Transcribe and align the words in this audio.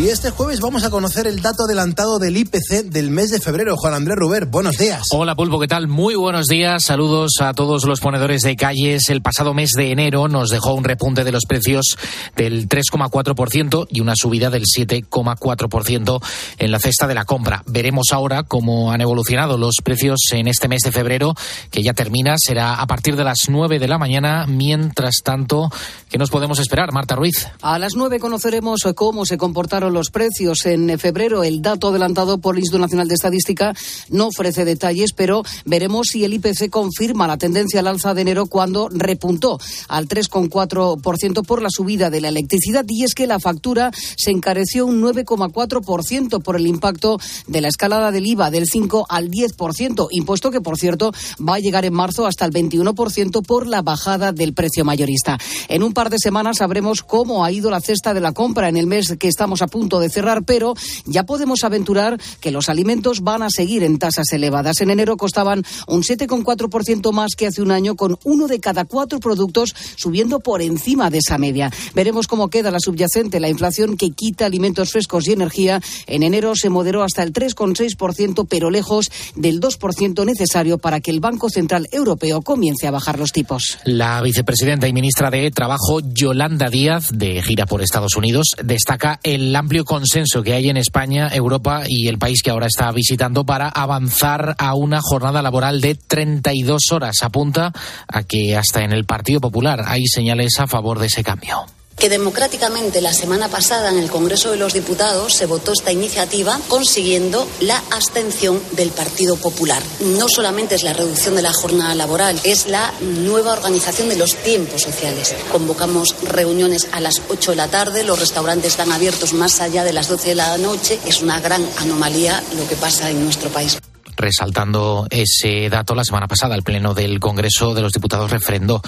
Y 0.00 0.08
este 0.08 0.30
jueves 0.30 0.60
vamos 0.60 0.82
a 0.84 0.88
conocer 0.88 1.26
el 1.26 1.42
dato 1.42 1.64
adelantado 1.64 2.18
del 2.18 2.34
IPC 2.34 2.84
del 2.86 3.10
mes 3.10 3.30
de 3.30 3.38
febrero. 3.38 3.76
Juan 3.76 3.92
Andrés 3.92 4.16
Ruber, 4.16 4.46
buenos 4.46 4.78
días. 4.78 5.02
Hola 5.12 5.34
Pulpo, 5.34 5.60
¿qué 5.60 5.68
tal? 5.68 5.88
Muy 5.88 6.14
buenos 6.14 6.46
días. 6.46 6.84
Saludos 6.84 7.32
a 7.40 7.52
todos 7.52 7.84
los 7.84 8.00
ponedores 8.00 8.40
de 8.40 8.56
calles. 8.56 9.10
El 9.10 9.20
pasado 9.20 9.52
mes 9.52 9.72
de 9.76 9.90
enero 9.90 10.26
nos 10.26 10.48
dejó 10.48 10.72
un 10.72 10.84
repunte 10.84 11.22
de 11.22 11.32
los 11.32 11.44
precios 11.44 11.98
del 12.34 12.66
3,4% 12.66 13.88
y 13.90 14.00
una 14.00 14.14
subida 14.16 14.48
del 14.48 14.62
7,4% 14.62 16.22
en 16.56 16.72
la 16.72 16.78
cesta 16.78 17.06
de 17.06 17.14
la 17.14 17.26
compra. 17.26 17.62
Veremos 17.66 18.06
ahora 18.12 18.44
cómo 18.44 18.92
han 18.92 19.02
evolucionado 19.02 19.58
los 19.58 19.74
precios 19.84 20.20
en 20.32 20.48
este 20.48 20.66
mes 20.66 20.80
de 20.80 20.92
febrero, 20.92 21.34
que 21.70 21.82
ya 21.82 21.92
termina. 21.92 22.36
Será 22.38 22.80
a 22.80 22.86
partir 22.86 23.16
de 23.16 23.24
las 23.24 23.50
9 23.50 23.78
de 23.78 23.88
la 23.88 23.98
mañana. 23.98 24.46
Mientras 24.46 25.16
tanto, 25.22 25.70
¿qué 26.08 26.16
nos 26.16 26.30
podemos 26.30 26.58
esperar, 26.58 26.90
Marta 26.90 27.16
Ruiz? 27.16 27.48
A 27.60 27.78
las 27.78 27.92
9 27.96 28.18
conoceremos 28.18 28.80
cómo 28.94 29.26
se 29.26 29.36
comportaron 29.36 29.89
los 29.90 30.10
precios 30.10 30.66
en 30.66 30.98
febrero. 30.98 31.44
El 31.44 31.62
dato 31.62 31.88
adelantado 31.88 32.38
por 32.38 32.54
el 32.54 32.60
Instituto 32.60 32.82
Nacional 32.82 33.08
de 33.08 33.14
Estadística 33.14 33.74
no 34.08 34.28
ofrece 34.28 34.64
detalles, 34.64 35.12
pero 35.12 35.42
veremos 35.64 36.08
si 36.08 36.24
el 36.24 36.34
IPC 36.34 36.70
confirma 36.70 37.26
la 37.26 37.38
tendencia 37.38 37.80
al 37.80 37.86
alza 37.86 38.14
de 38.14 38.22
enero 38.22 38.46
cuando 38.46 38.88
repuntó 38.90 39.58
al 39.88 40.08
3,4% 40.08 41.44
por 41.44 41.62
la 41.62 41.68
subida 41.70 42.10
de 42.10 42.20
la 42.20 42.28
electricidad. 42.28 42.84
Y 42.88 43.04
es 43.04 43.14
que 43.14 43.26
la 43.26 43.40
factura 43.40 43.90
se 44.16 44.30
encareció 44.30 44.86
un 44.86 45.02
9,4% 45.02 46.42
por 46.42 46.56
el 46.56 46.66
impacto 46.66 47.18
de 47.46 47.60
la 47.60 47.68
escalada 47.68 48.10
del 48.12 48.26
IVA 48.26 48.50
del 48.50 48.66
5 48.66 49.06
al 49.08 49.30
10%, 49.30 50.08
impuesto 50.10 50.50
que, 50.50 50.60
por 50.60 50.78
cierto, 50.78 51.12
va 51.40 51.54
a 51.54 51.60
llegar 51.60 51.84
en 51.84 51.94
marzo 51.94 52.26
hasta 52.26 52.44
el 52.44 52.52
21% 52.52 53.44
por 53.44 53.66
la 53.66 53.82
bajada 53.82 54.32
del 54.32 54.54
precio 54.54 54.84
mayorista. 54.84 55.38
En 55.68 55.82
un 55.82 55.92
par 55.92 56.10
de 56.10 56.18
semanas 56.18 56.58
sabremos 56.58 57.02
cómo 57.02 57.44
ha 57.44 57.52
ido 57.52 57.70
la 57.70 57.80
cesta 57.80 58.14
de 58.14 58.20
la 58.20 58.32
compra 58.32 58.68
en 58.68 58.76
el 58.76 58.86
mes 58.86 59.16
que 59.18 59.28
estamos 59.28 59.62
a 59.62 59.66
punto 59.70 60.00
de 60.00 60.10
cerrar, 60.10 60.42
pero 60.44 60.74
ya 61.06 61.24
podemos 61.24 61.64
aventurar 61.64 62.20
que 62.40 62.50
los 62.50 62.68
alimentos 62.68 63.22
van 63.22 63.42
a 63.42 63.50
seguir 63.50 63.82
en 63.82 63.98
tasas 63.98 64.32
elevadas. 64.32 64.80
En 64.80 64.90
enero 64.90 65.16
costaban 65.16 65.64
un 65.86 66.02
7,4% 66.02 67.12
más 67.12 67.30
que 67.36 67.46
hace 67.46 67.62
un 67.62 67.70
año, 67.70 67.96
con 67.96 68.18
uno 68.24 68.46
de 68.46 68.60
cada 68.60 68.84
cuatro 68.84 69.20
productos 69.20 69.74
subiendo 69.96 70.40
por 70.40 70.62
encima 70.62 71.10
de 71.10 71.18
esa 71.18 71.38
media. 71.38 71.70
Veremos 71.94 72.26
cómo 72.26 72.50
queda 72.50 72.70
la 72.70 72.80
subyacente, 72.80 73.40
la 73.40 73.48
inflación 73.48 73.96
que 73.96 74.10
quita 74.10 74.46
alimentos 74.46 74.90
frescos 74.90 75.26
y 75.28 75.32
energía. 75.32 75.80
En 76.06 76.22
enero 76.22 76.54
se 76.54 76.68
moderó 76.68 77.02
hasta 77.02 77.22
el 77.22 77.32
3,6%, 77.32 78.46
pero 78.48 78.70
lejos 78.70 79.10
del 79.36 79.60
2% 79.60 80.24
necesario 80.26 80.78
para 80.78 81.00
que 81.00 81.10
el 81.10 81.20
Banco 81.20 81.48
Central 81.48 81.88
Europeo 81.92 82.42
comience 82.42 82.86
a 82.86 82.90
bajar 82.90 83.18
los 83.18 83.32
tipos. 83.32 83.78
La 83.84 84.20
vicepresidenta 84.22 84.88
y 84.88 84.92
ministra 84.92 85.30
de 85.30 85.50
Trabajo, 85.50 86.00
Yolanda 86.00 86.68
Díaz, 86.68 87.10
de 87.12 87.42
gira 87.42 87.66
por 87.66 87.82
Estados 87.82 88.16
Unidos, 88.16 88.54
destaca 88.62 89.20
el 89.22 89.52
amplio 89.60 89.84
consenso 89.84 90.42
que 90.42 90.54
hay 90.54 90.70
en 90.70 90.78
España, 90.78 91.28
Europa 91.32 91.82
y 91.86 92.08
el 92.08 92.18
país 92.18 92.42
que 92.42 92.50
ahora 92.50 92.66
está 92.66 92.90
visitando 92.92 93.44
para 93.44 93.68
avanzar 93.68 94.56
a 94.58 94.74
una 94.74 95.00
jornada 95.02 95.42
laboral 95.42 95.80
de 95.80 95.94
32 95.94 96.90
horas. 96.92 97.22
Apunta 97.22 97.72
a 98.08 98.22
que 98.22 98.56
hasta 98.56 98.82
en 98.82 98.92
el 98.92 99.04
Partido 99.04 99.40
Popular 99.40 99.84
hay 99.86 100.06
señales 100.06 100.58
a 100.58 100.66
favor 100.66 100.98
de 100.98 101.06
ese 101.06 101.22
cambio 101.22 101.66
que 102.00 102.08
democráticamente 102.08 103.02
la 103.02 103.12
semana 103.12 103.50
pasada 103.50 103.90
en 103.90 103.98
el 103.98 104.10
Congreso 104.10 104.50
de 104.50 104.56
los 104.56 104.72
Diputados 104.72 105.34
se 105.34 105.44
votó 105.44 105.72
esta 105.72 105.92
iniciativa 105.92 106.58
consiguiendo 106.66 107.46
la 107.60 107.76
abstención 107.90 108.62
del 108.72 108.88
Partido 108.88 109.36
Popular. 109.36 109.82
No 110.00 110.26
solamente 110.26 110.76
es 110.76 110.82
la 110.82 110.94
reducción 110.94 111.36
de 111.36 111.42
la 111.42 111.52
jornada 111.52 111.94
laboral, 111.94 112.40
es 112.42 112.68
la 112.68 112.90
nueva 113.02 113.52
organización 113.52 114.08
de 114.08 114.16
los 114.16 114.34
tiempos 114.36 114.80
sociales. 114.80 115.34
Convocamos 115.52 116.16
reuniones 116.22 116.88
a 116.92 117.00
las 117.00 117.20
8 117.28 117.50
de 117.50 117.56
la 117.58 117.68
tarde, 117.68 118.02
los 118.02 118.18
restaurantes 118.18 118.72
están 118.72 118.92
abiertos 118.92 119.34
más 119.34 119.60
allá 119.60 119.84
de 119.84 119.92
las 119.92 120.08
12 120.08 120.30
de 120.30 120.34
la 120.36 120.56
noche. 120.56 120.98
Es 121.04 121.20
una 121.20 121.38
gran 121.38 121.68
anomalía 121.76 122.42
lo 122.56 122.66
que 122.66 122.76
pasa 122.76 123.10
en 123.10 123.22
nuestro 123.22 123.50
país. 123.50 123.78
Resaltando 124.16 125.06
ese 125.10 125.68
dato, 125.68 125.94
la 125.94 126.04
semana 126.04 126.28
pasada 126.28 126.54
el 126.54 126.62
Pleno 126.62 126.94
del 126.94 127.20
Congreso 127.20 127.74
de 127.74 127.82
los 127.82 127.92
Diputados 127.92 128.30
refrendó 128.30 128.82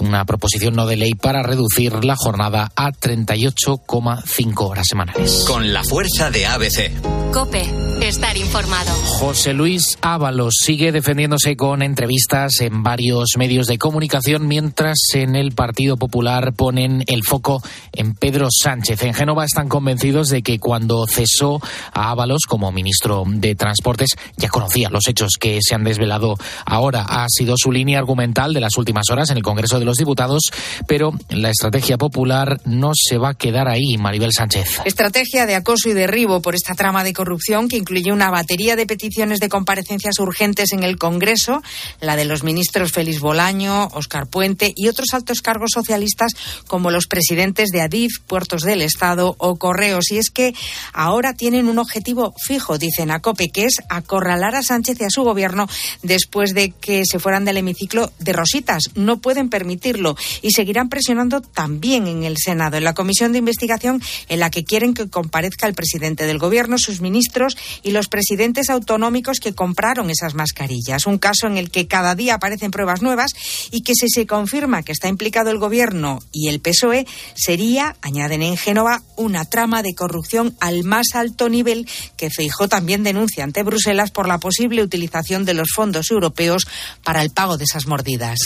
una 0.00 0.24
proposición 0.24 0.74
no 0.74 0.86
de 0.86 0.96
ley 0.96 1.12
para 1.14 1.42
reducir 1.42 2.04
la 2.04 2.16
jornada 2.16 2.70
a 2.76 2.92
38,5 2.92 4.68
horas 4.68 4.86
semanales. 4.88 5.44
Con 5.46 5.72
la 5.72 5.82
fuerza 5.84 6.30
de 6.30 6.46
ABC. 6.46 6.92
Cope, 7.32 7.62
estar 8.00 8.36
informado. 8.36 8.90
José 9.18 9.52
Luis 9.52 9.98
Ábalos 10.00 10.54
sigue 10.64 10.92
defendiéndose 10.92 11.56
con 11.56 11.82
entrevistas 11.82 12.60
en 12.60 12.82
varios 12.82 13.34
medios 13.36 13.66
de 13.66 13.78
comunicación, 13.78 14.46
mientras 14.46 14.96
en 15.14 15.36
el 15.36 15.52
Partido 15.52 15.96
Popular 15.96 16.54
ponen 16.54 17.04
el 17.06 17.24
foco 17.24 17.62
en 17.92 18.14
Pedro 18.14 18.48
Sánchez. 18.50 19.02
En 19.02 19.14
Génova 19.14 19.44
están 19.44 19.68
convencidos 19.68 20.28
de 20.28 20.42
que 20.42 20.58
cuando 20.58 21.06
cesó 21.06 21.60
a 21.92 22.10
Ábalos 22.10 22.42
como 22.48 22.72
ministro 22.72 23.24
de 23.26 23.54
Transportes 23.54 24.10
ya 24.36 24.48
conocía 24.48 24.67
los 24.90 25.08
hechos 25.08 25.32
que 25.38 25.58
se 25.60 25.74
han 25.74 25.84
desvelado 25.84 26.36
ahora. 26.64 27.02
Ha 27.02 27.26
sido 27.28 27.54
su 27.56 27.72
línea 27.72 27.98
argumental 27.98 28.52
de 28.52 28.60
las 28.60 28.76
últimas 28.76 29.08
horas 29.10 29.30
en 29.30 29.36
el 29.36 29.42
Congreso 29.42 29.78
de 29.78 29.84
los 29.84 29.96
Diputados, 29.96 30.42
pero 30.86 31.12
la 31.30 31.50
estrategia 31.50 31.96
popular 31.96 32.60
no 32.64 32.92
se 32.94 33.18
va 33.18 33.30
a 33.30 33.34
quedar 33.34 33.68
ahí, 33.68 33.96
Maribel 33.98 34.32
Sánchez. 34.32 34.80
Estrategia 34.84 35.46
de 35.46 35.54
acoso 35.54 35.88
y 35.88 35.92
derribo 35.92 36.40
por 36.42 36.54
esta 36.54 36.74
trama 36.74 37.04
de 37.04 37.12
corrupción 37.12 37.68
que 37.68 37.76
incluye 37.76 38.12
una 38.12 38.30
batería 38.30 38.76
de 38.76 38.86
peticiones 38.86 39.40
de 39.40 39.48
comparecencias 39.48 40.18
urgentes 40.18 40.72
en 40.72 40.82
el 40.82 40.98
Congreso, 40.98 41.62
la 42.00 42.16
de 42.16 42.24
los 42.24 42.42
ministros 42.42 42.92
Félix 42.92 43.20
Bolaño, 43.20 43.88
Oscar 43.92 44.26
Puente 44.26 44.72
y 44.74 44.88
otros 44.88 45.08
altos 45.12 45.42
cargos 45.42 45.70
socialistas 45.72 46.32
como 46.66 46.90
los 46.90 47.06
presidentes 47.06 47.70
de 47.70 47.80
Adif, 47.80 48.20
Puertos 48.26 48.62
del 48.62 48.82
Estado 48.82 49.34
o 49.38 49.56
Correos. 49.56 50.10
Y 50.10 50.18
es 50.18 50.30
que 50.30 50.54
ahora 50.92 51.34
tienen 51.34 51.68
un 51.68 51.78
objetivo 51.78 52.34
fijo, 52.44 52.78
dicen 52.78 53.10
a 53.10 53.20
que 53.52 53.64
es 53.64 53.76
acorralar 53.88 54.54
a 54.56 54.57
Sánchez 54.62 55.00
y 55.00 55.04
a 55.04 55.10
su 55.10 55.22
gobierno 55.22 55.68
después 56.02 56.54
de 56.54 56.70
que 56.70 57.02
se 57.10 57.18
fueran 57.18 57.44
del 57.44 57.58
hemiciclo 57.58 58.12
de 58.18 58.32
Rositas. 58.32 58.84
No 58.94 59.18
pueden 59.18 59.50
permitirlo 59.50 60.16
y 60.42 60.50
seguirán 60.50 60.88
presionando 60.88 61.40
también 61.40 62.06
en 62.06 62.24
el 62.24 62.36
Senado, 62.38 62.76
en 62.76 62.84
la 62.84 62.94
comisión 62.94 63.32
de 63.32 63.38
investigación 63.38 64.02
en 64.28 64.40
la 64.40 64.50
que 64.50 64.64
quieren 64.64 64.94
que 64.94 65.08
comparezca 65.08 65.66
el 65.66 65.74
presidente 65.74 66.26
del 66.26 66.38
gobierno, 66.38 66.78
sus 66.78 67.00
ministros 67.00 67.56
y 67.82 67.90
los 67.90 68.08
presidentes 68.08 68.70
autonómicos 68.70 69.40
que 69.40 69.54
compraron 69.54 70.10
esas 70.10 70.34
mascarillas. 70.34 71.06
Un 71.06 71.18
caso 71.18 71.46
en 71.46 71.56
el 71.56 71.70
que 71.70 71.86
cada 71.86 72.14
día 72.14 72.34
aparecen 72.34 72.70
pruebas 72.70 73.02
nuevas 73.02 73.32
y 73.70 73.82
que 73.82 73.94
si 73.94 74.08
se 74.08 74.26
confirma 74.26 74.82
que 74.82 74.92
está 74.92 75.08
implicado 75.08 75.50
el 75.50 75.58
gobierno 75.58 76.20
y 76.32 76.48
el 76.48 76.60
PSOE, 76.60 77.06
sería, 77.34 77.96
añaden 78.02 78.42
en 78.42 78.56
Génova, 78.56 79.02
una 79.16 79.44
trama 79.44 79.82
de 79.82 79.94
corrupción 79.94 80.56
al 80.60 80.84
más 80.84 81.08
alto 81.14 81.48
nivel 81.48 81.88
que 82.16 82.30
Feijó 82.30 82.68
también 82.68 83.02
denuncia 83.02 83.44
ante 83.44 83.62
Bruselas 83.62 84.10
por 84.10 84.28
la 84.28 84.38
posible 84.48 84.82
utilización 84.82 85.44
de 85.44 85.52
los 85.52 85.68
fondos 85.74 86.10
europeos 86.10 86.66
para 87.04 87.20
el 87.22 87.30
pago 87.30 87.58
de 87.58 87.64
esas 87.64 87.86
mordidas. 87.86 88.38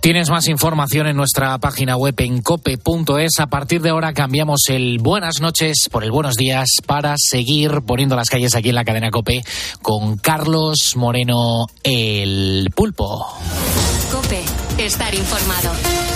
Tienes 0.00 0.30
más 0.30 0.46
información 0.46 1.08
en 1.08 1.16
nuestra 1.16 1.58
página 1.58 1.96
web 1.96 2.14
en 2.18 2.40
cope.es. 2.40 3.40
A 3.40 3.48
partir 3.48 3.82
de 3.82 3.90
ahora 3.90 4.12
cambiamos 4.12 4.60
el 4.68 4.98
buenas 4.98 5.40
noches 5.40 5.88
por 5.90 6.04
el 6.04 6.12
buenos 6.12 6.36
días 6.36 6.68
para 6.86 7.16
seguir 7.18 7.82
poniendo 7.84 8.14
las 8.14 8.30
calles 8.30 8.54
aquí 8.54 8.68
en 8.68 8.76
la 8.76 8.84
cadena 8.84 9.10
Cope 9.10 9.42
con 9.82 10.18
Carlos 10.18 10.94
Moreno 10.94 11.66
el 11.82 12.70
pulpo. 12.74 13.26
Cope, 14.12 14.42
estar 14.78 15.12
informado. 15.12 16.09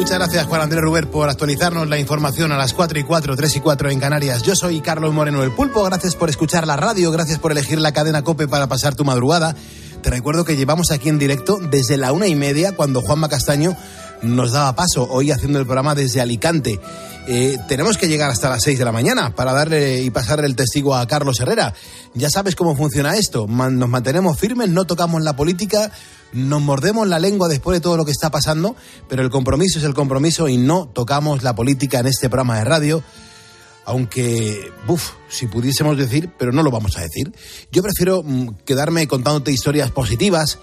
Muchas 0.00 0.16
gracias, 0.16 0.46
Juan 0.46 0.62
Andrés 0.62 0.80
Ruber, 0.80 1.10
por 1.10 1.28
actualizarnos 1.28 1.86
la 1.86 1.98
información 1.98 2.52
a 2.52 2.56
las 2.56 2.72
4 2.72 2.98
y 2.98 3.02
4, 3.02 3.36
3 3.36 3.56
y 3.56 3.60
4 3.60 3.90
en 3.90 4.00
Canarias. 4.00 4.42
Yo 4.42 4.56
soy 4.56 4.80
Carlos 4.80 5.12
Moreno 5.12 5.42
del 5.42 5.52
Pulpo. 5.52 5.84
Gracias 5.84 6.16
por 6.16 6.30
escuchar 6.30 6.66
la 6.66 6.74
radio, 6.74 7.12
gracias 7.12 7.38
por 7.38 7.52
elegir 7.52 7.78
la 7.78 7.92
cadena 7.92 8.22
Cope 8.22 8.48
para 8.48 8.66
pasar 8.66 8.94
tu 8.94 9.04
madrugada. 9.04 9.54
Te 10.02 10.08
recuerdo 10.08 10.46
que 10.46 10.56
llevamos 10.56 10.90
aquí 10.90 11.10
en 11.10 11.18
directo 11.18 11.58
desde 11.58 11.98
la 11.98 12.12
una 12.12 12.28
y 12.28 12.34
media, 12.34 12.74
cuando 12.74 13.02
Juanma 13.02 13.28
Castaño 13.28 13.76
nos 14.22 14.52
daba 14.52 14.74
paso, 14.74 15.06
hoy 15.10 15.30
haciendo 15.30 15.58
el 15.58 15.66
programa 15.66 15.94
desde 15.94 16.20
Alicante. 16.20 16.80
Eh, 17.26 17.58
tenemos 17.68 17.96
que 17.98 18.08
llegar 18.08 18.30
hasta 18.30 18.50
las 18.50 18.62
6 18.62 18.78
de 18.78 18.84
la 18.84 18.92
mañana 18.92 19.34
para 19.34 19.52
darle 19.52 20.02
y 20.02 20.10
pasarle 20.10 20.46
el 20.46 20.56
testigo 20.56 20.94
a 20.94 21.06
Carlos 21.06 21.38
Herrera. 21.40 21.74
Ya 22.14 22.30
sabes 22.30 22.56
cómo 22.56 22.76
funciona 22.76 23.16
esto. 23.16 23.46
nos 23.46 23.88
mantenemos 23.88 24.38
firmes, 24.38 24.68
no 24.68 24.86
tocamos 24.86 25.22
la 25.22 25.36
política 25.36 25.92
nos 26.32 26.62
mordemos 26.62 27.08
la 27.08 27.18
lengua 27.18 27.48
después 27.48 27.76
de 27.76 27.80
todo 27.80 27.96
lo 27.96 28.04
que 28.04 28.12
está 28.12 28.30
pasando, 28.30 28.76
pero 29.08 29.22
el 29.22 29.30
compromiso 29.30 29.78
es 29.78 29.84
el 29.84 29.94
compromiso 29.94 30.48
y 30.48 30.56
no 30.56 30.86
tocamos 30.86 31.42
la 31.42 31.54
política 31.54 32.00
en 32.00 32.06
este 32.06 32.28
programa 32.28 32.58
de 32.58 32.64
radio. 32.64 33.02
Aunque, 33.84 34.70
uff, 34.86 35.12
si 35.28 35.46
pudiésemos 35.46 35.96
decir, 35.96 36.30
pero 36.38 36.52
no 36.52 36.62
lo 36.62 36.70
vamos 36.70 36.96
a 36.96 37.00
decir. 37.00 37.32
Yo 37.72 37.82
prefiero 37.82 38.22
mm, 38.22 38.58
quedarme 38.64 39.08
contándote 39.08 39.50
historias 39.50 39.90
positivas, 39.90 40.58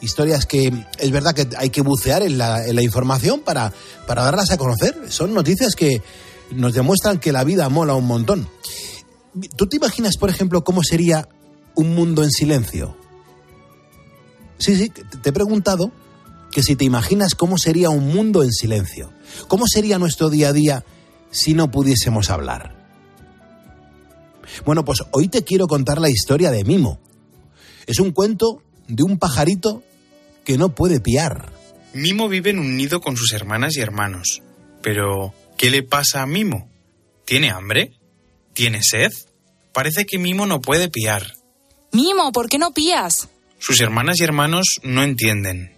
historias 0.00 0.46
que 0.46 0.72
es 0.98 1.10
verdad 1.10 1.34
que 1.34 1.48
hay 1.56 1.70
que 1.70 1.82
bucear 1.82 2.22
en 2.22 2.38
la, 2.38 2.82
información 2.82 3.40
para, 3.40 3.72
para 4.06 4.24
darlas 4.24 4.50
a 4.50 4.56
conocer. 4.56 4.96
Son 5.08 5.34
noticias 5.34 5.74
que, 5.74 6.02
nos 6.52 6.74
demuestran 6.74 7.18
que 7.18 7.32
la 7.32 7.44
vida 7.44 7.68
mola 7.68 7.94
un 7.94 8.06
montón. 8.06 8.48
¿Tú 9.56 9.66
te 9.66 9.76
imaginas, 9.76 10.16
por 10.16 10.30
ejemplo, 10.30 10.64
cómo 10.64 10.82
sería 10.82 11.28
un 11.74 11.94
mundo 11.94 12.24
en 12.24 12.30
silencio? 12.30 12.96
Sí, 14.58 14.76
sí, 14.76 14.90
te 14.90 15.30
he 15.30 15.32
preguntado 15.32 15.92
que 16.50 16.62
si 16.62 16.76
te 16.76 16.84
imaginas 16.84 17.34
cómo 17.34 17.56
sería 17.58 17.90
un 17.90 18.08
mundo 18.08 18.42
en 18.42 18.50
silencio, 18.50 19.12
cómo 19.46 19.66
sería 19.66 19.98
nuestro 19.98 20.30
día 20.30 20.48
a 20.48 20.52
día 20.52 20.84
si 21.30 21.54
no 21.54 21.70
pudiésemos 21.70 22.28
hablar. 22.30 22.76
Bueno, 24.64 24.84
pues 24.84 25.04
hoy 25.12 25.28
te 25.28 25.44
quiero 25.44 25.68
contar 25.68 26.00
la 26.00 26.10
historia 26.10 26.50
de 26.50 26.64
Mimo. 26.64 26.98
Es 27.86 28.00
un 28.00 28.10
cuento 28.10 28.62
de 28.88 29.04
un 29.04 29.18
pajarito 29.18 29.84
que 30.44 30.58
no 30.58 30.74
puede 30.74 31.00
piar. 31.00 31.52
Mimo 31.92 32.28
vive 32.28 32.50
en 32.50 32.58
un 32.58 32.76
nido 32.76 33.00
con 33.00 33.16
sus 33.16 33.32
hermanas 33.32 33.76
y 33.76 33.80
hermanos. 33.80 34.42
Pero, 34.82 35.34
¿qué 35.56 35.70
le 35.70 35.82
pasa 35.82 36.22
a 36.22 36.26
Mimo? 36.26 36.70
¿Tiene 37.24 37.50
hambre? 37.50 37.92
¿Tiene 38.54 38.80
sed? 38.82 39.12
Parece 39.72 40.06
que 40.06 40.18
Mimo 40.18 40.46
no 40.46 40.60
puede 40.60 40.88
piar. 40.88 41.34
Mimo, 41.92 42.32
¿por 42.32 42.48
qué 42.48 42.58
no 42.58 42.72
pías? 42.72 43.28
Sus 43.58 43.80
hermanas 43.80 44.20
y 44.20 44.24
hermanos 44.24 44.66
no 44.82 45.02
entienden. 45.02 45.76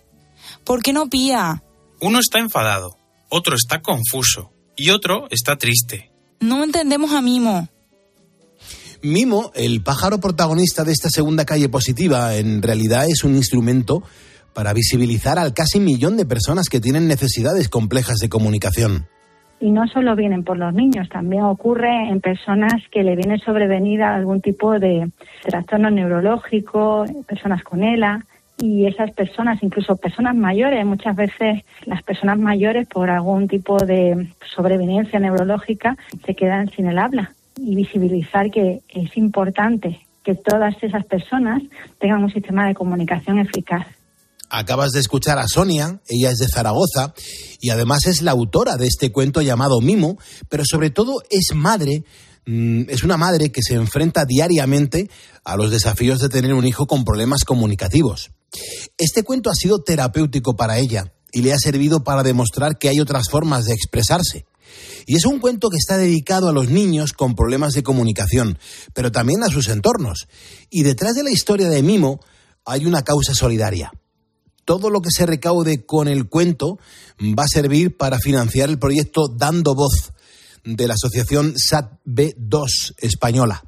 ¿Por 0.65 0.82
qué 0.82 0.93
no 0.93 1.08
pía? 1.08 1.62
Uno 2.00 2.20
está 2.20 2.38
enfadado, 2.38 2.97
otro 3.29 3.56
está 3.56 3.81
confuso 3.81 4.53
y 4.76 4.91
otro 4.91 5.26
está 5.31 5.56
triste. 5.56 6.11
No 6.41 6.62
entendemos 6.62 7.12
a 7.12 7.23
Mimo. 7.23 7.69
Mimo, 9.03 9.50
el 9.55 9.82
pájaro 9.82 10.20
protagonista 10.20 10.85
de 10.85 10.93
esta 10.93 11.11
segunda 11.11 11.44
calle 11.44 11.69
positiva, 11.69 12.37
en 12.37 12.62
realidad 12.62 13.06
es 13.08 13.25
un 13.25 13.35
instrumento 13.35 14.05
para 14.55 14.73
visibilizar 14.73 15.39
al 15.39 15.55
casi 15.55 15.81
millón 15.81 16.17
de 16.17 16.27
personas 16.27 16.69
que 16.69 16.81
tienen 16.81 17.09
necesidades 17.09 17.69
complejas 17.69 18.19
de 18.19 18.29
comunicación. 18.29 19.07
Y 19.61 19.71
no 19.71 19.87
solo 19.87 20.17
vienen 20.17 20.43
por 20.43 20.59
los 20.59 20.75
niños, 20.75 21.09
también 21.09 21.45
ocurre 21.45 22.09
en 22.09 22.21
personas 22.21 22.73
que 22.91 23.05
le 23.05 23.15
viene 23.15 23.39
sobrevenida 23.39 24.15
algún 24.15 24.41
tipo 24.41 24.79
de 24.79 25.09
trastorno 25.43 25.89
neurológico, 25.89 27.05
personas 27.29 27.63
con 27.63 27.85
ELA, 27.85 28.27
y 28.63 28.87
esas 28.87 29.11
personas, 29.13 29.63
incluso 29.63 29.97
personas 29.97 30.37
mayores, 30.37 30.85
muchas 30.87 31.17
veces 31.17 31.65
las 31.85 32.03
personas 32.03 32.39
mayores 32.39 32.87
por 32.87 33.11
algún 33.11 33.49
tipo 33.49 33.77
de 33.77 34.29
sobreveniencia 34.55 35.19
neurológica 35.19 35.97
se 36.25 36.35
quedan 36.35 36.69
sin 36.71 36.87
el 36.87 36.99
habla 36.99 37.33
y 37.57 37.75
visibilizar 37.75 38.51
que 38.51 38.81
es 38.89 39.17
importante 39.17 40.01
que 40.23 40.35
todas 40.35 40.81
esas 40.83 41.05
personas 41.07 41.63
tengan 41.99 42.23
un 42.23 42.31
sistema 42.31 42.69
de 42.69 42.75
comunicación 42.75 43.39
eficaz. 43.39 43.87
Acabas 44.55 44.93
de 44.93 45.01
escuchar 45.01 45.39
a 45.39 45.49
Sonia, 45.49 46.03
ella 46.07 46.31
es 46.31 46.37
de 46.37 46.47
Zaragoza 46.47 47.15
y 47.59 47.71
además 47.71 48.05
es 48.05 48.21
la 48.21 48.33
autora 48.33 48.77
de 48.77 48.87
este 48.87 49.11
cuento 49.11 49.41
llamado 49.41 49.81
Mimo, 49.81 50.19
pero 50.51 50.65
sobre 50.67 50.91
todo 50.91 51.23
es 51.31 51.55
madre, 51.55 52.05
mm, 52.45 52.83
es 52.91 53.03
una 53.03 53.17
madre 53.17 53.51
que 53.51 53.63
se 53.63 53.77
enfrenta 53.77 54.27
diariamente 54.27 55.09
a 55.43 55.57
los 55.57 55.71
desafíos 55.71 56.21
de 56.21 56.29
tener 56.29 56.53
un 56.53 56.67
hijo 56.67 56.87
con 56.87 57.07
problemas 57.07 57.45
comunicativos. 57.45 58.33
Este 58.99 59.23
cuento 59.23 59.49
ha 59.49 59.55
sido 59.55 59.83
terapéutico 59.83 60.55
para 60.55 60.79
ella 60.79 61.15
y 61.33 61.41
le 61.41 61.55
ha 61.55 61.59
servido 61.59 62.05
para 62.05 62.23
demostrar 62.23 62.77
que 62.77 62.91
hay 62.91 63.01
otras 63.01 63.31
formas 63.31 63.65
de 63.65 63.73
expresarse. 63.73 64.45
Y 65.07 65.17
es 65.17 65.25
un 65.25 65.41
cuento 65.41 65.71
que 65.71 65.79
está 65.79 65.97
dedicado 65.97 66.51
a 66.51 66.53
los 66.53 66.69
niños 66.69 67.15
con 67.15 67.35
problemas 67.37 67.73
de 67.73 67.83
comunicación, 67.83 68.59
pero 68.93 69.11
también 69.13 69.43
a 69.45 69.49
sus 69.49 69.69
entornos. 69.69 70.29
Y 70.69 70.83
detrás 70.83 71.15
de 71.15 71.23
la 71.23 71.31
historia 71.31 71.71
de 71.71 71.83
Mimo 71.83 72.21
hay 72.67 72.85
una 72.85 73.03
causa 73.03 73.33
solidaria. 73.33 73.93
Todo 74.64 74.91
lo 74.91 75.00
que 75.00 75.11
se 75.11 75.26
recaude 75.26 75.85
con 75.85 76.09
el 76.09 76.29
cuento 76.29 76.79
va 77.20 77.44
a 77.44 77.53
servir 77.53 77.97
para 77.97 78.19
financiar 78.19 78.69
el 78.69 78.79
proyecto 78.79 79.29
Dando 79.29 79.75
Voz 79.75 80.12
de 80.64 80.87
la 80.87 80.94
asociación 80.94 81.55
SAT-B2 81.55 82.94
española. 82.99 83.64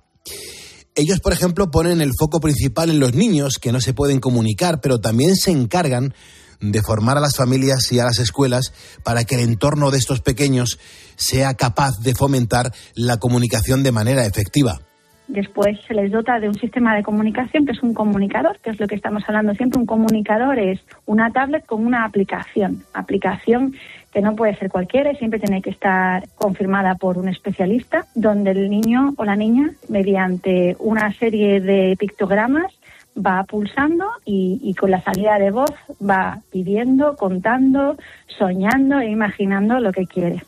Ellos, 0.94 1.18
por 1.18 1.32
ejemplo, 1.32 1.70
ponen 1.72 2.00
el 2.00 2.12
foco 2.16 2.38
principal 2.38 2.88
en 2.90 3.00
los 3.00 3.14
niños 3.14 3.58
que 3.60 3.72
no 3.72 3.80
se 3.80 3.94
pueden 3.94 4.20
comunicar, 4.20 4.80
pero 4.80 5.00
también 5.00 5.34
se 5.34 5.50
encargan 5.50 6.14
de 6.60 6.82
formar 6.82 7.18
a 7.18 7.20
las 7.20 7.36
familias 7.36 7.90
y 7.90 7.98
a 7.98 8.04
las 8.04 8.20
escuelas 8.20 8.72
para 9.02 9.24
que 9.24 9.34
el 9.34 9.40
entorno 9.40 9.90
de 9.90 9.98
estos 9.98 10.20
pequeños 10.20 10.78
sea 11.16 11.54
capaz 11.54 11.98
de 12.00 12.14
fomentar 12.14 12.72
la 12.94 13.18
comunicación 13.18 13.82
de 13.82 13.92
manera 13.92 14.24
efectiva. 14.24 14.80
Después 15.26 15.80
se 15.86 15.94
les 15.94 16.12
dota 16.12 16.38
de 16.38 16.48
un 16.48 16.54
sistema 16.54 16.94
de 16.94 17.02
comunicación 17.02 17.64
que 17.64 17.72
es 17.72 17.82
un 17.82 17.94
comunicador, 17.94 18.58
que 18.60 18.70
es 18.70 18.78
lo 18.78 18.86
que 18.86 18.94
estamos 18.94 19.24
hablando 19.26 19.54
siempre. 19.54 19.80
Un 19.80 19.86
comunicador 19.86 20.58
es 20.58 20.80
una 21.06 21.30
tablet 21.30 21.64
con 21.64 21.86
una 21.86 22.04
aplicación. 22.04 22.84
Aplicación 22.92 23.74
que 24.12 24.20
no 24.20 24.36
puede 24.36 24.54
ser 24.56 24.70
cualquiera 24.70 25.12
y 25.12 25.16
siempre 25.16 25.40
tiene 25.40 25.62
que 25.62 25.70
estar 25.70 26.28
confirmada 26.36 26.94
por 26.96 27.18
un 27.18 27.28
especialista, 27.28 28.06
donde 28.14 28.50
el 28.50 28.70
niño 28.70 29.14
o 29.16 29.24
la 29.24 29.34
niña, 29.34 29.72
mediante 29.88 30.76
una 30.78 31.12
serie 31.12 31.60
de 31.60 31.96
pictogramas, 31.98 32.72
va 33.16 33.44
pulsando 33.44 34.06
y, 34.24 34.60
y, 34.62 34.74
con 34.74 34.90
la 34.90 35.00
salida 35.00 35.38
de 35.38 35.50
voz 35.50 35.72
va 36.02 36.40
pidiendo, 36.50 37.16
contando, 37.16 37.96
soñando 38.26 38.98
e 39.00 39.10
imaginando 39.10 39.80
lo 39.80 39.92
que 39.92 40.06
quiere. 40.06 40.42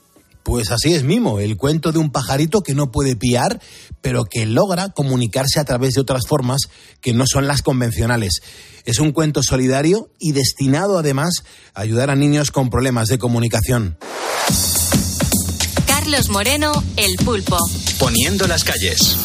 Pues 0.46 0.70
así 0.70 0.94
es 0.94 1.02
Mimo, 1.02 1.40
el 1.40 1.56
cuento 1.56 1.90
de 1.90 1.98
un 1.98 2.12
pajarito 2.12 2.62
que 2.62 2.72
no 2.72 2.92
puede 2.92 3.16
piar, 3.16 3.60
pero 4.00 4.24
que 4.26 4.46
logra 4.46 4.90
comunicarse 4.90 5.58
a 5.58 5.64
través 5.64 5.94
de 5.94 6.00
otras 6.00 6.28
formas 6.28 6.68
que 7.00 7.12
no 7.12 7.26
son 7.26 7.48
las 7.48 7.62
convencionales. 7.62 8.42
Es 8.84 9.00
un 9.00 9.10
cuento 9.10 9.42
solidario 9.42 10.08
y 10.20 10.30
destinado 10.30 11.00
además 11.00 11.42
a 11.74 11.80
ayudar 11.80 12.10
a 12.10 12.14
niños 12.14 12.52
con 12.52 12.70
problemas 12.70 13.08
de 13.08 13.18
comunicación. 13.18 13.98
Carlos 15.84 16.28
Moreno, 16.28 16.80
El 16.96 17.16
Pulpo. 17.24 17.58
Poniendo 17.98 18.46
las 18.46 18.62
calles. 18.62 19.16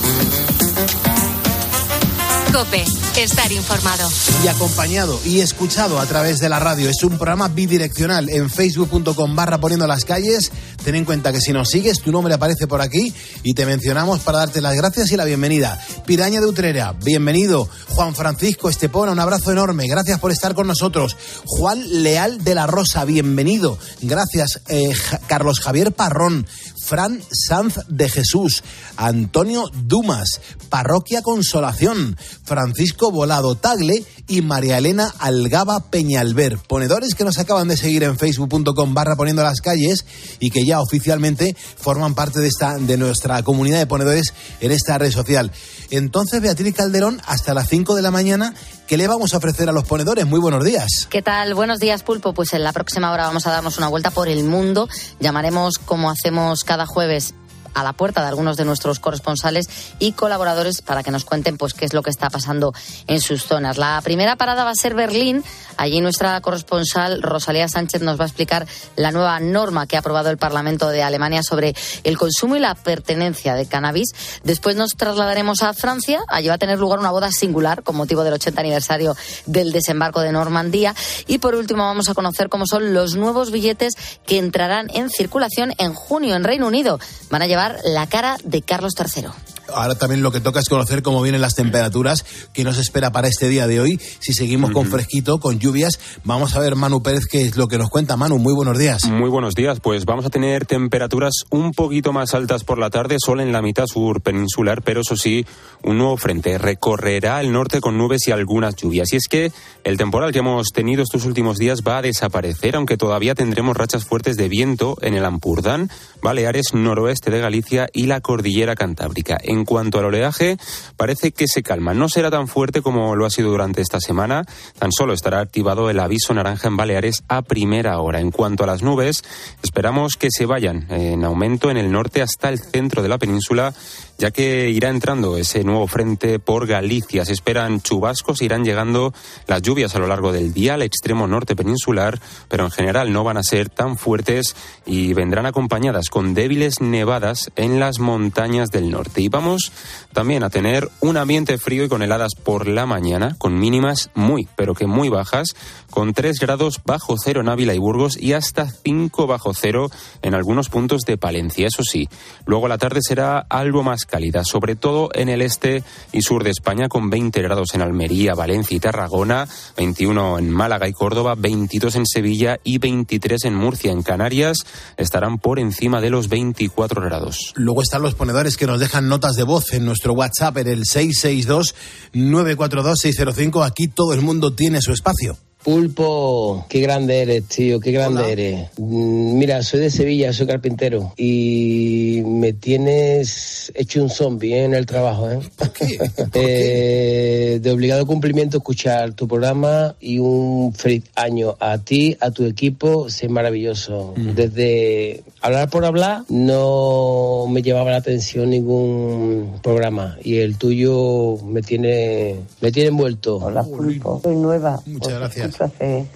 Cope, 2.52 2.84
estar 3.18 3.52
informado. 3.52 4.10
Y 4.44 4.48
acompañado 4.48 5.20
y 5.26 5.42
escuchado 5.42 6.00
a 6.00 6.06
través 6.06 6.40
de 6.40 6.50
la 6.50 6.60
radio. 6.60 6.90
Es 6.90 7.04
un 7.04 7.18
programa 7.18 7.50
bidireccional 7.50 8.30
en 8.30 8.50
facebook.com 8.50 9.36
barra 9.36 9.60
poniendo 9.60 9.86
las 9.86 10.06
calles. 10.06 10.52
Ten 10.84 10.96
en 10.96 11.06
cuenta 11.06 11.32
que 11.32 11.42
si 11.42 11.52
nos 11.52 11.70
sigues, 11.70 12.00
tu 12.00 12.12
nombre 12.12 12.34
aparece 12.34 12.68
por 12.68 12.82
aquí 12.82 13.14
y 13.44 13.54
te 13.54 13.66
mencionamos 13.66 14.22
para 14.22 14.40
darte 14.40 14.62
las 14.62 14.76
gracias 14.76 15.12
y 15.12 15.18
la 15.18 15.26
bienvenida. 15.26 15.80
Piraña 16.06 16.40
de 16.40 16.48
Utrera, 16.48 16.94
bienvenido. 16.94 17.68
Juan 17.90 18.16
Francisco 18.16 18.70
Estepona, 18.70 19.12
un 19.12 19.20
abrazo 19.20 19.52
enorme. 19.52 19.88
Gracias 19.88 20.20
por 20.20 20.32
estar 20.32 20.56
con 20.56 20.68
nosotros. 20.68 21.18
Juan 21.46 22.04
Leal 22.04 22.44
de 22.44 22.56
la 22.56 22.66
Rosa, 22.66 23.04
bienvenido. 23.06 23.78
Gracias. 24.02 24.62
Eh, 24.70 24.92
Carlos 25.28 25.60
Javier 25.60 25.92
Parrón. 25.92 26.48
Fran 26.92 27.22
Sanz 27.32 27.80
de 27.88 28.10
Jesús, 28.10 28.66
Antonio 28.98 29.64
Dumas, 29.86 30.42
Parroquia 30.68 31.22
Consolación, 31.22 32.18
Francisco 32.44 33.12
Volado 33.12 33.56
Tagle 33.56 34.04
y 34.28 34.42
María 34.42 34.78
Elena 34.78 35.10
Algaba 35.20 35.90
Peñalver, 35.90 36.58
ponedores 36.58 37.16
que 37.16 37.24
nos 37.24 37.40
acaban 37.40 37.70
de 37.70 37.78
seguir 37.78 38.04
en 38.04 38.18
facebook.com 38.18 38.94
barra 38.94 39.16
poniendo 39.16 39.42
las 39.42 39.62
calles 39.62 40.04
y 40.42 40.50
que 40.50 40.66
ya 40.66 40.82
oficialmente 40.82 41.56
forman 41.78 42.14
parte 42.14 42.42
de, 42.42 42.50
esta, 42.50 42.78
de 42.78 42.98
nuestra 42.98 43.42
comunidad 43.42 43.80
de 43.80 43.88
ponedores 43.88 44.34
en 44.60 44.72
esta 44.72 44.98
red 44.98 45.12
social. 45.12 45.50
Entonces, 45.92 46.42
Beatriz 46.42 46.76
Calderón, 46.76 47.22
hasta 47.26 47.54
las 47.54 47.70
5 47.70 47.96
de 47.96 48.02
la 48.02 48.12
mañana, 48.12 48.54
¿qué 48.92 48.98
le 48.98 49.08
vamos 49.08 49.34
a 49.34 49.38
ofrecer 49.38 49.70
a 49.70 49.72
los 49.72 49.86
ponedores? 49.86 50.28
Muy 50.28 50.42
buenos 50.42 50.66
días. 50.66 51.08
¿Qué 51.10 51.22
tal? 51.22 51.54
Buenos 51.54 51.80
días, 51.80 52.04
Pulpo. 52.04 52.34
Pues 52.34 52.52
en 52.52 52.62
la 52.62 52.74
próxima 52.74 53.14
hora 53.14 53.24
vamos 53.24 53.48
a 53.48 53.52
darnos 53.52 53.78
una 53.78 53.88
vuelta 53.88 54.12
por 54.12 54.28
el 54.28 54.44
mundo. 54.44 54.90
Llamaremos 55.22 55.78
como 55.78 56.10
hacemos 56.10 56.66
cada 56.66 56.86
jueves 56.86 57.34
a 57.74 57.84
la 57.84 57.94
puerta 57.94 58.22
de 58.22 58.28
algunos 58.28 58.58
de 58.58 58.66
nuestros 58.66 59.00
corresponsales 59.00 59.68
y 60.00 60.14
colaboradores 60.14 60.82
para 60.82 61.04
que 61.04 61.12
nos 61.12 61.26
cuenten 61.26 61.58
pues 61.58 61.74
qué 61.74 61.86
es 61.86 61.94
lo 61.94 62.04
que 62.04 62.10
está 62.10 62.30
pasando 62.30 62.74
en 63.08 63.22
sus 63.22 63.44
zonas. 63.44 63.78
La 63.78 64.00
primera 64.04 64.36
parada 64.36 64.64
va 64.64 64.72
a 64.72 64.76
ser 64.76 64.94
Berlín. 64.94 65.44
Allí 65.78 66.02
nuestra 66.02 66.40
corresponsal 66.42 67.22
Rosalía 67.22 67.68
Sánchez 67.68 68.02
nos 68.02 68.20
va 68.20 68.26
a 68.26 68.28
explicar 68.28 68.68
la 68.96 69.12
nueva 69.12 69.40
norma 69.40 69.88
que 69.88 69.96
ha 69.96 70.00
aprobado 70.00 70.30
el 70.30 70.38
Parlamento 70.38 70.90
de 70.90 71.04
Alemania 71.04 71.42
sobre 71.44 71.74
el 72.04 72.18
consumo 72.18 72.56
y 72.56 72.60
la 72.60 72.76
pertenencia 72.76 73.56
de 73.56 73.66
cannabis. 73.66 74.12
Después 74.44 74.76
nos 74.76 74.92
trasladaremos 74.92 75.64
a 75.64 75.74
Francia. 75.74 76.22
Allí 76.28 76.50
va 76.50 76.56
a 76.56 76.60
tener 76.60 76.80
lugar 76.80 77.00
una 77.00 77.12
boda 77.12 77.32
singular 77.32 77.84
con 77.84 77.96
motivo 77.96 78.24
del 78.24 78.34
80 78.34 78.60
aniversario 78.60 79.16
del 79.46 79.72
desembarco 79.72 80.22
de 80.22 80.32
Normandía. 80.32 80.94
Y 81.28 81.38
por 81.38 81.56
último 81.56 81.84
vamos 81.84 82.10
a 82.10 82.14
conocer 82.14 82.50
cómo 82.50 82.66
son 82.66 82.94
los 82.94 83.16
nuevos 83.16 83.52
billetes 83.52 83.94
que 84.26 84.38
entrarán 84.38 84.90
en 84.94 85.10
circulación 85.10 85.74
en 85.78 85.94
junio 85.94 86.36
en 86.36 86.44
Reino 86.44 86.68
Unido. 86.68 87.00
Van 87.30 87.42
a 87.42 87.48
llevar 87.48 87.61
la 87.84 88.08
cara 88.08 88.38
de 88.44 88.62
Carlos 88.62 88.94
III. 88.98 89.51
Ahora 89.74 89.96
también 89.96 90.22
lo 90.22 90.32
que 90.32 90.40
toca 90.40 90.60
es 90.60 90.70
conocer 90.70 91.02
cómo 91.02 91.22
vienen 91.22 91.42
las 91.42 91.56
temperaturas 91.56 92.26
que 92.54 92.64
nos 92.64 92.78
espera 92.78 93.12
para 93.12 93.28
este 93.28 93.50
día 93.50 93.68
de 93.68 93.80
hoy. 93.80 94.00
Si 94.20 94.34
seguimos 94.34 94.72
con 94.72 94.88
fresquito, 94.88 95.40
con 95.40 95.60
lluvias, 95.60 96.00
vamos 96.24 96.56
a 96.56 96.60
ver 96.60 96.76
Manu 96.76 97.02
Pérez 97.02 97.26
qué 97.26 97.44
es 97.44 97.58
lo 97.58 97.68
que 97.68 97.78
nos 97.78 97.90
cuenta. 97.90 98.18
Manu, 98.18 98.38
muy 98.38 98.54
buenos 98.54 98.78
días. 98.78 99.06
Muy 99.06 99.30
buenos 99.30 99.56
días. 99.56 99.80
Pues 99.80 100.06
vamos 100.06 100.26
a 100.26 100.30
tener 100.30 100.66
temperaturas 100.66 101.44
un 101.50 101.72
poquito 101.72 102.14
más 102.14 102.34
altas 102.34 102.64
por 102.64 102.78
la 102.78 102.90
tarde, 102.90 103.18
solo 103.24 103.42
en 103.42 103.52
la 103.52 103.62
mitad 103.62 103.86
sur 103.88 104.22
peninsular, 104.22 104.82
pero 104.82 105.02
eso 105.02 105.16
sí, 105.16 105.46
un 105.84 105.98
nuevo 105.98 106.18
frente 106.18 106.58
recorrerá 106.58 107.42
el 107.42 107.52
norte 107.52 107.82
con 107.82 107.98
nubes 107.98 108.28
y 108.28 108.32
algunas 108.32 108.76
lluvias. 108.76 109.12
Y 109.14 109.18
es 109.18 109.28
que 109.30 109.52
el 109.84 109.98
temporal 109.98 110.32
que 110.32 110.40
hemos 110.40 110.70
tenido 110.70 111.04
estos 111.04 111.26
últimos 111.26 111.58
días 111.58 111.82
va 111.88 111.98
a 111.98 112.02
desaparecer, 112.02 112.76
aunque 112.76 112.98
todavía 112.98 113.36
tendremos 113.36 113.78
rachas 113.78 114.06
fuertes 114.06 114.38
de 114.38 114.50
viento 114.50 114.98
en 115.02 115.14
el 115.14 115.26
Ampurdán, 115.26 115.90
Baleares, 116.22 116.74
noroeste 116.74 117.32
de 117.32 117.40
Galicia 117.40 117.88
y 117.94 118.08
la 118.08 118.22
cordillera 118.22 118.76
cantábrica. 118.76 119.38
En 119.42 119.61
cuanto 119.66 120.00
al 120.00 120.06
oleaje, 120.06 120.58
parece 120.98 121.32
que 121.32 121.48
se 121.48 121.64
calma. 121.64 121.94
No 121.94 122.10
será 122.10 122.30
tan 122.30 122.48
fuerte 122.48 122.82
como 122.82 123.16
lo 123.16 123.26
ha 123.26 123.30
sido 123.30 123.50
durante 123.50 123.82
esta 123.82 124.00
semana. 124.00 124.46
Tan 124.78 124.92
solo 124.92 125.14
estará 125.14 125.40
activado 125.40 125.90
el 125.90 126.00
aviso 126.00 126.34
naranja 126.34 126.68
en 126.68 126.78
Baleares 126.78 127.24
a 127.28 127.42
primera 127.42 128.00
hora. 128.00 128.20
En 128.20 128.32
cuanto 128.32 128.64
a 128.64 128.68
las 128.68 128.84
nubes, 128.84 129.24
esperamos 129.64 130.16
que 130.16 130.28
se 130.30 130.46
vayan 130.46 130.88
en 130.90 131.24
aumento 131.24 131.72
en 131.72 131.78
el 131.78 131.92
norte 131.92 132.22
hasta 132.22 132.50
el 132.50 132.60
centro 132.60 133.02
de 133.02 133.10
la 133.10 133.18
península 133.18 133.74
ya 134.18 134.32
que 134.32 134.70
irá 134.70 134.90
entrando 134.90 135.38
ese 135.38 135.64
nuevo 135.64 135.88
frente 135.88 136.40
por 136.40 136.68
Galicia. 136.68 137.26
Se 137.26 137.34
esperan 137.34 137.82
chubascos, 137.82 138.42
irán 138.42 138.64
llegando 138.64 139.14
las 139.48 139.62
lluvias 139.62 139.96
a 139.96 140.00
lo 140.00 140.08
largo 140.08 140.32
del 140.32 140.54
día 140.54 140.76
al 140.76 140.82
extremo 140.82 141.28
norte 141.28 141.56
peninsular, 141.56 142.20
pero 142.48 142.66
en 142.66 142.72
general 142.72 143.12
no 143.12 143.24
van 143.24 143.38
a 143.38 143.44
ser 143.44 143.70
tan 143.70 143.98
fuertes 143.98 144.56
y 144.86 145.14
vendrán 145.14 145.46
acompañadas 145.46 146.10
con 146.10 146.34
débiles 146.34 146.82
nevadas 146.82 147.52
en 147.56 147.80
las 147.80 148.00
montañas 148.00 148.70
del 148.70 148.90
norte. 148.90 149.22
Y 149.22 149.30
vamos 149.30 149.72
también 150.14 150.44
a 150.44 150.50
tener 150.50 150.90
un 151.00 151.18
ambiente 151.18 151.58
frío 151.58 151.84
y 151.84 151.90
con 151.90 152.02
heladas 152.02 152.34
por 152.36 152.68
la 152.68 152.86
mañana, 152.86 153.36
con 153.38 153.58
mínimas 153.58 154.10
muy, 154.14 154.48
pero 154.56 154.76
que 154.76 154.88
muy 154.88 155.10
bajas, 155.10 155.56
con 155.92 156.14
3 156.14 156.40
grados 156.40 156.82
bajo 156.86 157.16
cero 157.24 157.42
en 157.42 157.50
Ávila 157.50 157.76
y 157.76 157.78
Burgos 157.78 158.18
y 158.20 158.34
hasta 158.34 158.68
5 158.68 159.28
bajo 159.28 159.54
cero 159.54 159.92
en 160.22 160.34
algunos 160.34 160.70
puntos 160.70 161.04
de 161.04 161.18
Palencia. 161.18 161.68
Eso 161.68 161.84
sí, 161.84 162.10
luego 162.46 162.68
la 162.68 162.80
tarde 162.80 163.00
será 163.02 163.46
algo 163.50 163.84
más 163.84 164.06
cálida, 164.06 164.44
sobre 164.44 164.76
todo 164.76 165.10
en 165.14 165.30
el 165.30 165.42
este 165.42 165.84
y 166.12 166.24
sur 166.24 166.44
de 166.44 166.50
España, 166.50 166.88
con 166.88 167.10
20 167.10 167.42
grados 167.42 167.76
en 167.76 167.82
Almería, 167.82 168.34
Valencia 168.34 168.76
y 168.76 168.80
Tarragona, 168.80 169.48
21 169.78 170.40
en 170.40 170.50
Málaga 170.50 170.88
y 170.88 170.94
Córdoba, 170.94 171.36
22 171.38 171.96
en 171.96 172.06
Sevilla 172.06 172.60
y 172.64 172.78
23 172.78 173.44
en 173.46 173.56
Murcia. 173.56 173.92
En 173.92 174.04
Canarias 174.04 174.60
estarán 174.98 175.38
por 175.38 175.60
encima 175.60 176.00
de 176.02 176.10
los 176.10 176.30
24 176.30 177.02
grados. 177.02 177.54
Luego 177.56 177.82
están 177.82 178.02
los 178.02 178.16
ponedores 178.16 178.56
que 178.58 178.68
nos 178.68 178.80
dejan 178.80 179.10
notas 179.10 179.36
de 179.36 179.44
voz 179.44 179.74
en 179.74 179.84
nuestro 179.86 180.14
WhatsApp 180.14 180.58
en 180.58 180.68
el 180.68 180.86
662-942-605. 180.86 183.66
Aquí 183.66 183.88
todo 183.88 184.14
el 184.14 184.22
mundo 184.22 184.54
tiene 184.54 184.82
su 184.82 184.94
espacio. 184.94 185.38
Pulpo, 185.64 186.66
qué 186.70 186.82
grande 186.82 187.22
eres, 187.22 187.46
tío, 187.46 187.80
qué 187.80 187.92
grande 187.92 188.32
eres. 188.32 188.70
Mm, 188.78 189.38
Mira, 189.38 189.62
soy 189.62 189.80
de 189.80 189.90
Sevilla, 189.90 190.34
soy 190.34 190.48
carpintero 190.48 191.14
y 191.18 192.22
me 192.26 192.54
tienes 192.54 193.72
hecho 193.76 194.02
un 194.02 194.10
zombie 194.10 194.56
¿eh? 194.56 194.66
en 194.66 194.74
el 194.74 194.86
trabajo, 194.86 195.30
¿eh? 195.30 195.40
¿Por 195.56 195.72
qué? 195.74 196.00
Eh, 196.34 197.60
de 197.62 197.72
obligado 197.72 198.06
cumplimiento 198.06 198.58
escuchar 198.58 199.14
tu 199.14 199.28
programa 199.28 199.96
y 200.00 200.20
un 200.20 200.74
feliz 200.74 201.04
año 201.16 201.56
a 201.60 201.78
ti, 201.78 202.18
a 202.20 202.32
tu 202.32 202.46
equipo, 202.46 203.08
es 203.08 203.30
maravilloso. 203.30 204.14
Desde 204.16 205.24
hablar 205.42 205.70
por 205.70 205.86
hablar 205.86 206.24
no 206.30 207.46
me 207.50 207.62
llevaba 207.62 207.92
la 207.92 207.98
atención 207.98 208.50
ningún 208.50 209.60
programa 209.62 210.18
y 210.24 210.38
el 210.38 210.58
tuyo 210.58 211.38
me 211.46 211.62
tiene 211.62 212.40
me 212.62 212.72
tiene 212.72 212.90
envuelto. 212.90 213.38
Hola 213.38 213.64
Pulpo, 213.64 214.20
soy 214.24 214.36
nueva. 214.36 214.82
Muchas 214.86 215.14
gracias. 215.14 215.51
Escucho 215.52 215.64
hace 215.66 216.08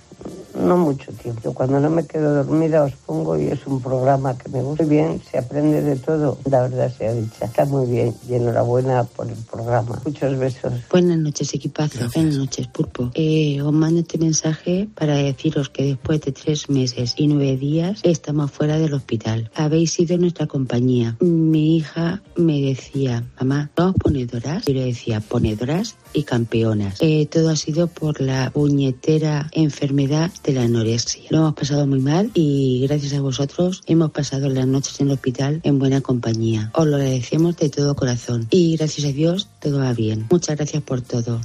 no 0.57 0.77
mucho 0.77 1.11
tiempo. 1.11 1.53
Cuando 1.53 1.79
no 1.79 1.89
me 1.89 2.05
quedo 2.05 2.43
dormida 2.43 2.83
os 2.83 2.93
pongo 2.93 3.37
y 3.37 3.47
es 3.47 3.67
un 3.67 3.81
programa 3.81 4.37
que 4.37 4.49
me 4.49 4.61
gusta 4.61 4.83
Muy 4.83 4.95
bien, 4.95 5.21
se 5.29 5.37
aprende 5.37 5.81
de 5.81 5.97
todo, 5.97 6.37
la 6.49 6.61
verdad 6.61 6.91
sea 6.97 7.13
dicha. 7.13 7.45
Está 7.45 7.65
muy 7.65 7.85
bien 7.87 8.15
y 8.29 8.35
enhorabuena 8.35 9.03
por 9.03 9.27
el 9.29 9.37
programa. 9.51 10.01
Muchos 10.05 10.37
besos. 10.37 10.73
Buenas 10.89 11.17
noches, 11.17 11.53
equipazo. 11.53 12.09
Buenas 12.13 12.37
noches, 12.37 12.67
Pulpo. 12.67 13.11
Eh, 13.13 13.61
os 13.61 13.73
mando 13.73 13.99
este 13.99 14.17
mensaje 14.17 14.87
para 14.95 15.15
deciros 15.15 15.69
que 15.69 15.83
después 15.83 16.21
de 16.21 16.31
tres 16.31 16.69
meses 16.69 17.15
y 17.17 17.27
nueve 17.27 17.57
días 17.57 17.99
estamos 18.03 18.51
fuera 18.51 18.77
del 18.77 18.93
hospital. 18.93 19.51
Habéis 19.55 19.91
sido 19.91 20.17
nuestra 20.17 20.47
compañía. 20.47 21.17
Mi 21.19 21.77
hija 21.77 22.21
me 22.35 22.61
decía, 22.61 23.23
mamá, 23.39 23.69
¿somos 23.75 23.95
ponedoras? 23.95 24.65
Yo 24.65 24.73
le 24.73 24.85
decía, 24.85 25.19
ponedoras 25.19 25.95
y 26.15 26.23
campeonas. 26.23 26.97
Eh, 27.01 27.27
todo 27.29 27.49
ha 27.49 27.55
sido 27.55 27.87
por 27.87 28.21
la 28.21 28.49
puñetera 28.51 29.49
enfermedad 29.51 30.31
de 30.43 30.53
la 30.53 30.63
anorexia. 30.63 31.23
Lo 31.29 31.37
hemos 31.39 31.53
pasado 31.53 31.85
muy 31.87 31.99
mal 31.99 32.31
y 32.33 32.85
gracias 32.87 33.13
a 33.13 33.21
vosotros 33.21 33.81
hemos 33.85 34.11
pasado 34.11 34.49
las 34.49 34.65
noches 34.67 34.99
en 34.99 35.07
el 35.07 35.13
hospital 35.13 35.59
en 35.63 35.79
buena 35.79 36.01
compañía. 36.01 36.71
Os 36.73 36.87
lo 36.87 36.95
agradecemos 36.95 37.57
de 37.57 37.69
todo 37.69 37.95
corazón 37.95 38.47
y 38.49 38.77
gracias 38.77 39.07
a 39.07 39.11
Dios 39.11 39.49
todo 39.61 39.79
va 39.79 39.93
bien. 39.93 40.25
Muchas 40.29 40.55
gracias 40.55 40.81
por 40.83 41.01
todo. 41.01 41.41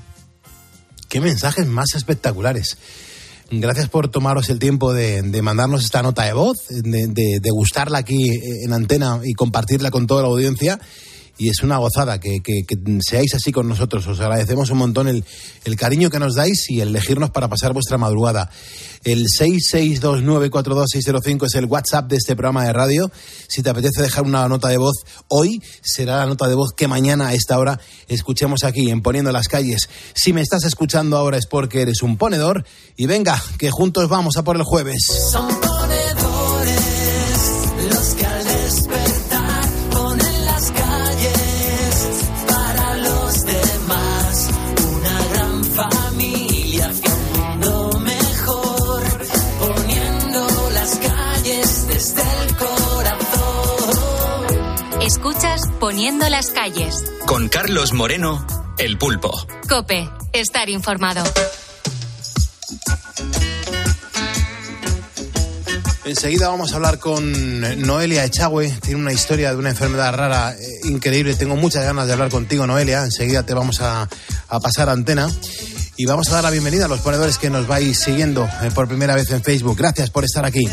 Qué 1.08 1.20
mensajes 1.20 1.66
más 1.66 1.94
espectaculares. 1.94 2.78
Gracias 3.52 3.88
por 3.88 4.08
tomaros 4.08 4.48
el 4.48 4.60
tiempo 4.60 4.92
de, 4.92 5.22
de 5.22 5.42
mandarnos 5.42 5.82
esta 5.84 6.02
nota 6.02 6.22
de 6.24 6.32
voz, 6.34 6.56
de, 6.68 7.08
de- 7.08 7.40
de 7.42 7.50
gustarla 7.50 7.98
aquí 7.98 8.30
en 8.64 8.72
antena 8.72 9.20
y 9.24 9.32
compartirla 9.34 9.90
con 9.90 10.06
toda 10.06 10.22
la 10.22 10.28
audiencia. 10.28 10.78
Y 11.42 11.48
es 11.48 11.62
una 11.62 11.78
gozada 11.78 12.20
que, 12.20 12.42
que- 12.42 12.66
seáis 13.00 13.32
así 13.34 13.50
con 13.50 13.66
nosotros. 13.66 14.06
Os 14.06 14.20
agradecemos 14.20 14.68
un 14.68 14.76
montón 14.76 15.08
el, 15.08 15.24
el 15.64 15.74
cariño 15.76 16.10
que 16.10 16.18
nos 16.18 16.34
dais 16.34 16.68
y 16.68 16.82
el 16.82 16.88
elegirnos 16.88 17.30
para 17.30 17.48
pasar 17.48 17.72
vuestra 17.72 17.96
madrugada. 17.96 18.50
El 19.04 19.24
662942605 19.24 21.46
es 21.46 21.54
el 21.54 21.64
WhatsApp 21.64 22.10
de 22.10 22.16
este 22.16 22.36
programa 22.36 22.66
de 22.66 22.74
radio. 22.74 23.10
Si 23.48 23.62
te 23.62 23.70
apetece 23.70 24.02
dejar 24.02 24.24
una 24.24 24.46
nota 24.48 24.68
de 24.68 24.76
voz 24.76 24.96
hoy, 25.28 25.62
será 25.82 26.18
la 26.18 26.26
nota 26.26 26.46
de 26.46 26.54
voz 26.54 26.72
que 26.76 26.88
mañana 26.88 27.28
a 27.28 27.34
esta 27.34 27.58
hora 27.58 27.80
escuchemos 28.08 28.62
aquí 28.64 28.90
en 28.90 29.00
Poniendo 29.00 29.32
las 29.32 29.48
Calles. 29.48 29.88
Si 30.14 30.34
me 30.34 30.42
estás 30.42 30.64
escuchando 30.64 31.16
ahora 31.16 31.38
es 31.38 31.46
porque 31.46 31.80
eres 31.80 32.02
un 32.02 32.18
ponedor. 32.18 32.66
Y 32.96 33.06
venga, 33.06 33.42
que 33.56 33.70
juntos 33.70 34.10
vamos 34.10 34.36
a 34.36 34.44
por 34.44 34.56
el 34.56 34.62
jueves. 34.62 35.06
Poniendo 55.80 56.28
las 56.28 56.50
calles. 56.50 56.94
Con 57.26 57.48
Carlos 57.48 57.94
Moreno, 57.94 58.46
El 58.76 58.98
Pulpo. 58.98 59.32
Cope, 59.66 60.10
estar 60.34 60.68
informado. 60.68 61.24
Enseguida 66.04 66.48
vamos 66.48 66.72
a 66.72 66.76
hablar 66.76 66.98
con 66.98 67.60
Noelia 67.80 68.26
Echagüe. 68.26 68.68
Tiene 68.82 69.00
una 69.00 69.14
historia 69.14 69.52
de 69.52 69.56
una 69.56 69.70
enfermedad 69.70 70.14
rara 70.14 70.52
eh, 70.52 70.80
increíble. 70.84 71.34
Tengo 71.34 71.56
muchas 71.56 71.82
ganas 71.82 72.06
de 72.06 72.12
hablar 72.12 72.28
contigo, 72.28 72.66
Noelia. 72.66 73.02
Enseguida 73.02 73.44
te 73.46 73.54
vamos 73.54 73.80
a, 73.80 74.06
a 74.48 74.60
pasar 74.60 74.90
antena. 74.90 75.30
Y 75.96 76.04
vamos 76.04 76.28
a 76.28 76.32
dar 76.32 76.44
la 76.44 76.50
bienvenida 76.50 76.84
a 76.84 76.88
los 76.88 77.00
ponedores 77.00 77.38
que 77.38 77.48
nos 77.48 77.66
vais 77.66 77.98
siguiendo 77.98 78.46
eh, 78.62 78.70
por 78.74 78.86
primera 78.86 79.14
vez 79.14 79.30
en 79.30 79.42
Facebook. 79.42 79.78
Gracias 79.78 80.10
por 80.10 80.24
estar 80.24 80.44
aquí. 80.44 80.68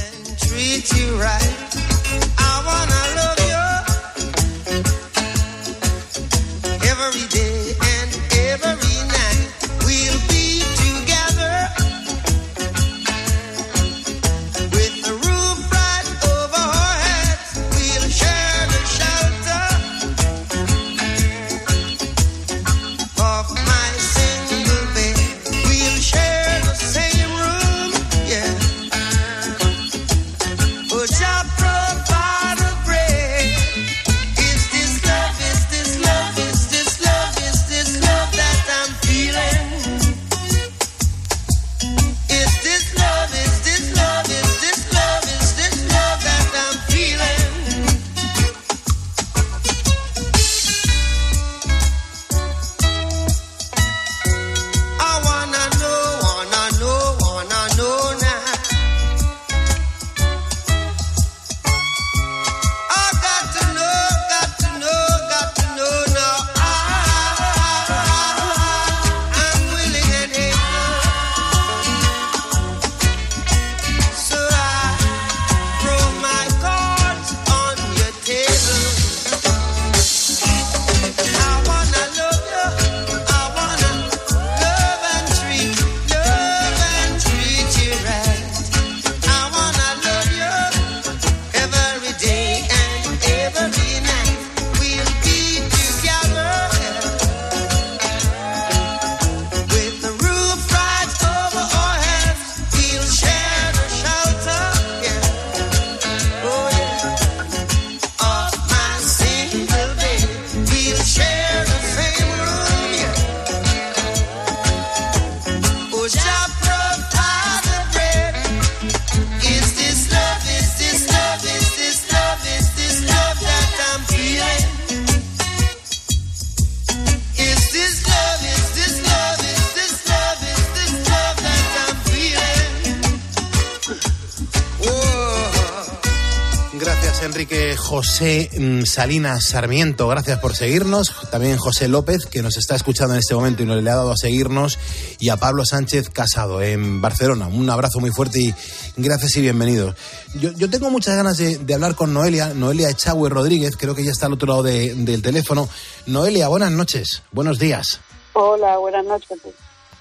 José 138.18 138.50
mm, 138.58 138.82
Salinas 138.86 139.44
Sarmiento, 139.46 140.08
gracias 140.08 140.40
por 140.40 140.56
seguirnos. 140.56 141.14
También 141.30 141.56
José 141.58 141.88
López, 141.88 142.26
que 142.26 142.42
nos 142.42 142.58
está 142.58 142.76
escuchando 142.76 143.14
en 143.14 143.20
este 143.20 143.36
momento 143.36 143.62
y 143.62 143.68
nos 143.68 143.84
le 143.84 143.92
ha 143.92 143.96
dado 143.96 144.10
a 144.12 144.18
seguirnos. 144.18 144.80
Y 145.20 145.30
a 145.30 145.38
Pablo 145.38 145.64
Sánchez 145.66 146.10
Casado, 146.10 146.64
en 146.64 147.00
Barcelona. 147.00 147.46
Un 147.46 147.70
abrazo 147.70 148.00
muy 148.00 148.10
fuerte 148.10 148.40
y 148.42 148.56
gracias 148.96 149.36
y 149.38 149.42
bienvenidos. 149.42 149.96
Yo, 150.34 150.52
yo 150.54 150.68
tengo 150.68 150.90
muchas 150.90 151.16
ganas 151.16 151.38
de, 151.38 151.60
de 151.60 151.74
hablar 151.76 151.94
con 151.94 152.12
Noelia, 152.12 152.56
Noelia 152.56 152.90
Echagüe 152.90 153.30
Rodríguez, 153.30 153.78
creo 153.78 153.94
que 153.94 154.04
ya 154.04 154.10
está 154.10 154.26
al 154.26 154.34
otro 154.34 154.48
lado 154.48 154.64
de- 154.64 154.96
del 154.96 155.22
teléfono. 155.22 155.70
Noelia, 156.08 156.48
buenas 156.48 156.72
noches, 156.72 157.22
buenos 157.32 157.60
días. 157.60 158.00
Hola, 158.34 158.80
buenas 158.80 159.06
noches. 159.06 159.38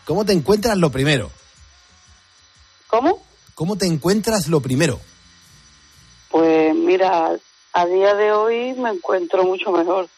¿Cómo 0.06 0.24
te 0.24 0.32
encuentras 0.32 0.78
lo 0.78 0.90
primero? 0.90 1.30
¿Cómo? 2.86 3.22
¿Cómo 3.54 3.76
te 3.76 3.84
encuentras 3.84 4.46
lo 4.48 4.60
primero? 4.62 5.00
Pues 6.30 6.74
mira, 6.74 7.32
a 7.76 7.86
día 7.86 8.14
de 8.14 8.32
hoy 8.32 8.72
me 8.74 8.90
encuentro 8.90 9.44
mucho 9.44 9.70
mejor. 9.70 10.08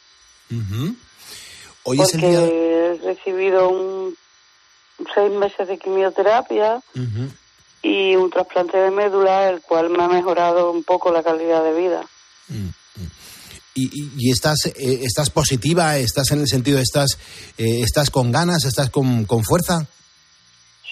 Hoy 1.85 2.01
es 2.01 2.11
porque 2.13 2.27
el 2.27 2.31
día... 2.31 2.41
he 2.47 3.01
recibido 3.05 3.69
un 3.69 4.17
seis 5.15 5.33
meses 5.33 5.67
de 5.69 5.79
quimioterapia 5.79 6.81
y 7.83 8.15
un 8.17 8.31
trasplante 8.31 8.77
de 8.79 8.91
médula, 8.91 9.49
el 9.49 9.61
cual 9.61 9.91
me 9.91 10.03
ha 10.03 10.09
mejorado 10.09 10.71
un 10.71 10.85
poco 10.85 11.11
la 11.13 11.23
calidad 11.23 11.63
de 11.65 11.73
vida. 11.75 12.07
y, 13.75 13.85
y- 13.85 14.11
y 14.19 14.31
estás, 14.33 14.67
eh, 14.67 15.01
estás 15.03 15.31
positiva, 15.31 15.97
estás 15.99 16.31
en 16.33 16.41
el 16.41 16.49
sentido, 16.49 16.79
estás, 16.81 17.19
eh, 17.59 17.81
estás 17.83 18.11
con 18.11 18.33
ganas, 18.33 18.65
estás 18.65 18.91
con, 18.91 19.25
con 19.25 19.45
fuerza. 19.45 19.87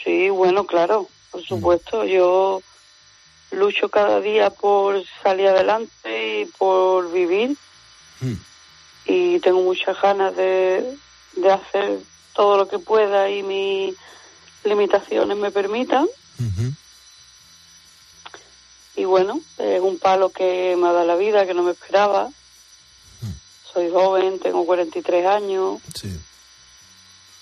Sí, 0.04 0.28
bueno, 0.30 0.64
claro, 0.66 1.08
por 1.32 1.42
supuesto. 1.44 2.04
Yo 2.04 2.60
lucho 3.50 3.88
cada 3.88 4.20
día 4.20 4.50
por 4.50 5.02
salir 5.22 5.48
adelante 5.48 6.42
y 6.42 6.46
por 6.46 7.10
vivir. 7.12 7.56
Mm. 8.20 8.34
Y 9.06 9.40
tengo 9.40 9.62
muchas 9.62 10.00
ganas 10.00 10.34
de, 10.36 10.96
de 11.36 11.52
hacer 11.52 11.98
todo 12.34 12.56
lo 12.56 12.68
que 12.68 12.78
pueda 12.78 13.30
y 13.30 13.42
mis 13.42 13.94
limitaciones 14.64 15.36
me 15.36 15.50
permitan. 15.50 16.06
Y 18.96 19.04
bueno, 19.04 19.40
es 19.58 19.80
un 19.80 19.98
palo 19.98 20.30
que 20.30 20.74
me 20.78 20.88
ha 20.88 20.92
dado 20.92 21.06
la 21.06 21.16
vida, 21.16 21.46
que 21.46 21.54
no 21.54 21.62
me 21.62 21.72
esperaba. 21.72 22.30
Soy 23.72 23.90
joven, 23.90 24.38
tengo 24.38 24.64
43 24.64 25.26
años. 25.26 25.80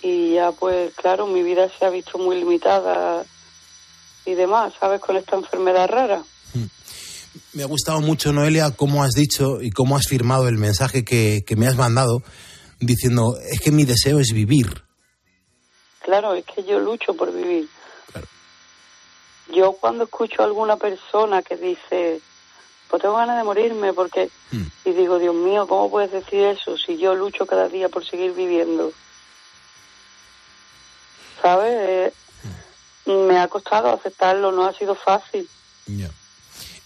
Y 0.02 0.34
ya 0.34 0.52
pues 0.52 0.92
claro, 0.94 1.26
mi 1.26 1.42
vida 1.42 1.70
se 1.78 1.84
ha 1.84 1.90
visto 1.90 2.18
muy 2.18 2.36
limitada 2.36 3.24
y 4.26 4.34
demás, 4.34 4.74
¿sabes? 4.78 5.00
Con 5.00 5.16
esta 5.16 5.36
enfermedad 5.36 5.88
rara. 5.88 6.22
Me 7.52 7.62
ha 7.62 7.66
gustado 7.66 8.00
mucho, 8.00 8.32
Noelia, 8.32 8.70
cómo 8.70 9.02
has 9.02 9.12
dicho 9.12 9.60
y 9.60 9.70
cómo 9.70 9.96
has 9.96 10.06
firmado 10.06 10.48
el 10.48 10.58
mensaje 10.58 11.04
que, 11.04 11.44
que 11.46 11.56
me 11.56 11.66
has 11.66 11.76
mandado, 11.76 12.22
diciendo, 12.80 13.36
es 13.50 13.60
que 13.60 13.70
mi 13.70 13.84
deseo 13.84 14.18
es 14.18 14.32
vivir. 14.32 14.84
Claro, 16.00 16.34
es 16.34 16.44
que 16.44 16.64
yo 16.64 16.78
lucho 16.78 17.14
por 17.14 17.32
vivir. 17.32 17.68
Yo 19.54 19.72
cuando 19.72 20.04
escucho 20.04 20.42
a 20.42 20.46
alguna 20.46 20.76
persona 20.76 21.42
que 21.42 21.56
dice, 21.56 22.20
pues 22.88 23.02
tengo 23.02 23.16
ganas 23.16 23.38
de 23.38 23.44
morirme 23.44 23.92
porque... 23.92 24.30
Y 24.84 24.92
digo, 24.92 25.18
Dios 25.18 25.34
mío, 25.34 25.66
¿cómo 25.66 25.90
puedes 25.90 26.12
decir 26.12 26.40
eso 26.40 26.76
si 26.76 26.98
yo 26.98 27.14
lucho 27.14 27.46
cada 27.46 27.68
día 27.68 27.88
por 27.88 28.06
seguir 28.06 28.32
viviendo? 28.32 28.92
¿Sabes? 31.42 32.12
Eh, 33.06 33.26
me 33.28 33.38
ha 33.38 33.48
costado 33.48 33.88
aceptarlo, 33.88 34.52
no 34.52 34.64
ha 34.64 34.72
sido 34.72 34.94
fácil. 34.94 35.48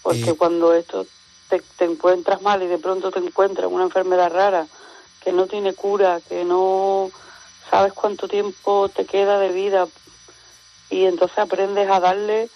Porque 0.01 0.33
cuando 0.35 0.73
esto 0.73 1.05
te, 1.49 1.61
te 1.77 1.85
encuentras 1.85 2.41
mal 2.41 2.63
y 2.63 2.67
de 2.67 2.77
pronto 2.77 3.11
te 3.11 3.19
encuentras 3.19 3.71
una 3.71 3.83
enfermedad 3.83 4.31
rara 4.31 4.67
que 5.23 5.31
no 5.31 5.47
tiene 5.47 5.73
cura, 5.73 6.21
que 6.27 6.45
no 6.45 7.11
sabes 7.69 7.93
cuánto 7.93 8.27
tiempo 8.27 8.89
te 8.89 9.05
queda 9.05 9.39
de 9.39 9.49
vida 9.49 9.87
y 10.89 11.05
entonces 11.05 11.37
aprendes 11.37 11.89
a 11.89 11.99
darle 11.99 12.49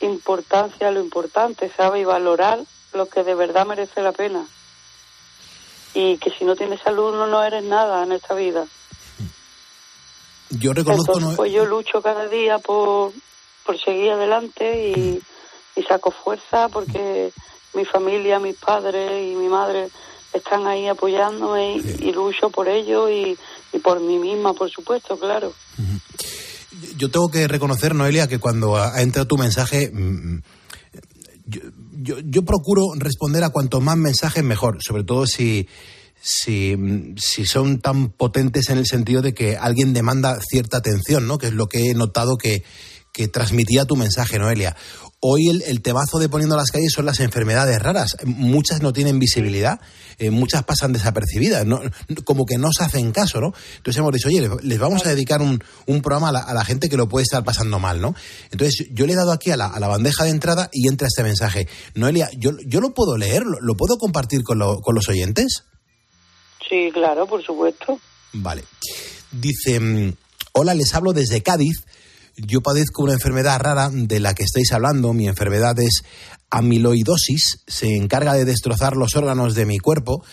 importancia 0.00 0.88
a 0.88 0.90
lo 0.90 1.00
importante, 1.00 1.70
¿sabes? 1.76 2.02
Y 2.02 2.04
valorar 2.04 2.60
lo 2.92 3.06
que 3.06 3.24
de 3.24 3.34
verdad 3.34 3.66
merece 3.66 4.02
la 4.02 4.12
pena. 4.12 4.46
Y 5.94 6.18
que 6.18 6.30
si 6.30 6.44
no 6.44 6.56
tienes 6.56 6.80
salud 6.80 7.14
no, 7.14 7.26
no 7.26 7.42
eres 7.42 7.64
nada 7.64 8.02
en 8.02 8.12
esta 8.12 8.34
vida. 8.34 8.66
Yo 10.58 10.72
reconozco, 10.72 11.12
Entonces, 11.14 11.36
pues 11.36 11.52
yo 11.52 11.64
lucho 11.66 12.00
cada 12.02 12.28
día 12.28 12.58
por, 12.58 13.12
por 13.64 13.78
seguir 13.82 14.10
adelante 14.12 14.88
y, 14.90 15.20
y 15.76 15.82
saco 15.84 16.10
fuerza 16.10 16.68
porque 16.68 17.32
mi 17.74 17.84
familia, 17.84 18.38
mis 18.38 18.56
padres 18.56 19.10
y 19.32 19.34
mi 19.34 19.48
madre 19.48 19.88
están 20.32 20.66
ahí 20.66 20.86
apoyándome 20.88 21.76
y, 21.76 22.08
y 22.08 22.12
lucho 22.12 22.50
por 22.50 22.68
ellos 22.68 23.10
y, 23.10 23.36
y 23.72 23.78
por 23.80 24.00
mí 24.00 24.18
misma, 24.18 24.52
por 24.52 24.70
supuesto, 24.70 25.18
claro. 25.18 25.52
yo 26.96 27.10
tengo 27.10 27.28
que 27.28 27.46
reconocer, 27.48 27.94
Noelia, 27.94 28.26
que 28.28 28.38
cuando 28.38 28.76
ha 28.76 29.00
entrado 29.00 29.26
tu 29.28 29.36
mensaje, 29.36 29.90
mm, 29.92 30.38
yo, 31.46 31.60
yo- 32.02 32.20
yo 32.24 32.42
procuro 32.44 32.82
responder 32.96 33.44
a 33.44 33.50
cuanto 33.50 33.80
más 33.80 33.96
mensajes 33.96 34.42
mejor, 34.44 34.78
sobre 34.82 35.04
todo 35.04 35.26
si, 35.26 35.68
si, 36.26 36.74
mm, 36.76 37.16
si 37.18 37.44
son 37.44 37.80
tan 37.80 38.08
potentes 38.08 38.70
en 38.70 38.78
el 38.78 38.86
sentido 38.86 39.20
de 39.20 39.34
que 39.34 39.56
alguien 39.58 39.92
demanda 39.92 40.38
cierta 40.40 40.78
atención, 40.78 41.26
¿no? 41.26 41.36
Que 41.36 41.48
es 41.48 41.52
lo 41.52 41.66
que 41.66 41.90
he 41.90 41.94
notado 41.94 42.36
que, 42.38 42.64
que 43.12 43.28
transmitía 43.28 43.84
tu 43.84 43.94
mensaje, 43.96 44.38
Noelia. 44.38 44.74
Hoy 45.20 45.48
el, 45.48 45.62
el 45.66 45.80
temazo 45.82 46.18
de 46.18 46.28
poniendo 46.28 46.56
las 46.56 46.70
calles 46.70 46.92
son 46.92 47.06
las 47.06 47.20
enfermedades 47.20 47.80
raras. 47.80 48.16
Muchas 48.24 48.82
no 48.82 48.92
tienen 48.92 49.18
visibilidad, 49.18 49.80
eh, 50.18 50.30
muchas 50.30 50.64
pasan 50.64 50.92
desapercibidas, 50.92 51.64
no- 51.66 51.80
como 52.24 52.44
que 52.46 52.58
no 52.58 52.70
se 52.72 52.84
hacen 52.84 53.10
caso, 53.12 53.40
¿no? 53.40 53.52
Entonces 53.76 53.98
hemos 54.00 54.12
dicho, 54.12 54.28
oye, 54.28 54.40
les- 54.42 54.64
les 54.64 54.78
vamos 54.78 55.04
a 55.06 55.10
dedicar 55.10 55.40
un, 55.42 55.62
un 55.86 56.02
programa 56.02 56.28
a 56.30 56.32
la, 56.32 56.38
a 56.40 56.52
la 56.54 56.64
gente 56.64 56.88
que 56.88 56.96
lo 56.98 57.08
puede 57.08 57.22
estar 57.24 57.42
pasando 57.44 57.78
mal, 57.78 58.00
¿no? 58.00 58.14
Entonces 58.50 58.86
yo 58.92 59.06
le 59.06 59.12
he 59.12 59.16
dado 59.16 59.32
aquí 59.32 59.50
a 59.50 59.56
la, 59.56 59.66
a 59.66 59.78
la 59.80 59.88
bandeja 59.88 60.24
de 60.24 60.30
entrada 60.30 60.68
y 60.72 60.88
entra 60.88 61.06
este 61.08 61.22
mensaje. 61.22 61.68
Noelia, 61.94 62.28
¿yo, 62.36 62.50
yo 62.66 62.80
lo 62.80 62.92
puedo 62.94 63.16
leer? 63.16 63.44
¿Lo, 63.44 63.60
lo 63.60 63.76
puedo 63.76 63.96
compartir 63.98 64.42
con, 64.42 64.58
lo- 64.58 64.80
con 64.80 64.94
los 64.94 65.08
oyentes? 65.08 65.64
Sí, 66.68 66.90
claro, 66.92 67.26
por 67.26 67.42
supuesto. 67.42 67.98
Vale. 68.32 68.64
Dice, 69.32 69.80
mm, 69.80 70.12
hola, 70.52 70.74
les 70.74 70.94
hablo 70.94 71.12
desde 71.12 71.42
Cádiz. 71.42 71.84
Yo 72.36 72.62
padezco 72.62 73.02
una 73.04 73.12
enfermedad 73.12 73.60
rara 73.60 73.90
de 73.92 74.18
la 74.20 74.34
que 74.34 74.42
estáis 74.44 74.72
hablando. 74.72 75.12
Mi 75.12 75.28
enfermedad 75.28 75.78
es 75.78 76.02
amiloidosis. 76.50 77.60
Se 77.66 77.96
encarga 77.96 78.34
de 78.34 78.44
destrozar 78.44 78.96
los 78.96 79.14
órganos 79.16 79.54
de 79.54 79.66
mi 79.66 79.78
cuerpo. 79.78 80.24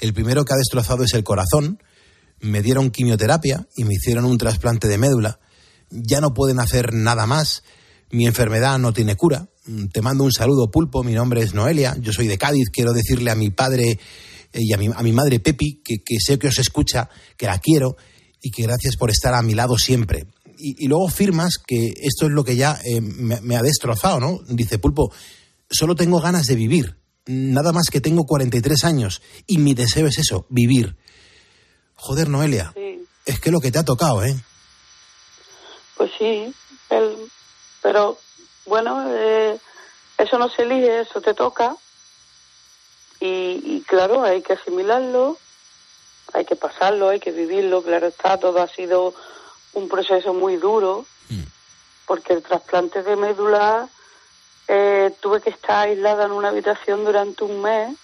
El 0.00 0.12
primero 0.14 0.44
que 0.44 0.52
ha 0.54 0.56
destrozado 0.56 1.04
es 1.04 1.14
el 1.14 1.24
corazón. 1.24 1.82
Me 2.40 2.62
dieron 2.62 2.90
quimioterapia 2.90 3.66
y 3.76 3.84
me 3.84 3.94
hicieron 3.94 4.24
un 4.24 4.38
trasplante 4.38 4.86
de 4.86 4.98
médula. 4.98 5.40
Ya 5.90 6.20
no 6.20 6.34
pueden 6.34 6.60
hacer 6.60 6.92
nada 6.92 7.26
más. 7.26 7.64
Mi 8.10 8.26
enfermedad 8.26 8.78
no 8.78 8.92
tiene 8.92 9.16
cura. 9.16 9.48
Mm, 9.66 9.86
Te 9.86 10.02
mando 10.02 10.24
un 10.24 10.32
saludo, 10.32 10.70
pulpo. 10.70 11.02
Mi 11.02 11.14
nombre 11.14 11.42
es 11.42 11.54
Noelia. 11.54 11.96
Yo 11.98 12.12
soy 12.12 12.28
de 12.28 12.38
Cádiz. 12.38 12.70
Quiero 12.70 12.92
decirle 12.92 13.30
a 13.30 13.34
mi 13.34 13.50
padre 13.50 13.98
y 14.52 14.72
a 14.72 14.76
mi, 14.76 14.86
a 14.86 15.02
mi 15.02 15.12
madre 15.12 15.40
Pepi 15.40 15.82
que, 15.84 15.98
que 16.04 16.18
sé 16.20 16.38
que 16.38 16.48
os 16.48 16.58
escucha, 16.58 17.08
que 17.36 17.46
la 17.46 17.58
quiero 17.58 17.96
y 18.40 18.50
que 18.50 18.62
gracias 18.62 18.96
por 18.96 19.10
estar 19.10 19.34
a 19.34 19.42
mi 19.42 19.54
lado 19.54 19.78
siempre. 19.78 20.26
Y, 20.58 20.84
y 20.84 20.88
luego 20.88 21.08
firmas 21.08 21.54
que 21.64 21.92
esto 22.00 22.26
es 22.26 22.32
lo 22.32 22.44
que 22.44 22.56
ya 22.56 22.78
eh, 22.84 23.00
me, 23.00 23.40
me 23.40 23.56
ha 23.56 23.62
destrozado, 23.62 24.20
¿no? 24.20 24.38
Dice 24.48 24.78
Pulpo, 24.78 25.12
solo 25.70 25.94
tengo 25.94 26.20
ganas 26.20 26.46
de 26.46 26.56
vivir. 26.56 26.96
Nada 27.26 27.72
más 27.72 27.90
que 27.90 28.00
tengo 28.00 28.24
43 28.24 28.84
años 28.84 29.22
y 29.46 29.58
mi 29.58 29.74
deseo 29.74 30.06
es 30.06 30.18
eso, 30.18 30.46
vivir. 30.48 30.96
Joder, 31.94 32.28
Noelia, 32.28 32.72
Sí, 32.74 33.04
es 33.26 33.40
que 33.40 33.50
lo 33.50 33.60
que 33.60 33.70
te 33.70 33.78
ha 33.78 33.84
tocado, 33.84 34.24
¿eh? 34.24 34.34
pues 35.96 36.10
sí. 36.18 36.54
El, 36.88 37.16
pero 37.82 38.18
bueno, 38.66 39.04
eh, 39.14 39.58
eso 40.16 40.38
no 40.38 40.48
se 40.48 40.62
elige, 40.62 41.00
eso 41.00 41.20
te 41.20 41.34
toca. 41.34 41.76
Y, 43.20 43.60
y 43.64 43.84
claro, 43.86 44.22
hay 44.22 44.42
que 44.42 44.52
asimilarlo, 44.52 45.36
hay 46.32 46.44
que 46.44 46.56
pasarlo, 46.56 47.08
hay 47.08 47.20
que 47.20 47.32
vivirlo. 47.32 47.82
Claro 47.82 48.06
está, 48.06 48.38
todo 48.38 48.60
ha 48.62 48.68
sido 48.68 49.14
un 49.74 49.88
proceso 49.88 50.34
muy 50.34 50.56
duro, 50.56 51.06
porque 52.06 52.32
el 52.32 52.42
trasplante 52.42 53.02
de 53.02 53.16
médula 53.16 53.88
eh, 54.66 55.14
tuve 55.20 55.40
que 55.40 55.50
estar 55.50 55.88
aislada 55.88 56.24
en 56.24 56.32
una 56.32 56.48
habitación 56.48 57.04
durante 57.04 57.44
un 57.44 57.62
mes 57.62 57.96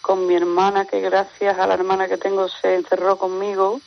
con 0.00 0.26
mi 0.26 0.34
hermana, 0.34 0.84
que 0.84 1.00
gracias 1.00 1.58
a 1.58 1.66
la 1.66 1.74
hermana 1.74 2.08
que 2.08 2.18
tengo 2.18 2.48
se 2.48 2.74
encerró 2.74 3.16
conmigo, 3.16 3.80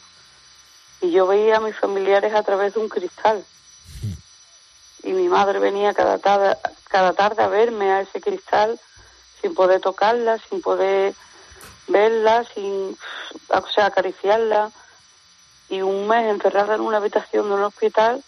y 1.00 1.12
yo 1.12 1.28
veía 1.28 1.58
a 1.58 1.60
mis 1.60 1.76
familiares 1.76 2.34
a 2.34 2.42
través 2.42 2.74
de 2.74 2.80
un 2.80 2.90
cristal. 2.90 3.46
Y 5.04 5.14
mi 5.14 5.30
madre 5.30 5.60
venía 5.60 5.94
cada 5.94 6.18
tarde, 6.18 6.58
cada 6.90 7.14
tarde 7.14 7.44
a 7.44 7.48
verme 7.48 7.92
a 7.92 8.02
ese 8.02 8.20
cristal 8.20 8.80
sin 9.42 9.54
poder 9.54 9.82
tocarla, 9.82 10.40
sin 10.50 10.62
poder 10.62 11.14
verla, 11.88 12.46
sin, 12.54 12.98
o 13.50 13.68
sea, 13.74 13.86
acariciarla. 13.88 14.72
Y 15.70 15.82
un 15.82 16.08
mes 16.08 16.26
encerrada 16.34 16.76
en 16.76 16.82
una 16.82 16.98
habitación 16.98 17.48
de 17.50 17.56
un 17.56 17.64
hospital 17.64 18.24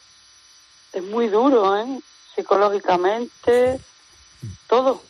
es 0.94 1.04
muy 1.04 1.28
duro, 1.30 1.78
¿eh? 1.78 2.00
Psicológicamente, 2.36 3.80
todo. 4.68 5.02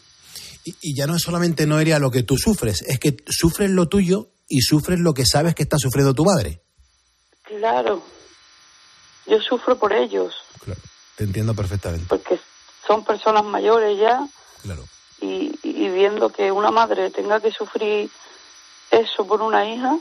Y, 0.63 0.75
y 0.81 0.95
ya 0.95 1.07
no 1.07 1.15
es 1.15 1.21
solamente 1.21 1.65
Noelia 1.65 1.99
lo 1.99 2.11
que 2.11 2.23
tú 2.23 2.37
sufres, 2.37 2.81
es 2.83 2.99
que 2.99 3.17
sufres 3.27 3.69
lo 3.69 3.87
tuyo 3.87 4.27
y 4.47 4.61
sufres 4.61 4.99
lo 4.99 5.13
que 5.13 5.25
sabes 5.25 5.55
que 5.55 5.63
está 5.63 5.77
sufriendo 5.77 6.13
tu 6.13 6.25
madre. 6.25 6.61
Claro. 7.43 8.03
Yo 9.25 9.39
sufro 9.41 9.77
por 9.77 9.93
ellos, 9.93 10.33
Te 11.15 11.23
entiendo 11.23 11.53
perfectamente. 11.53 12.05
porque 12.09 12.39
son 12.87 13.03
personas 13.05 13.43
mayores 13.43 13.97
ya. 13.99 14.27
Claro. 14.63 14.83
Y, 15.99 16.05
y 16.05 16.09
viendo 16.09 16.29
que 16.29 16.51
una 16.51 16.71
madre 16.71 17.11
tenga 17.11 17.39
que 17.39 17.51
sufrir 17.51 18.09
eso 18.91 19.25
por 19.25 19.41
una 19.41 19.65
hija, 19.69 19.97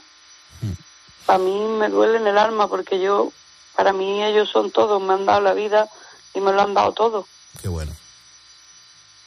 para 1.27 1.39
mí 1.39 1.61
me 1.79 1.89
duele 1.89 2.19
en 2.19 2.27
el 2.27 2.39
alma, 2.39 2.69
porque 2.69 3.01
yo, 3.01 3.33
para 3.77 3.93
mí 3.93 4.25
ellos 4.25 4.49
son 4.49 4.71
todos, 4.71 5.03
me 5.03 5.15
han 5.15 5.27
dado 5.27 5.41
la 5.41 5.53
vida 5.53 5.89
y 6.35 6.41
me 6.41 6.53
lo 6.53 6.63
han 6.63 6.75
dado 6.75 6.93
todo. 6.93 7.27
Qué 7.61 7.69
bueno. 7.69 7.93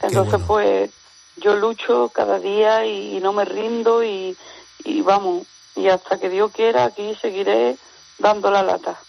Entonces, 0.01 0.41
pues, 0.47 0.89
yo 1.37 1.55
lucho 1.55 2.09
cada 2.13 2.39
día 2.39 2.85
y, 2.85 3.19
no 3.19 3.33
me 3.33 3.45
rindo 3.45 4.03
y, 4.03 4.35
y 4.83 5.01
vamos, 5.01 5.45
y 5.75 5.89
hasta 5.89 6.19
que 6.19 6.29
Dios 6.29 6.51
quiera, 6.51 6.85
aquí 6.85 7.15
seguiré 7.21 7.77
dando 8.17 8.49
la 8.49 8.63
lata. 8.63 8.99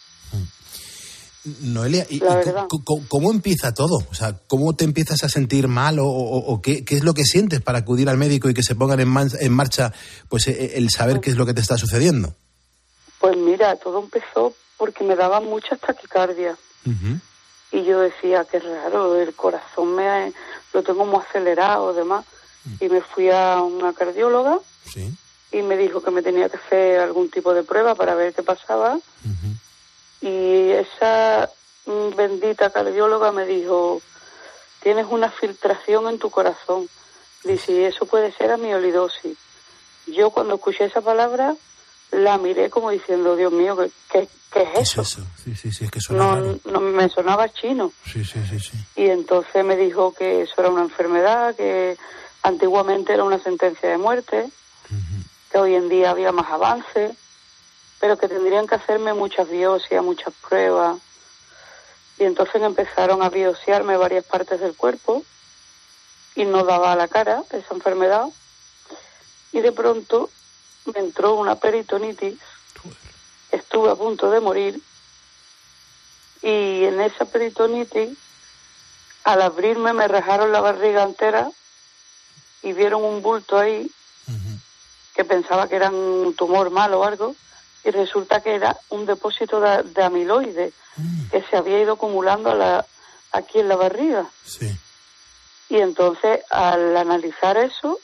Noelia, 1.61 2.07
¿y, 2.09 2.20
cómo 3.09 3.31
empieza 3.33 3.74
todo? 3.74 3.98
O 4.11 4.14
sea, 4.14 4.37
¿cómo 4.46 4.74
te 4.74 4.85
empiezas 4.85 5.24
a 5.24 5.28
sentir 5.28 5.66
mal 5.66 5.98
o, 5.98 6.07
o- 6.07 6.52
o 6.52 6.62
qué, 6.62 6.85
qué 6.85 6.96
es 6.96 7.02
lo 7.05 7.14
que 7.14 7.24
sientes 7.24 7.61
para 7.61 7.78
acudir 7.78 8.09
al 8.09 8.16
médico 8.16 8.48
y 8.48 8.55
que 8.55 8.62
se 8.62 8.74
pongan 8.76 9.00
en, 9.00 9.09
man- 9.09 9.31
en 9.40 9.52
marcha 9.52 9.92
pues 10.28 10.46
eh, 10.48 10.72
el 10.76 10.88
saber 10.90 11.20
qué 11.20 11.31
es 11.31 11.37
lo 11.37 11.44
que 11.46 11.55
te 11.55 11.61
está 11.61 11.76
sucediendo? 11.76 12.35
Pues 13.20 13.37
mira, 13.37 13.74
todo 13.76 14.00
empezó 14.00 14.55
porque 14.76 15.02
me 15.05 15.16
daban 15.16 15.44
muchas 15.44 15.81
taquicardias. 15.81 16.59
Y 17.74 17.85
yo 17.85 18.00
decía, 18.00 18.44
qué 18.50 18.59
raro, 18.61 19.16
el 19.20 19.33
corazón 19.35 19.94
me 19.94 20.33
lo 20.74 20.83
tengo 20.83 21.07
muy 21.07 21.20
acelerado, 21.28 21.92
demás. 21.94 22.24
Y 22.81 22.88
me 22.88 23.00
fui 23.00 23.31
a 23.31 23.61
una 23.62 23.92
cardióloga 23.92 24.59
y 25.52 25.62
me 25.62 25.76
dijo 25.76 26.02
que 26.02 26.11
me 26.11 26.22
tenía 26.22 26.48
que 26.48 26.57
hacer 26.59 27.00
algún 27.00 27.31
tipo 27.31 27.52
de 27.55 27.62
prueba 27.64 27.94
para 27.94 28.14
ver 28.14 28.33
qué 28.35 28.42
pasaba. 28.42 28.98
Y 30.22 30.70
esa 30.70 31.50
bendita 32.16 32.70
cardióloga 32.70 33.32
me 33.32 33.44
dijo, 33.44 34.00
tienes 34.82 35.06
una 35.11 35.30
filtración 35.30 36.08
en 36.08 36.18
tu 36.18 36.30
corazón. 36.30 36.88
Dice, 37.44 37.87
eso 37.87 38.06
puede 38.06 38.32
ser 38.32 38.52
amiolidosis. 38.52 39.37
Yo 40.06 40.30
cuando 40.30 40.54
escuché 40.54 40.85
esa 40.85 41.00
palabra 41.00 41.54
la 42.12 42.38
miré 42.38 42.70
como 42.70 42.90
diciendo, 42.90 43.37
Dios 43.37 43.52
mío, 43.52 43.76
¿qué, 43.76 43.90
qué, 44.11 44.28
qué 44.52 44.68
es 44.74 44.96
eso? 44.96 45.04
Sí, 45.04 45.56
sí, 45.56 45.72
sí, 45.72 45.85
es 45.87 45.90
que 45.90 46.00
No, 46.11 46.37
no 46.64 46.80
me 46.80 47.08
sonaba 47.08 47.48
chino. 47.48 47.92
Sí, 48.04 48.24
sí, 48.24 48.38
sí, 48.48 48.61
sí. 48.61 48.78
Y 48.96 49.06
entonces 49.08 49.64
me 49.64 49.76
dijo 49.76 50.12
que 50.12 50.42
eso 50.42 50.54
era 50.58 50.68
una 50.70 50.82
enfermedad, 50.82 51.56
que 51.56 51.96
antiguamente 52.42 53.14
era 53.14 53.24
una 53.24 53.38
sentencia 53.38 53.88
de 53.88 53.96
muerte, 53.98 54.50
que 55.50 55.58
hoy 55.58 55.74
en 55.74 55.88
día 55.88 56.11
había 56.11 56.32
más 56.32 56.50
avance, 56.50 57.14
pero 58.02 58.18
que 58.18 58.26
tendrían 58.26 58.66
que 58.66 58.74
hacerme 58.74 59.14
muchas 59.14 59.48
biopsias, 59.48 60.02
muchas 60.02 60.34
pruebas. 60.34 60.98
Y 62.18 62.24
entonces 62.24 62.60
empezaron 62.60 63.22
a 63.22 63.30
biopsiarme 63.30 63.96
varias 63.96 64.24
partes 64.24 64.58
del 64.58 64.74
cuerpo 64.74 65.22
y 66.34 66.44
no 66.44 66.64
daba 66.64 66.90
a 66.90 66.96
la 66.96 67.06
cara 67.06 67.44
esa 67.50 67.72
enfermedad. 67.72 68.24
Y 69.52 69.60
de 69.60 69.70
pronto 69.70 70.30
me 70.92 70.98
entró 70.98 71.34
una 71.34 71.54
peritonitis, 71.54 72.40
estuve 73.52 73.92
a 73.92 73.94
punto 73.94 74.32
de 74.32 74.40
morir 74.40 74.82
y 76.42 76.82
en 76.82 77.00
esa 77.00 77.24
peritonitis, 77.24 78.18
al 79.22 79.42
abrirme 79.42 79.92
me 79.92 80.08
rajaron 80.08 80.50
la 80.50 80.60
barriga 80.60 81.04
entera 81.04 81.52
y 82.64 82.72
vieron 82.72 83.04
un 83.04 83.22
bulto 83.22 83.56
ahí 83.56 83.88
que 85.14 85.24
pensaba 85.24 85.68
que 85.68 85.76
era 85.76 85.90
un 85.90 86.34
tumor 86.34 86.70
malo 86.70 86.98
o 86.98 87.04
algo 87.04 87.36
y 87.84 87.90
resulta 87.90 88.40
que 88.42 88.54
era 88.54 88.76
un 88.90 89.06
depósito 89.06 89.60
de, 89.60 89.82
de 89.82 90.02
amiloide 90.02 90.72
que 91.30 91.42
se 91.50 91.56
había 91.56 91.80
ido 91.80 91.94
acumulando 91.94 92.50
a 92.50 92.54
la- 92.54 92.86
aquí 93.32 93.58
en 93.60 93.68
la 93.68 93.76
barriga. 93.76 94.26
Y 95.68 95.76
entonces 95.78 96.40
al 96.50 96.96
analizar 96.96 97.56
eso 97.56 97.98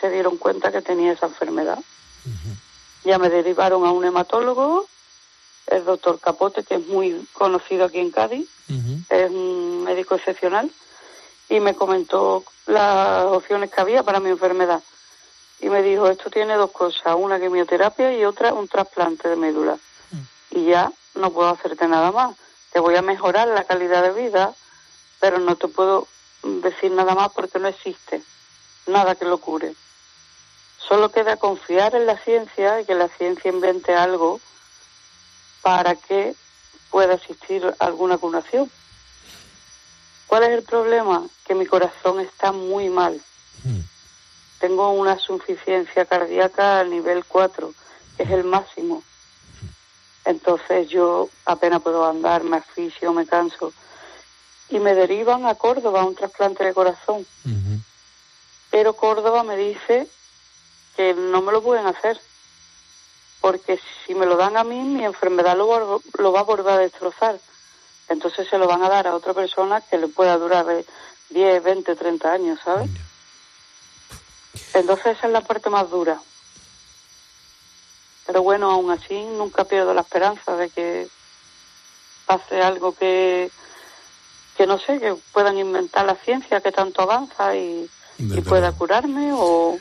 se 0.00 0.10
dieron 0.10 0.36
cuenta 0.38 0.72
que 0.72 0.82
tenía 0.82 1.12
esa 1.12 1.26
enfermedad. 1.26 1.78
Ya 3.04 3.18
me 3.18 3.28
derivaron 3.30 3.84
a 3.86 3.92
un 3.92 4.04
hematólogo, 4.04 4.86
el 5.68 5.84
doctor 5.84 6.18
Capote, 6.20 6.64
que 6.64 6.74
es 6.76 6.86
muy 6.86 7.26
conocido 7.32 7.84
aquí 7.84 7.98
en 7.98 8.10
Cádiz, 8.10 8.48
es 9.10 9.30
un 9.30 9.84
médico 9.84 10.14
excepcional, 10.16 10.70
y 11.48 11.60
me 11.60 11.74
comentó 11.74 12.44
las 12.66 13.24
opciones 13.26 13.70
que 13.70 13.80
había 13.80 14.02
para 14.02 14.18
mi 14.20 14.30
enfermedad. 14.30 14.82
Y 15.62 15.70
me 15.70 15.80
dijo, 15.80 16.08
esto 16.08 16.28
tiene 16.28 16.54
dos 16.56 16.72
cosas, 16.72 17.14
una 17.16 17.38
quimioterapia 17.38 18.12
y 18.12 18.24
otra 18.24 18.52
un 18.52 18.68
trasplante 18.68 19.28
de 19.28 19.36
médula. 19.36 19.78
Y 20.50 20.66
ya 20.66 20.92
no 21.14 21.30
puedo 21.30 21.48
hacerte 21.48 21.86
nada 21.86 22.10
más. 22.10 22.36
Te 22.72 22.80
voy 22.80 22.96
a 22.96 23.02
mejorar 23.02 23.48
la 23.48 23.64
calidad 23.64 24.02
de 24.02 24.12
vida, 24.12 24.54
pero 25.20 25.38
no 25.38 25.54
te 25.56 25.68
puedo 25.68 26.08
decir 26.42 26.90
nada 26.90 27.14
más 27.14 27.30
porque 27.32 27.60
no 27.60 27.68
existe 27.68 28.22
nada 28.86 29.14
que 29.14 29.24
lo 29.24 29.38
cure. 29.38 29.74
Solo 30.88 31.10
queda 31.10 31.36
confiar 31.36 31.94
en 31.94 32.06
la 32.06 32.18
ciencia 32.18 32.80
y 32.80 32.84
que 32.84 32.94
la 32.94 33.08
ciencia 33.08 33.50
invente 33.50 33.94
algo 33.94 34.40
para 35.62 35.94
que 35.94 36.34
pueda 36.90 37.14
existir 37.14 37.72
alguna 37.78 38.18
curación. 38.18 38.70
¿Cuál 40.26 40.42
es 40.42 40.50
el 40.50 40.64
problema? 40.64 41.24
Que 41.46 41.54
mi 41.54 41.66
corazón 41.66 42.18
está 42.18 42.50
muy 42.50 42.88
mal. 42.88 43.20
Tengo 44.62 44.92
una 44.92 45.18
suficiencia 45.18 46.04
cardíaca 46.04 46.78
al 46.78 46.90
nivel 46.90 47.24
4, 47.24 47.74
que 48.16 48.22
es 48.22 48.30
el 48.30 48.44
máximo. 48.44 49.02
Entonces 50.24 50.88
yo 50.88 51.30
apenas 51.46 51.82
puedo 51.82 52.06
andar, 52.08 52.44
me 52.44 52.58
asfixio, 52.58 53.12
me 53.12 53.26
canso. 53.26 53.72
Y 54.68 54.78
me 54.78 54.94
derivan 54.94 55.46
a 55.46 55.56
Córdoba 55.56 56.02
a 56.02 56.04
un 56.04 56.14
trasplante 56.14 56.62
de 56.62 56.72
corazón. 56.74 57.26
Pero 58.70 58.94
Córdoba 58.94 59.42
me 59.42 59.56
dice 59.56 60.06
que 60.96 61.12
no 61.12 61.42
me 61.42 61.50
lo 61.50 61.60
pueden 61.60 61.86
hacer. 61.88 62.20
Porque 63.40 63.80
si 64.06 64.14
me 64.14 64.26
lo 64.26 64.36
dan 64.36 64.56
a 64.56 64.62
mí, 64.62 64.78
mi 64.78 65.04
enfermedad 65.04 65.56
lo, 65.56 65.66
va- 65.66 65.98
lo 66.20 66.32
va 66.32 66.40
a 66.40 66.44
volver 66.44 66.72
a 66.74 66.78
destrozar. 66.78 67.40
Entonces 68.08 68.46
se 68.48 68.58
lo 68.58 68.68
van 68.68 68.84
a 68.84 68.88
dar 68.88 69.08
a 69.08 69.16
otra 69.16 69.34
persona 69.34 69.80
que 69.80 69.98
le 69.98 70.06
pueda 70.06 70.38
durar 70.38 70.70
eh, 70.70 70.86
10, 71.30 71.64
20, 71.64 71.96
30 71.96 72.32
años, 72.32 72.60
¿sabes? 72.64 72.88
Entonces 74.74 75.16
esa 75.18 75.26
es 75.26 75.32
la 75.32 75.40
parte 75.42 75.68
más 75.70 75.88
dura. 75.90 76.20
Pero 78.26 78.42
bueno, 78.42 78.70
aún 78.70 78.90
así 78.90 79.14
nunca 79.36 79.64
pierdo 79.64 79.92
la 79.94 80.02
esperanza 80.02 80.56
de 80.56 80.70
que 80.70 81.08
pase 82.26 82.62
algo 82.62 82.94
que, 82.94 83.50
que 84.56 84.66
no 84.66 84.78
sé, 84.78 84.98
que 85.00 85.14
puedan 85.32 85.58
inventar 85.58 86.06
la 86.06 86.14
ciencia 86.16 86.60
que 86.60 86.72
tanto 86.72 87.02
avanza 87.02 87.54
y, 87.56 87.88
y 88.18 88.40
pueda 88.42 88.72
curarme 88.72 89.30
o, 89.32 89.78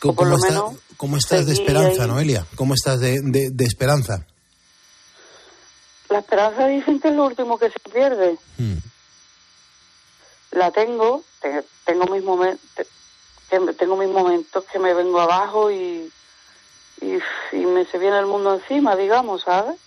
¿Cómo, 0.00 0.14
por 0.16 0.26
lo 0.28 0.36
está- 0.36 0.48
menos 0.48 0.74
cómo 0.96 1.16
estás 1.16 1.46
de 1.46 1.52
esperanza, 1.52 2.02
ahí. 2.02 2.08
Noelia? 2.08 2.46
¿Cómo 2.56 2.74
estás 2.74 3.00
de, 3.00 3.20
de- 3.22 3.50
de 3.50 3.64
esperanza? 3.64 4.26
La 6.10 6.18
esperanza 6.18 6.66
dicen 6.66 7.00
que 7.00 7.08
es 7.08 7.14
lo 7.14 7.26
último 7.26 7.58
que 7.58 7.70
se 7.70 7.78
pierde. 7.92 8.38
La 10.50 10.70
tengo, 10.72 11.22
te- 11.40 11.64
tengo 11.84 12.06
mis 12.06 12.24
momentos, 12.24 12.86
tengo 13.48 13.96
mis 13.96 14.08
momentos 14.08 14.64
que 14.64 14.78
me 14.78 14.94
vengo 14.94 15.20
abajo 15.20 15.70
y, 15.70 16.12
y, 17.00 17.18
y 17.52 17.66
me 17.66 17.84
se 17.86 17.98
viene 17.98 18.18
el 18.18 18.26
mundo 18.26 18.54
encima, 18.54 18.96
digamos, 18.96 19.42
¿sabes? 19.42 19.78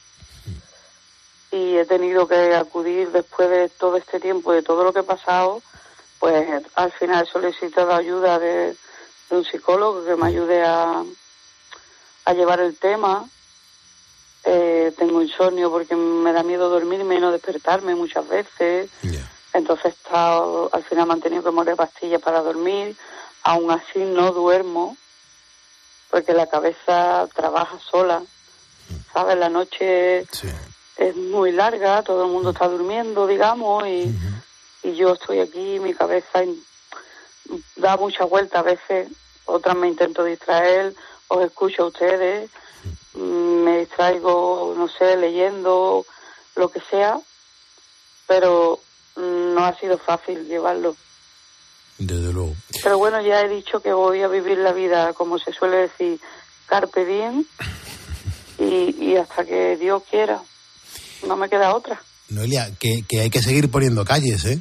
Y 1.51 1.77
he 1.77 1.85
tenido 1.85 2.27
que 2.27 2.55
acudir 2.55 3.11
después 3.11 3.49
de 3.49 3.69
todo 3.69 3.97
este 3.97 4.19
tiempo, 4.19 4.53
de 4.53 4.63
todo 4.63 4.83
lo 4.83 4.93
que 4.93 5.01
he 5.01 5.03
pasado, 5.03 5.61
pues 6.19 6.47
al 6.75 6.91
final 6.93 7.25
he 7.27 7.31
solicitado 7.31 7.93
ayuda 7.93 8.39
de, 8.39 8.75
de 9.29 9.37
un 9.37 9.43
psicólogo 9.43 10.05
que 10.05 10.15
me 10.15 10.27
ayude 10.27 10.63
a, 10.63 11.03
a 12.25 12.33
llevar 12.33 12.61
el 12.61 12.77
tema. 12.77 13.27
Eh, 14.43 14.93
tengo 14.97 15.21
insomnio 15.21 15.69
porque 15.69 15.95
me 15.95 16.33
da 16.33 16.41
miedo 16.41 16.69
dormirme 16.69 17.15
y 17.15 17.19
no 17.19 17.31
despertarme 17.31 17.95
muchas 17.95 18.27
veces. 18.27 18.89
Entonces 19.53 19.85
he 19.85 19.89
estado, 19.89 20.69
al 20.71 20.83
final 20.83 21.07
me 21.07 21.13
han 21.13 21.21
tenido 21.21 21.43
que 21.43 21.51
morir 21.51 21.75
pastillas 21.75 22.21
para 22.21 22.41
dormir. 22.41 22.95
Aún 23.43 23.71
así 23.71 23.99
no 23.99 24.31
duermo 24.31 24.97
porque 26.09 26.33
la 26.33 26.47
cabeza 26.47 27.27
trabaja 27.33 27.79
sola. 27.79 28.21
¿Sabes? 29.13 29.37
La 29.37 29.49
noche 29.49 30.25
es 30.97 31.15
muy 31.15 31.51
larga, 31.51 32.03
todo 32.03 32.25
el 32.25 32.31
mundo 32.31 32.51
está 32.51 32.67
durmiendo, 32.67 33.25
digamos, 33.25 33.87
y, 33.87 34.13
y 34.83 34.95
yo 34.95 35.13
estoy 35.13 35.39
aquí, 35.39 35.79
mi 35.79 35.93
cabeza 35.93 36.43
da 37.77 37.97
muchas 37.97 38.29
vueltas 38.29 38.59
a 38.59 38.63
veces, 38.63 39.09
otras 39.45 39.75
me 39.75 39.87
intento 39.87 40.23
distraer, 40.23 40.93
os 41.27 41.43
escucho 41.43 41.83
a 41.83 41.87
ustedes, 41.87 42.49
mm, 43.13 43.63
me 43.63 43.79
distraigo, 43.79 44.73
no 44.77 44.87
sé, 44.87 45.17
leyendo, 45.17 46.05
lo 46.55 46.69
que 46.69 46.81
sea, 46.81 47.19
pero 48.27 48.79
mm, 49.15 49.53
no 49.53 49.65
ha 49.65 49.75
sido 49.77 49.97
fácil 49.97 50.47
llevarlo. 50.47 50.95
Desde 52.03 52.33
luego. 52.33 52.55
Pero 52.81 52.97
bueno, 52.97 53.21
ya 53.21 53.41
he 53.41 53.47
dicho 53.47 53.79
que 53.79 53.93
voy 53.93 54.21
a 54.23 54.27
vivir 54.27 54.57
la 54.57 54.73
vida, 54.73 55.13
como 55.13 55.37
se 55.37 55.53
suele 55.53 55.77
decir, 55.77 56.19
carpe 56.65 57.05
diem 57.05 57.45
y, 58.57 58.95
y 59.11 59.15
hasta 59.17 59.45
que 59.45 59.77
Dios 59.77 60.01
quiera. 60.09 60.41
No 61.27 61.35
me 61.35 61.47
queda 61.47 61.75
otra. 61.75 62.01
Noelia, 62.29 62.71
que, 62.79 63.03
que 63.07 63.21
hay 63.21 63.29
que 63.29 63.43
seguir 63.43 63.69
poniendo 63.69 64.03
calles, 64.03 64.45
¿eh? 64.45 64.59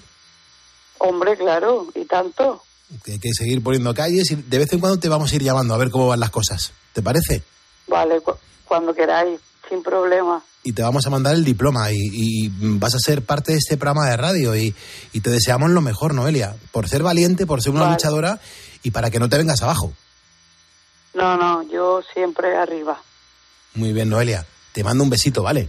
Hombre, 0.98 1.36
claro, 1.38 1.86
y 1.94 2.04
tanto. 2.04 2.62
Que 3.04 3.12
hay 3.12 3.18
que 3.18 3.32
seguir 3.32 3.62
poniendo 3.62 3.94
calles 3.94 4.30
y 4.32 4.34
de 4.34 4.58
vez 4.58 4.70
en 4.74 4.80
cuando 4.80 4.98
te 4.98 5.08
vamos 5.08 5.32
a 5.32 5.36
ir 5.36 5.42
llamando 5.42 5.72
a 5.74 5.78
ver 5.78 5.90
cómo 5.90 6.08
van 6.08 6.20
las 6.20 6.30
cosas. 6.30 6.72
¿Te 6.92 7.00
parece? 7.00 7.42
Vale, 7.86 8.20
cu- 8.20 8.36
cuando 8.66 8.92
queráis, 8.92 9.40
sin 9.68 9.82
problema. 9.82 10.44
Y 10.62 10.72
te 10.72 10.82
vamos 10.82 11.06
a 11.06 11.10
mandar 11.10 11.34
el 11.34 11.44
diploma 11.44 11.90
y, 11.90 11.96
y 11.96 12.52
vas 12.78 12.94
a 12.94 12.98
ser 12.98 13.22
parte 13.22 13.52
de 13.52 13.58
este 13.58 13.76
programa 13.78 14.10
de 14.10 14.16
radio 14.18 14.54
y, 14.54 14.74
y 15.12 15.20
te 15.20 15.30
deseamos 15.30 15.70
lo 15.70 15.80
mejor, 15.80 16.12
Noelia, 16.14 16.54
por 16.70 16.86
ser 16.88 17.02
valiente, 17.02 17.46
por 17.46 17.62
ser 17.62 17.72
una 17.72 17.82
Vale. 17.82 17.92
luchadora 17.94 18.38
y 18.82 18.90
para 18.90 19.10
que 19.10 19.18
no 19.18 19.28
te 19.28 19.38
vengas 19.38 19.62
abajo. 19.62 19.92
No, 21.14 21.36
no, 21.36 21.62
yo 21.70 22.02
siempre 22.12 22.56
arriba. 22.56 23.00
Muy 23.74 23.92
bien, 23.92 24.10
Noelia. 24.10 24.44
Te 24.72 24.84
mando 24.84 25.02
un 25.02 25.10
besito, 25.10 25.42
¿vale? 25.42 25.68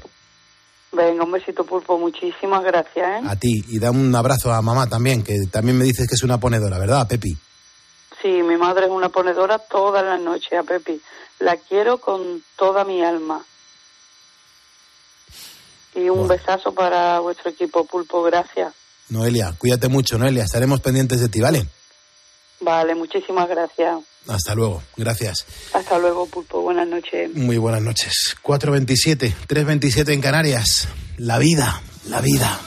Venga, 0.91 1.23
un 1.23 1.31
besito 1.31 1.63
pulpo, 1.65 1.97
muchísimas 1.97 2.61
gracias, 2.63 3.23
¿eh? 3.23 3.25
A 3.25 3.35
ti. 3.37 3.63
Y 3.69 3.79
da 3.79 3.91
un 3.91 4.13
abrazo 4.13 4.51
a 4.51 4.61
mamá 4.61 4.87
también, 4.89 5.23
que 5.23 5.35
también 5.49 5.77
me 5.77 5.85
dices 5.85 6.05
que 6.07 6.15
es 6.15 6.23
una 6.23 6.37
ponedora, 6.37 6.77
¿verdad, 6.77 7.07
Pepi? 7.07 7.35
Sí, 8.21 8.27
mi 8.27 8.57
madre 8.57 8.85
es 8.85 8.91
una 8.91 9.07
ponedora 9.09 9.57
todas 9.57 10.03
las 10.03 10.19
noches 10.19 10.51
a 10.59 10.63
Pepi. 10.63 11.01
La 11.39 11.55
quiero 11.55 11.97
con 11.99 12.43
toda 12.57 12.83
mi 12.83 13.01
alma. 13.03 13.43
Y 15.95 16.09
un 16.09 16.27
besazo 16.27 16.73
para 16.73 17.19
vuestro 17.19 17.49
equipo 17.49 17.85
pulpo, 17.85 18.23
gracias. 18.23 18.73
Noelia, 19.09 19.53
cuídate 19.57 19.89
mucho, 19.89 20.17
Noelia. 20.17 20.43
Estaremos 20.43 20.79
pendientes 20.79 21.19
de 21.19 21.27
ti, 21.27 21.41
¿vale? 21.41 21.65
Vale, 22.61 22.95
muchísimas 22.95 23.49
gracias. 23.49 23.99
Hasta 24.27 24.55
luego. 24.55 24.81
Gracias. 24.95 25.45
Hasta 25.73 25.99
luego, 25.99 26.25
pulpo. 26.27 26.61
Buenas 26.61 26.87
noches. 26.87 27.33
Muy 27.33 27.57
buenas 27.57 27.81
noches. 27.81 28.35
4.27, 28.43 29.33
3.27 29.47 30.13
en 30.13 30.21
Canarias. 30.21 30.87
La 31.17 31.39
vida, 31.39 31.81
la 32.07 32.21
vida. 32.21 32.59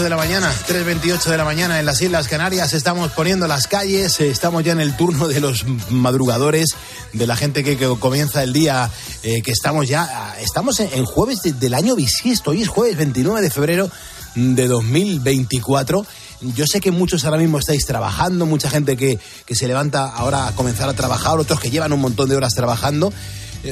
de 0.00 0.08
la 0.08 0.16
mañana, 0.16 0.50
3.28 0.68 1.24
de 1.24 1.36
la 1.36 1.44
mañana 1.44 1.78
en 1.78 1.84
las 1.84 2.00
Islas 2.00 2.26
Canarias, 2.26 2.72
estamos 2.72 3.12
poniendo 3.12 3.46
las 3.46 3.66
calles, 3.66 4.18
eh, 4.20 4.30
estamos 4.30 4.64
ya 4.64 4.72
en 4.72 4.80
el 4.80 4.96
turno 4.96 5.28
de 5.28 5.38
los 5.38 5.66
madrugadores, 5.90 6.76
de 7.12 7.26
la 7.26 7.36
gente 7.36 7.62
que, 7.62 7.76
comienza 8.00 8.42
el 8.42 8.54
día, 8.54 8.90
eh, 9.22 9.42
que 9.42 9.50
estamos 9.50 9.86
ya, 9.86 10.08
ah, 10.10 10.36
estamos 10.40 10.80
en, 10.80 10.88
en 10.94 11.04
jueves 11.04 11.40
del 11.42 11.74
año 11.74 11.94
bisiesto, 11.94 12.52
hoy 12.52 12.62
es 12.62 12.68
jueves 12.68 12.96
29 12.96 13.42
de 13.42 13.50
febrero 13.50 13.90
de 14.34 14.66
2024. 14.66 16.06
Yo 16.40 16.66
sé 16.66 16.80
que 16.80 16.90
muchos 16.90 17.24
ahora 17.26 17.36
mismo 17.36 17.58
estáis 17.58 17.84
trabajando, 17.84 18.46
mucha 18.46 18.70
gente 18.70 18.96
que, 18.96 19.18
que 19.44 19.54
se 19.54 19.68
levanta 19.68 20.06
ahora 20.06 20.48
a 20.48 20.54
comenzar 20.54 20.88
a 20.88 20.94
trabajar, 20.94 21.38
otros 21.38 21.60
que 21.60 21.70
llevan 21.70 21.92
un 21.92 22.00
montón 22.00 22.30
de 22.30 22.36
horas 22.36 22.54
trabajando. 22.54 23.12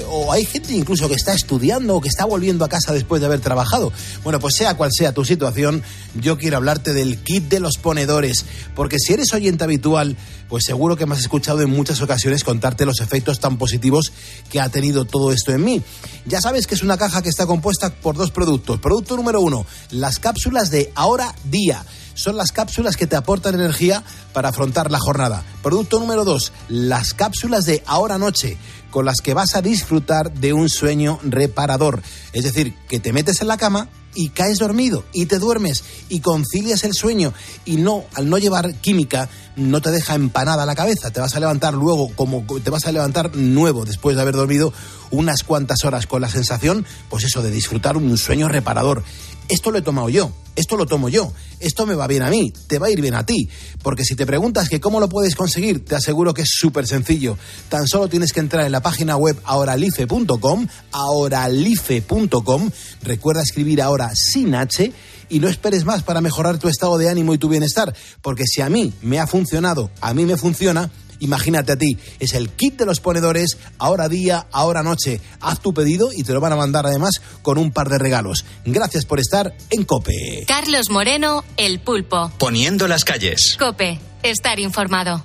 O 0.09 0.33
hay 0.33 0.45
gente 0.45 0.73
incluso 0.73 1.09
que 1.09 1.15
está 1.15 1.35
estudiando 1.35 1.97
o 1.97 2.01
que 2.01 2.09
está 2.09 2.25
volviendo 2.25 2.65
a 2.65 2.69
casa 2.69 2.93
después 2.93 3.21
de 3.21 3.27
haber 3.27 3.41
trabajado. 3.41 3.93
Bueno, 4.23 4.39
pues 4.39 4.55
sea 4.57 4.77
cual 4.77 4.91
sea 4.93 5.13
tu 5.13 5.25
situación, 5.25 5.83
yo 6.15 6.39
quiero 6.39 6.59
hablarte 6.59 6.93
del 6.93 7.19
kit 7.19 7.49
de 7.49 7.59
los 7.59 7.79
ponedores, 7.79 8.45
porque 8.77 8.99
si 8.99 9.13
eres 9.13 9.33
oyente 9.35 9.65
habitual, 9.65 10.17
pues 10.49 10.65
seguro 10.65 10.97
que 10.97 11.07
me 11.07 11.15
has 11.15 11.21
escuchado 11.21 11.61
en 11.63 11.71
muchas 11.71 12.01
ocasiones 12.03 12.45
contarte 12.45 12.87
los 12.87 13.01
efectos 13.01 13.41
tan 13.41 13.59
positivos 13.59 14.13
que 14.51 14.61
ha 14.61 14.69
tenido 14.69 15.05
todo 15.05 15.33
esto 15.33 15.53
en 15.53 15.65
mí. 15.65 15.83
Ya 16.27 16.41
sabes 16.41 16.67
que 16.67 16.75
es 16.75 16.83
una 16.83 16.97
caja 16.97 17.23
que 17.23 17.29
está 17.29 17.47
compuesta 17.47 17.91
por 17.91 18.17
dos 18.17 18.31
productos. 18.31 18.79
Producto 18.81 19.17
número 19.17 19.41
uno, 19.41 19.67
las 19.91 20.19
cápsulas 20.19 20.71
de 20.71 20.93
ahora 20.95 21.35
día 21.45 21.85
son 22.21 22.37
las 22.37 22.53
cápsulas 22.53 22.97
que 22.97 23.07
te 23.07 23.17
aportan 23.17 23.55
energía 23.55 24.03
para 24.33 24.51
afrontar 24.51 24.91
la 24.91 24.99
jornada. 24.99 25.43
Producto 25.63 25.99
número 25.99 26.25
dos, 26.25 26.53
las 26.69 27.15
cápsulas 27.15 27.65
de 27.65 27.83
ahora 27.87 28.19
noche, 28.19 28.57
con 28.91 29.05
las 29.05 29.21
que 29.23 29.35
vas 29.35 29.55
a 29.55 29.63
disfrutar 29.63 30.33
de 30.33 30.53
un 30.53 30.69
sueño 30.69 31.19
reparador. 31.23 32.03
Es 32.33 32.45
decir, 32.45 32.75
que 32.89 33.01
te 33.01 33.13
metes 33.13 33.41
en 33.41 33.49
la 33.49 33.57
cama 33.57 33.89
y 34.15 34.31
caes 34.31 34.59
dormido 34.59 35.05
y 35.13 35.27
te 35.27 35.39
duermes 35.39 35.85
y 36.09 36.21
concilias 36.21 36.85
el 36.85 36.95
sueño 36.95 37.33
y 37.65 37.77
no, 37.77 38.05
al 38.15 38.29
no 38.29 38.39
llevar 38.39 38.75
química, 38.75 39.29
no 39.57 39.81
te 39.81 39.91
deja 39.91 40.15
empanada 40.15 40.67
la 40.67 40.75
cabeza. 40.75 41.11
Te 41.11 41.21
vas 41.21 41.35
a 41.37 41.41
levantar 41.41 41.75
luego, 41.75 42.11
como 42.17 42.45
te 42.63 42.71
vas 42.71 42.87
a 42.87 42.93
levantar 42.93 43.37
nuevo 43.37 43.85
después 43.85 44.17
de 44.17 44.23
haber 44.23 44.35
dormido 44.35 44.73
unas 45.11 45.43
cuantas 45.43 45.85
horas 45.85 46.07
con 46.07 46.21
la 46.21 46.29
sensación, 46.29 46.85
pues 47.09 47.25
eso, 47.25 47.43
de 47.43 47.51
disfrutar 47.51 47.97
un 47.97 48.17
sueño 48.19 48.49
reparador. 48.49 49.05
Esto 49.51 49.73
lo 49.73 49.79
he 49.79 49.83
tomado 49.83 50.09
yo, 50.09 50.31
esto 50.55 50.77
lo 50.77 50.87
tomo 50.87 51.09
yo, 51.09 51.33
esto 51.59 51.85
me 51.85 51.97
va 51.97 52.07
bien 52.07 52.23
a 52.23 52.31
mí, 52.31 52.53
te 52.69 52.79
va 52.79 52.87
a 52.87 52.91
ir 52.91 53.01
bien 53.01 53.15
a 53.15 53.27
ti. 53.27 53.49
Porque 53.83 54.05
si 54.05 54.15
te 54.15 54.25
preguntas 54.25 54.69
que 54.69 54.81
cómo 54.81 55.01
lo 55.01 55.09
puedes 55.09 55.35
conseguir, 55.35 55.85
te 55.85 55.97
aseguro 55.97 56.33
que 56.33 56.43
es 56.43 56.51
súper 56.53 56.87
sencillo. 56.87 57.37
Tan 57.69 57.89
solo 57.89 58.09
tienes 58.09 58.33
que 58.33 58.39
entrar 58.39 58.65
en 58.65 58.71
la 58.71 58.81
página 58.81 59.17
web 59.17 59.37
ahoralife.com, 59.45 60.69
ahoralife.com, 60.93 62.71
recuerda 63.03 63.43
escribir 63.43 63.83
ahora 63.83 64.13
sin 64.15 64.55
H 64.55 64.93
y 65.29 65.41
no 65.41 65.49
esperes 65.49 65.85
más 65.85 66.05
para 66.05 66.21
mejorar 66.21 66.59
tu 66.59 66.69
estado 66.69 66.97
de 66.97 67.09
ánimo 67.09 67.35
y 67.35 67.39
tu 67.39 67.49
bienestar, 67.49 67.93
porque 68.23 68.45
si 68.47 68.61
a 68.61 68.69
mí 68.69 68.93
me 69.03 69.19
ha 69.19 69.27
funcionado, 69.27 69.91
a 70.01 70.15
mí 70.15 70.27
me 70.27 70.37
funciona, 70.37 70.91
Imagínate 71.21 71.73
a 71.73 71.77
ti, 71.77 71.97
es 72.19 72.35
el 72.35 72.51
kit 72.51 72.79
de 72.79 72.87
los 72.87 73.01
ponedores, 73.01 73.59
ahora 73.79 74.09
día, 74.09 74.47
ahora 74.53 74.83
noche. 74.83 75.21
Haz 75.41 75.61
tu 75.61 75.73
pedido 75.73 76.11
y 76.13 76.25
te 76.25 76.33
lo 76.33 76.41
van 76.41 76.53
a 76.53 76.57
mandar 76.57 76.87
además 76.87 77.21
con 77.43 77.59
un 77.59 77.73
par 77.73 77.89
de 77.89 77.99
regalos. 77.99 78.45
Gracias 78.65 79.05
por 79.05 79.21
estar 79.21 79.55
en 79.71 79.85
Cope. 79.85 80.45
Carlos 80.47 80.91
Moreno, 80.91 81.45
El 81.57 81.81
Pulpo. 81.81 82.33
Poniendo 82.39 82.89
las 82.89 83.05
calles. 83.05 83.57
Cope, 83.59 84.01
estar 84.23 84.59
informado. 84.59 85.25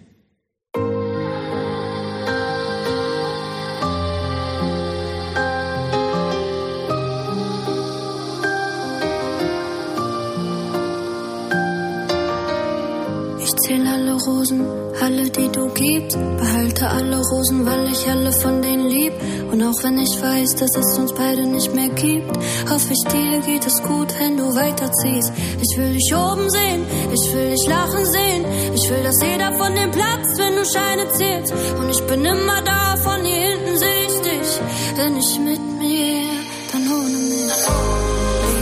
Rosen, 14.31 14.61
alle 15.01 15.29
die 15.29 15.49
du 15.51 15.67
gibst. 15.73 16.17
Behalte 16.37 16.87
alle 16.87 17.17
Rosen, 17.17 17.65
weil 17.65 17.91
ich 17.91 18.07
alle 18.07 18.31
von 18.31 18.61
denen 18.61 18.87
lieb. 18.87 19.13
Und 19.51 19.61
auch 19.61 19.83
wenn 19.83 19.97
ich 19.99 20.21
weiß, 20.21 20.55
dass 20.55 20.75
es 20.75 20.97
uns 20.97 21.13
beide 21.13 21.45
nicht 21.45 21.73
mehr 21.75 21.89
gibt, 21.89 22.37
hoffe 22.69 22.93
ich, 22.93 23.11
dir 23.11 23.41
geht 23.41 23.65
es 23.65 23.81
gut, 23.83 24.07
wenn 24.19 24.37
du 24.37 24.55
weiterziehst. 24.55 25.31
Ich 25.61 25.77
will 25.77 25.93
dich 25.93 26.13
oben 26.15 26.49
sehen, 26.49 26.81
ich 27.13 27.33
will 27.33 27.49
dich 27.51 27.67
lachen 27.67 28.05
sehen. 28.05 28.45
Ich 28.73 28.89
will, 28.89 29.03
dass 29.03 29.21
jeder 29.21 29.53
von 29.53 29.75
dem 29.75 29.91
Platz, 29.91 30.27
wenn 30.37 30.55
du 30.55 30.65
Scheine 30.65 31.11
zählst. 31.11 31.53
Und 31.79 31.89
ich 31.89 32.01
bin 32.07 32.23
immer 32.23 32.61
da, 32.63 32.95
von 32.97 33.23
hier 33.23 33.49
hinten 33.49 33.77
seh 33.77 33.99
ich 34.07 34.21
dich. 34.21 34.49
Wenn 34.95 35.17
ich 35.17 35.39
mit 35.39 35.61
mir. 35.79 36.40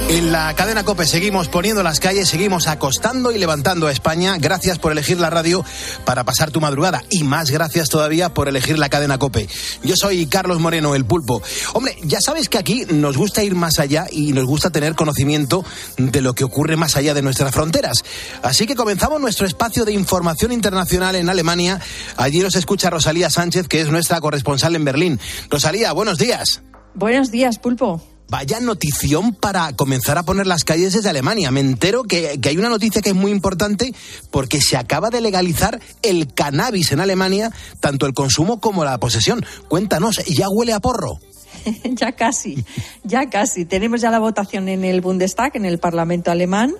En 0.09 0.31
la 0.31 0.51
cadena 0.55 0.83
Cope 0.83 1.05
seguimos 1.05 1.49
poniendo 1.49 1.83
las 1.83 1.99
calles, 1.99 2.27
seguimos 2.27 2.67
acostando 2.67 3.31
y 3.31 3.37
levantando 3.37 3.85
a 3.85 3.91
España. 3.91 4.37
Gracias 4.39 4.79
por 4.79 4.91
elegir 4.91 5.19
la 5.19 5.29
radio 5.29 5.63
para 6.03 6.23
pasar 6.23 6.49
tu 6.49 6.59
madrugada 6.59 7.03
y 7.11 7.23
más 7.23 7.51
gracias 7.51 7.89
todavía 7.89 8.33
por 8.33 8.49
elegir 8.49 8.79
la 8.79 8.89
cadena 8.89 9.19
Cope. 9.19 9.47
Yo 9.83 9.95
soy 9.95 10.25
Carlos 10.25 10.59
Moreno, 10.59 10.95
el 10.95 11.05
pulpo. 11.05 11.43
Hombre, 11.75 11.95
ya 12.01 12.21
sabes 12.21 12.49
que 12.49 12.57
aquí 12.57 12.87
nos 12.89 13.17
gusta 13.17 13.43
ir 13.43 13.53
más 13.53 13.77
allá 13.77 14.07
y 14.09 14.33
nos 14.33 14.45
gusta 14.45 14.71
tener 14.71 14.95
conocimiento 14.95 15.63
de 15.99 16.21
lo 16.21 16.33
que 16.33 16.43
ocurre 16.43 16.75
más 16.75 16.95
allá 16.95 17.13
de 17.13 17.21
nuestras 17.21 17.53
fronteras. 17.53 18.03
Así 18.41 18.65
que 18.65 18.73
comenzamos 18.73 19.21
nuestro 19.21 19.45
espacio 19.45 19.85
de 19.85 19.93
información 19.93 20.51
internacional 20.51 21.17
en 21.17 21.29
Alemania. 21.29 21.79
Allí 22.17 22.39
nos 22.39 22.55
escucha 22.55 22.89
Rosalía 22.89 23.29
Sánchez, 23.29 23.67
que 23.67 23.81
es 23.81 23.89
nuestra 23.89 24.19
corresponsal 24.19 24.75
en 24.75 24.85
Berlín. 24.85 25.19
Rosalía, 25.51 25.91
buenos 25.91 26.17
días. 26.17 26.63
Buenos 26.95 27.29
días, 27.29 27.59
Pulpo. 27.59 28.01
Vaya 28.29 28.59
notición 28.59 29.33
para 29.33 29.75
comenzar 29.75 30.17
a 30.17 30.23
poner 30.23 30.45
las 30.45 30.63
calles 30.63 30.93
desde 30.93 31.09
Alemania. 31.09 31.49
Me 31.49 31.61
entero 31.61 32.03
que, 32.03 32.39
que, 32.39 32.49
hay 32.49 32.57
una 32.57 32.69
noticia 32.69 33.01
que 33.01 33.09
es 33.09 33.15
muy 33.15 33.31
importante 33.31 33.93
porque 34.29 34.61
se 34.61 34.77
acaba 34.77 35.09
de 35.09 35.19
legalizar 35.19 35.79
el 36.03 36.33
cannabis 36.33 36.91
en 36.91 36.99
Alemania, 36.99 37.51
tanto 37.79 38.05
el 38.05 38.13
consumo 38.13 38.59
como 38.59 38.85
la 38.85 38.99
posesión. 38.99 39.43
Cuéntanos, 39.67 40.23
¿ya 40.25 40.47
huele 40.49 40.73
a 40.73 40.79
porro? 40.79 41.19
ya 41.83 42.11
casi, 42.11 42.63
ya 43.03 43.29
casi. 43.29 43.65
Tenemos 43.65 44.01
ya 44.01 44.11
la 44.11 44.19
votación 44.19 44.69
en 44.69 44.85
el 44.85 45.01
Bundestag, 45.01 45.55
en 45.55 45.65
el 45.65 45.79
Parlamento 45.79 46.31
alemán. 46.31 46.75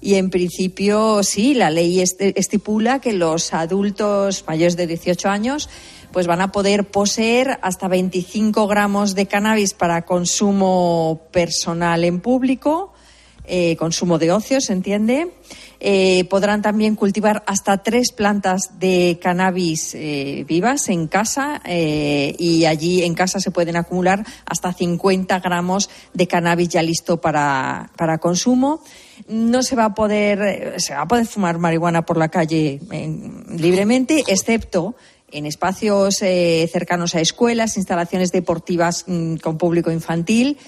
Y 0.00 0.14
en 0.14 0.30
principio, 0.30 1.22
sí, 1.22 1.54
la 1.54 1.70
ley 1.70 2.00
estipula 2.00 3.00
que 3.00 3.12
los 3.12 3.52
adultos 3.54 4.44
mayores 4.46 4.76
de 4.76 4.86
18 4.86 5.28
años 5.28 5.68
pues 6.16 6.26
van 6.26 6.40
a 6.40 6.50
poder 6.50 6.86
poseer 6.86 7.58
hasta 7.60 7.88
25 7.88 8.66
gramos 8.66 9.14
de 9.14 9.26
cannabis 9.26 9.74
para 9.74 10.06
consumo 10.06 11.20
personal 11.30 12.04
en 12.04 12.20
público, 12.20 12.94
eh, 13.44 13.76
consumo 13.76 14.18
de 14.18 14.32
ocio, 14.32 14.62
¿se 14.62 14.72
entiende? 14.72 15.34
Eh, 15.78 16.24
podrán 16.30 16.62
también 16.62 16.96
cultivar 16.96 17.44
hasta 17.46 17.82
tres 17.82 18.12
plantas 18.12 18.78
de 18.78 19.18
cannabis 19.20 19.94
eh, 19.94 20.46
vivas 20.48 20.88
en 20.88 21.06
casa 21.06 21.60
y 21.66 22.64
allí 22.64 23.02
en 23.02 23.12
casa 23.12 23.38
se 23.38 23.50
pueden 23.50 23.76
acumular 23.76 24.24
hasta 24.46 24.72
50 24.72 25.38
gramos 25.40 25.90
de 26.14 26.26
cannabis 26.26 26.70
ya 26.70 26.80
listo 26.80 27.20
para, 27.20 27.90
para 27.94 28.16
consumo. 28.16 28.80
No 29.28 29.62
se 29.62 29.76
va 29.76 29.84
a 29.84 29.94
poder 29.94 30.80
se 30.80 30.94
va 30.94 31.02
a 31.02 31.08
poder 31.08 31.26
fumar 31.26 31.58
marihuana 31.58 32.06
por 32.06 32.16
la 32.16 32.30
calle 32.30 32.80
libremente, 33.50 34.24
excepto 34.28 34.94
en 35.30 35.46
espacios 35.46 36.22
eh, 36.22 36.68
cercanos 36.72 37.14
a 37.14 37.20
escuelas, 37.20 37.76
instalaciones 37.76 38.32
deportivas 38.32 39.04
mmm, 39.06 39.36
con 39.36 39.58
público 39.58 39.90
infantil. 39.90 40.58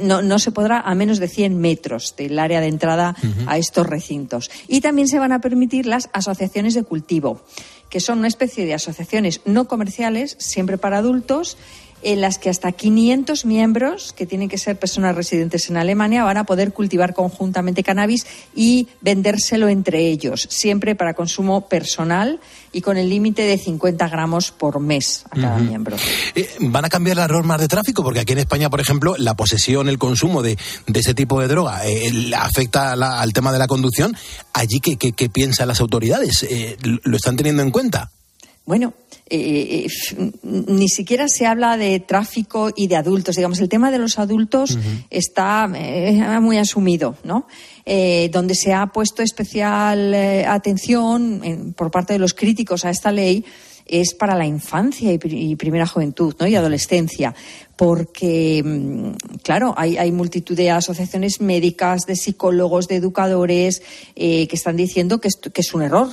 No, 0.00 0.20
no, 0.20 0.38
se 0.40 0.50
podrá 0.50 0.80
a 0.80 0.94
menos 0.96 1.18
de 1.20 1.28
100 1.28 1.58
metros 1.58 2.14
del 2.16 2.38
área 2.40 2.60
de 2.60 2.66
entrada 2.66 3.14
uh 3.22 3.26
-huh. 3.26 3.44
a 3.46 3.58
estos 3.58 3.86
recintos. 3.86 4.50
Y 4.66 4.80
también 4.80 5.06
se 5.06 5.20
van 5.20 5.30
a 5.32 5.40
permitir 5.40 5.86
las 5.86 6.08
asociaciones 6.12 6.74
de 6.74 6.82
cultivo, 6.82 7.40
que 7.88 8.00
son 8.00 8.18
una 8.18 8.28
especie 8.28 8.66
de 8.66 8.74
asociaciones 8.74 9.42
no 9.44 9.68
comerciales, 9.68 10.36
siempre 10.40 10.76
para 10.76 10.98
adultos, 10.98 11.56
en 12.06 12.20
las 12.20 12.38
que 12.38 12.48
hasta 12.48 12.70
500 12.70 13.44
miembros, 13.46 14.12
que 14.12 14.26
tienen 14.26 14.48
que 14.48 14.58
ser 14.58 14.78
personas 14.78 15.16
residentes 15.16 15.68
en 15.70 15.76
Alemania, 15.76 16.22
van 16.22 16.36
a 16.36 16.44
poder 16.44 16.72
cultivar 16.72 17.14
conjuntamente 17.14 17.82
cannabis 17.82 18.28
y 18.54 18.86
vendérselo 19.00 19.68
entre 19.68 20.06
ellos, 20.06 20.46
siempre 20.48 20.94
para 20.94 21.14
consumo 21.14 21.68
personal 21.68 22.38
y 22.70 22.80
con 22.80 22.96
el 22.96 23.08
límite 23.08 23.42
de 23.42 23.58
50 23.58 24.08
gramos 24.08 24.52
por 24.52 24.78
mes 24.78 25.24
a 25.32 25.34
cada 25.34 25.56
uh 25.56 25.58
-huh. 25.58 25.68
miembro. 25.68 25.96
Eh, 26.36 26.48
¿Van 26.60 26.84
a 26.84 26.88
cambiar 26.88 27.16
las 27.16 27.28
normas 27.28 27.58
de 27.58 27.66
tráfico? 27.66 28.04
Porque 28.04 28.20
aquí 28.20 28.34
en 28.34 28.38
España, 28.38 28.70
por 28.70 28.80
ejemplo, 28.80 29.16
la 29.18 29.34
posesión, 29.34 29.88
el 29.88 29.98
consumo 29.98 30.44
de, 30.44 30.56
de 30.86 31.00
ese 31.00 31.12
tipo 31.12 31.40
de 31.40 31.48
droga 31.48 31.84
eh, 31.88 32.30
afecta 32.36 32.94
la, 32.94 33.20
al 33.20 33.32
tema 33.32 33.52
de 33.52 33.58
la 33.58 33.66
conducción. 33.66 34.16
¿Allí 34.52 34.78
qué, 34.78 34.96
qué, 34.96 35.10
qué 35.10 35.28
piensan 35.28 35.66
las 35.66 35.80
autoridades? 35.80 36.44
Eh, 36.44 36.76
¿Lo 37.02 37.16
están 37.16 37.34
teniendo 37.34 37.64
en 37.64 37.72
cuenta? 37.72 38.12
Bueno, 38.64 38.94
eh, 39.28 39.86
ni 40.42 40.88
siquiera 40.88 41.28
se 41.28 41.46
habla 41.46 41.76
de 41.76 41.98
tráfico 42.00 42.70
y 42.74 42.86
de 42.86 42.96
adultos. 42.96 43.36
Digamos, 43.36 43.60
el 43.60 43.68
tema 43.68 43.90
de 43.90 43.98
los 43.98 44.18
adultos 44.18 44.72
uh 44.72 44.78
-huh. 44.78 45.06
está 45.10 45.68
eh, 45.74 46.40
muy 46.40 46.58
asumido, 46.58 47.16
¿no? 47.24 47.46
Eh, 47.84 48.30
donde 48.32 48.54
se 48.54 48.72
ha 48.72 48.86
puesto 48.86 49.22
especial 49.22 50.12
eh, 50.14 50.44
atención 50.44 51.40
en, 51.44 51.72
por 51.72 51.90
parte 51.90 52.12
de 52.12 52.18
los 52.18 52.34
críticos 52.34 52.84
a 52.84 52.90
esta 52.90 53.12
ley 53.12 53.44
es 53.86 54.14
para 54.14 54.34
la 54.34 54.46
infancia 54.46 55.12
y, 55.12 55.18
y 55.22 55.56
primera 55.56 55.86
juventud 55.86 56.34
¿no? 56.40 56.46
y 56.46 56.56
adolescencia, 56.56 57.34
porque, 57.76 58.62
mm, 58.64 59.38
claro, 59.42 59.74
hay, 59.76 59.96
hay, 59.96 60.10
multitud 60.12 60.56
de 60.56 60.70
asociaciones 60.70 61.40
médicas, 61.40 62.02
de 62.06 62.16
psicólogos, 62.16 62.88
de 62.88 62.96
educadores 62.96 63.82
eh, 64.16 64.48
que 64.48 64.56
están 64.56 64.76
diciendo 64.76 65.20
que 65.20 65.28
es, 65.28 65.36
que 65.36 65.60
es 65.60 65.72
un 65.72 65.82
error 65.82 66.08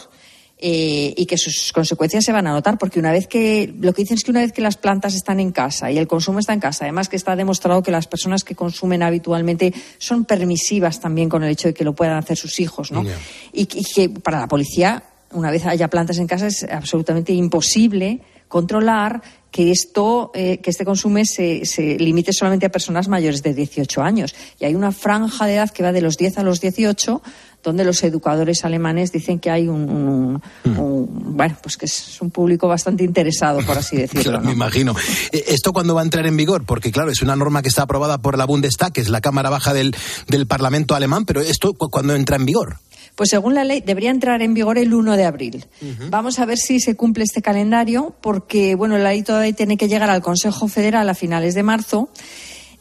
eh, 0.65 1.13
y 1.17 1.25
que 1.25 1.37
sus 1.37 1.73
consecuencias 1.73 2.23
se 2.23 2.31
van 2.31 2.47
a 2.47 2.53
notar, 2.53 2.77
porque 2.77 2.97
una 2.97 3.11
vez 3.11 3.27
que, 3.27 3.75
lo 3.81 3.93
que 3.93 4.03
dicen 4.03 4.15
es 4.15 4.23
que 4.23 4.31
una 4.31 4.39
vez 4.39 4.53
que 4.53 4.61
las 4.61 4.77
plantas 4.77 5.13
están 5.13 5.41
en 5.41 5.51
casa 5.51 5.91
y 5.91 5.97
el 5.97 6.07
consumo 6.07 6.39
está 6.39 6.53
en 6.53 6.61
casa, 6.61 6.85
además 6.85 7.09
que 7.09 7.17
está 7.17 7.35
demostrado 7.35 7.83
que 7.83 7.91
las 7.91 8.07
personas 8.07 8.45
que 8.45 8.55
consumen 8.55 9.03
habitualmente 9.03 9.73
son 9.97 10.23
permisivas 10.23 11.01
también 11.01 11.27
con 11.27 11.43
el 11.43 11.49
hecho 11.49 11.67
de 11.67 11.73
que 11.73 11.83
lo 11.83 11.93
puedan 11.93 12.15
hacer 12.15 12.37
sus 12.37 12.61
hijos, 12.61 12.93
¿no? 12.93 13.03
Yeah. 13.03 13.17
Y, 13.51 13.63
y 13.63 13.83
que 13.83 14.07
para 14.07 14.39
la 14.39 14.47
policía, 14.47 15.03
una 15.33 15.51
vez 15.51 15.65
haya 15.65 15.89
plantas 15.89 16.17
en 16.17 16.27
casa, 16.27 16.47
es 16.47 16.63
absolutamente 16.63 17.33
imposible 17.33 18.21
controlar 18.47 19.21
que 19.53 19.69
esto, 19.69 20.31
eh, 20.33 20.57
que 20.57 20.71
este 20.71 20.83
consumo 20.83 21.23
se, 21.25 21.63
se, 21.65 21.99
limite 21.99 22.33
solamente 22.33 22.65
a 22.65 22.69
personas 22.69 23.07
mayores 23.07 23.43
de 23.43 23.53
18 23.53 24.01
años. 24.01 24.33
Y 24.59 24.65
hay 24.65 24.73
una 24.73 24.91
franja 24.91 25.45
de 25.45 25.53
edad 25.53 25.69
que 25.69 25.83
va 25.83 25.91
de 25.91 26.01
los 26.01 26.17
10 26.17 26.39
a 26.39 26.43
los 26.43 26.59
18, 26.59 27.21
donde 27.61 27.85
los 27.85 28.03
educadores 28.03 28.65
alemanes 28.65 29.11
dicen 29.11 29.37
que 29.37 29.51
hay 29.51 29.67
un, 29.67 29.87
un, 29.91 30.41
mm. 30.63 30.79
un 30.79 31.37
bueno, 31.37 31.55
pues 31.61 31.77
que 31.77 31.85
es 31.85 32.19
un 32.19 32.31
público 32.31 32.67
bastante 32.67 33.03
interesado, 33.03 33.59
por 33.63 33.77
así 33.77 33.95
decirlo. 34.01 34.23
claro, 34.23 34.39
¿no? 34.39 34.47
Me 34.47 34.53
imagino. 34.53 34.95
Eh, 35.31 35.43
¿Esto 35.49 35.71
cuándo 35.71 35.93
va 35.93 36.01
a 36.01 36.03
entrar 36.03 36.25
en 36.25 36.35
vigor? 36.35 36.65
Porque, 36.65 36.91
claro, 36.91 37.11
es 37.11 37.21
una 37.21 37.35
norma 37.35 37.61
que 37.61 37.69
está 37.69 37.83
aprobada 37.83 38.17
por 38.17 38.39
la 38.39 38.45
Bundestag, 38.45 38.91
que 38.91 39.01
es 39.01 39.09
la 39.09 39.21
Cámara 39.21 39.51
Baja 39.51 39.71
del, 39.71 39.95
del 40.27 40.47
Parlamento 40.47 40.95
alemán, 40.95 41.25
pero 41.25 41.41
¿esto 41.41 41.75
cuándo 41.75 42.15
entra 42.15 42.37
en 42.37 42.45
vigor? 42.47 42.79
Pues 43.15 43.29
según 43.29 43.53
la 43.53 43.63
ley 43.63 43.81
debería 43.85 44.09
entrar 44.09 44.41
en 44.41 44.53
vigor 44.53 44.77
el 44.77 44.93
1 44.93 45.17
de 45.17 45.25
abril. 45.25 45.65
Uh 45.81 45.85
-huh. 45.85 46.09
Vamos 46.09 46.39
a 46.39 46.45
ver 46.45 46.57
si 46.57 46.79
se 46.79 46.95
cumple 46.95 47.23
este 47.23 47.41
calendario 47.41 48.15
porque 48.21 48.75
bueno, 48.75 48.97
la 48.97 49.09
ley 49.09 49.21
todavía 49.21 49.42
tiene 49.51 49.75
que 49.75 49.89
llegar 49.89 50.09
al 50.09 50.21
Consejo 50.21 50.69
Federal 50.69 51.09
a 51.09 51.13
finales 51.13 51.55
de 51.55 51.63
marzo. 51.63 52.09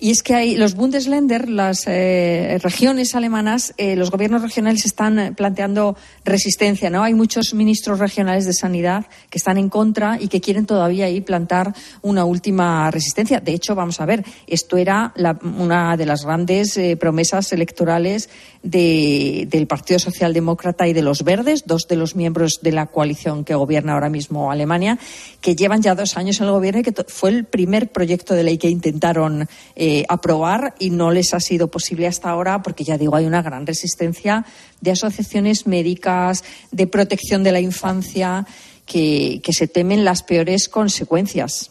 Y 0.03 0.11
es 0.11 0.25
que 0.25 0.35
hay 0.35 0.57
los 0.57 0.75
Bundesländer, 0.75 1.49
las 1.49 1.85
eh, 1.87 2.59
regiones 2.61 3.15
alemanas, 3.15 3.73
eh, 3.77 3.95
los 3.95 4.11
gobiernos 4.11 4.43
regionales 4.43 4.85
están 4.85 5.35
planteando 5.37 5.97
resistencia, 6.25 6.91
¿no? 6.91 7.05
Hay 7.05 7.15
muchos 7.15 7.55
ministros 7.55 8.01
regionales 8.01 8.45
de 8.45 8.53
sanidad 8.53 9.07
que 9.31 9.39
están 9.39 9.59
en 9.59 9.69
contra 9.69 10.19
y 10.21 10.27
que 10.27 10.41
quieren 10.41 10.67
todavía 10.67 11.05
ahí 11.05 11.21
plantar 11.21 11.73
una 12.03 12.25
última 12.25 12.91
resistencia. 12.91 13.39
De 13.39 13.53
hecho, 13.53 13.77
vamos 13.77 14.01
a 14.01 14.05
ver, 14.05 14.25
esto 14.49 14.77
era 14.77 15.13
la, 15.15 15.39
una 15.41 15.97
de 15.97 16.07
las 16.07 16.25
grandes 16.25 16.77
eh, 16.79 16.97
promesas 16.97 17.53
electorales 17.53 18.29
de, 18.63 19.47
del 19.51 19.67
Partido 19.67 19.99
Socialdemócrata 19.99 20.87
y 20.87 20.93
de 20.93 21.03
los 21.03 21.25
Verdes, 21.25 21.65
dos 21.67 21.89
de 21.89 21.97
los 21.97 22.15
miembros 22.17 22.61
de 22.63 22.73
la 22.73 22.87
coalición 22.87 23.45
que 23.45 23.55
gobierna 23.55 23.95
ahora 23.95 24.09
mismo 24.09 24.51
Alemania, 24.51 24.99
que 25.41 25.57
llevan 25.57 25.83
ya 25.83 25.95
dos 25.95 26.17
años 26.17 26.41
en 26.41 26.47
el 26.47 26.53
gobierno 26.53 26.81
y 26.81 26.85
que 26.85 27.05
fue 27.09 27.31
el 27.31 27.45
primer 27.45 27.91
proyecto 27.91 28.35
de 28.35 28.45
ley 28.45 28.59
que 28.59 28.69
intentaron 28.69 29.49
eh, 29.77 30.05
aprobar 30.09 30.75
y 30.79 30.91
no 30.91 31.11
les 31.11 31.35
ha 31.35 31.41
sido 31.41 31.69
posible 31.69 32.07
hasta 32.07 32.31
ahora 32.31 32.63
porque, 32.63 32.85
ya 32.85 32.99
digo, 32.99 33.17
hay 33.17 33.27
una 33.27 33.43
gran 33.43 33.67
resistencia 33.67 34.45
de 34.81 34.93
asociaciones 34.93 35.67
médicas, 35.67 36.45
de 36.71 36.87
protección 36.87 37.43
de 37.43 37.53
la 37.53 37.61
infancia, 37.61 38.47
que, 38.87 39.41
que 39.43 39.53
se 39.53 39.69
temen 39.69 40.05
las 40.05 40.23
peores 40.23 40.69
consecuencias. 40.69 41.71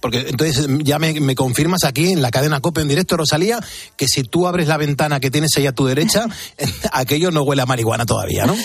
Porque 0.00 0.26
entonces 0.28 0.66
ya 0.82 0.98
me, 0.98 1.20
me 1.20 1.34
confirmas 1.34 1.84
aquí 1.84 2.12
en 2.12 2.22
la 2.22 2.30
cadena 2.30 2.60
COPE 2.60 2.82
en 2.82 2.88
directo, 2.88 3.16
Rosalía, 3.16 3.60
que 3.96 4.06
si 4.06 4.22
tú 4.24 4.46
abres 4.46 4.68
la 4.68 4.76
ventana 4.76 5.20
que 5.20 5.30
tienes 5.30 5.50
ahí 5.56 5.66
a 5.66 5.72
tu 5.72 5.86
derecha, 5.86 6.26
aquello 6.92 7.30
no 7.30 7.42
huele 7.42 7.62
a 7.62 7.66
marihuana 7.66 8.06
todavía, 8.06 8.46
¿no? 8.46 8.56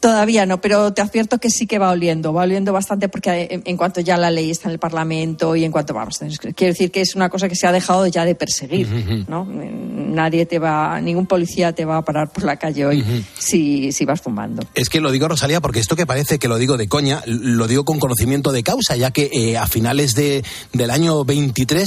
Todavía 0.00 0.46
no, 0.46 0.60
pero 0.60 0.92
te 0.92 1.02
advierto 1.02 1.38
que 1.38 1.50
sí 1.50 1.66
que 1.66 1.78
va 1.78 1.90
oliendo, 1.90 2.32
va 2.32 2.42
oliendo 2.42 2.72
bastante 2.72 3.08
porque 3.08 3.48
en, 3.50 3.62
en 3.64 3.76
cuanto 3.76 4.00
ya 4.00 4.16
la 4.16 4.30
ley 4.30 4.50
está 4.50 4.68
en 4.68 4.72
el 4.72 4.78
Parlamento 4.78 5.56
y 5.56 5.64
en 5.64 5.72
cuanto 5.72 5.94
vamos, 5.94 6.18
quiero 6.18 6.72
decir 6.72 6.90
que 6.90 7.00
es 7.00 7.14
una 7.14 7.28
cosa 7.28 7.48
que 7.48 7.56
se 7.56 7.66
ha 7.66 7.72
dejado 7.72 8.06
ya 8.06 8.24
de 8.24 8.34
perseguir, 8.34 8.88
¿no? 9.28 9.46
Nadie 9.46 10.46
te 10.46 10.58
va, 10.58 11.00
ningún 11.00 11.26
policía 11.26 11.72
te 11.72 11.84
va 11.84 11.98
a 11.98 12.02
parar 12.02 12.32
por 12.32 12.44
la 12.44 12.56
calle 12.56 12.86
hoy 12.86 13.04
si, 13.38 13.92
si 13.92 14.04
vas 14.04 14.20
fumando. 14.20 14.62
Es 14.74 14.88
que 14.88 15.00
lo 15.00 15.10
digo, 15.10 15.28
Rosalía, 15.28 15.60
porque 15.60 15.80
esto 15.80 15.96
que 15.96 16.06
parece 16.06 16.38
que 16.38 16.48
lo 16.48 16.58
digo 16.58 16.76
de 16.76 16.88
coña, 16.88 17.22
lo 17.26 17.66
digo 17.66 17.84
con 17.84 17.98
conocimiento 17.98 18.52
de 18.52 18.62
causa, 18.62 18.96
ya 18.96 19.10
que 19.10 19.30
eh, 19.32 19.58
a 19.58 19.66
finales 19.66 20.05
de, 20.14 20.44
del 20.72 20.90
año 20.90 21.24
23, 21.24 21.84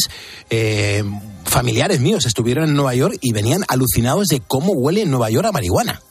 eh, 0.50 1.04
familiares 1.46 2.00
míos 2.00 2.26
estuvieron 2.26 2.70
en 2.70 2.76
Nueva 2.76 2.96
York 2.96 3.18
y 3.22 3.32
venían 3.34 3.64
alucinados 3.68 4.28
de 4.28 4.42
cómo 4.42 4.74
huele 4.74 5.02
en 5.04 5.12
Nueva 5.12 5.30
York 5.30 5.48
a 5.48 5.52
marihuana. 5.52 6.02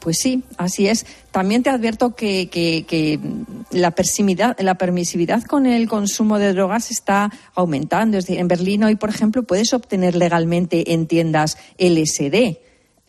Pues 0.00 0.18
sí, 0.20 0.42
así 0.58 0.86
es. 0.86 1.06
También 1.30 1.62
te 1.62 1.70
advierto 1.70 2.14
que, 2.14 2.50
que- 2.50 2.84
que 2.86 3.18
la, 3.70 3.94
la 4.58 4.74
permisividad 4.74 5.42
con 5.44 5.64
el 5.64 5.88
consumo 5.88 6.38
de 6.38 6.52
drogas 6.52 6.90
está 6.90 7.32
aumentando. 7.54 8.18
Es 8.18 8.26
decir, 8.26 8.38
en 8.38 8.46
Berlín 8.48 8.84
hoy, 8.84 8.96
por 8.96 9.08
ejemplo, 9.08 9.44
puedes 9.44 9.72
obtener 9.72 10.14
legalmente 10.14 10.92
en 10.92 11.06
tiendas 11.06 11.56
LSD. 11.78 12.58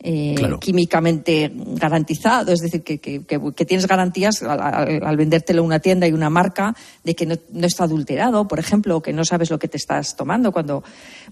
Eh, 0.02 0.34
Claro. 0.36 0.60
químicamente 0.60 1.50
garantizado, 1.54 2.52
es 2.52 2.60
decir, 2.60 2.82
que, 2.82 2.98
que- 2.98 3.20
tienes 3.66 3.86
garantías 3.86 4.42
al, 4.42 4.60
al- 4.60 5.00
al 5.04 5.16
vendértelo 5.16 5.64
una 5.64 5.80
tienda 5.80 6.06
y 6.06 6.12
una 6.12 6.30
marca 6.30 6.74
de 7.02 7.14
que 7.14 7.26
no, 7.26 7.36
no 7.52 7.66
está 7.66 7.84
adulterado, 7.84 8.46
por 8.46 8.58
ejemplo, 8.58 8.96
o 8.98 9.02
que 9.02 9.12
no 9.12 9.24
sabes 9.24 9.50
lo 9.50 9.58
que 9.58 9.68
te 9.68 9.76
estás 9.78 10.14
tomando 10.16 10.52
cuando, 10.52 10.84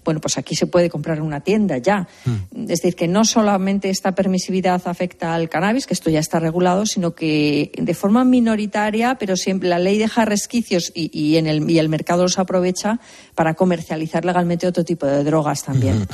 bueno, 0.03 0.19
pues 0.19 0.37
aquí 0.37 0.55
se 0.55 0.67
puede 0.67 0.89
comprar 0.89 1.17
en 1.17 1.23
una 1.23 1.39
tienda 1.41 1.77
ya. 1.77 2.07
Es 2.55 2.67
decir, 2.79 2.95
que 2.95 3.07
no 3.07 3.23
solamente 3.23 3.89
esta 3.89 4.13
permisividad 4.13 4.81
afecta 4.85 5.33
al 5.35 5.47
cannabis, 5.47 5.85
que 5.85 5.93
esto 5.93 6.09
ya 6.09 6.19
está 6.19 6.39
regulado, 6.39 6.85
sino 6.85 7.13
que 7.15 7.71
de 7.77 7.93
forma 7.93 8.23
minoritaria, 8.25 9.15
pero 9.19 9.35
siempre 9.37 9.69
la 9.69 9.79
ley 9.79 9.97
deja 9.97 10.25
resquicios 10.25 10.91
y, 10.95 11.09
y 11.17 11.37
en 11.37 11.47
el, 11.47 11.69
y 11.69 11.79
el 11.79 11.87
mercado 11.89 12.23
los 12.23 12.39
aprovecha 12.39 12.99
para 13.35 13.53
comercializar 13.53 14.25
legalmente 14.25 14.67
otro 14.67 14.83
tipo 14.83 15.05
de 15.05 15.23
drogas 15.23 15.63
también. 15.63 16.07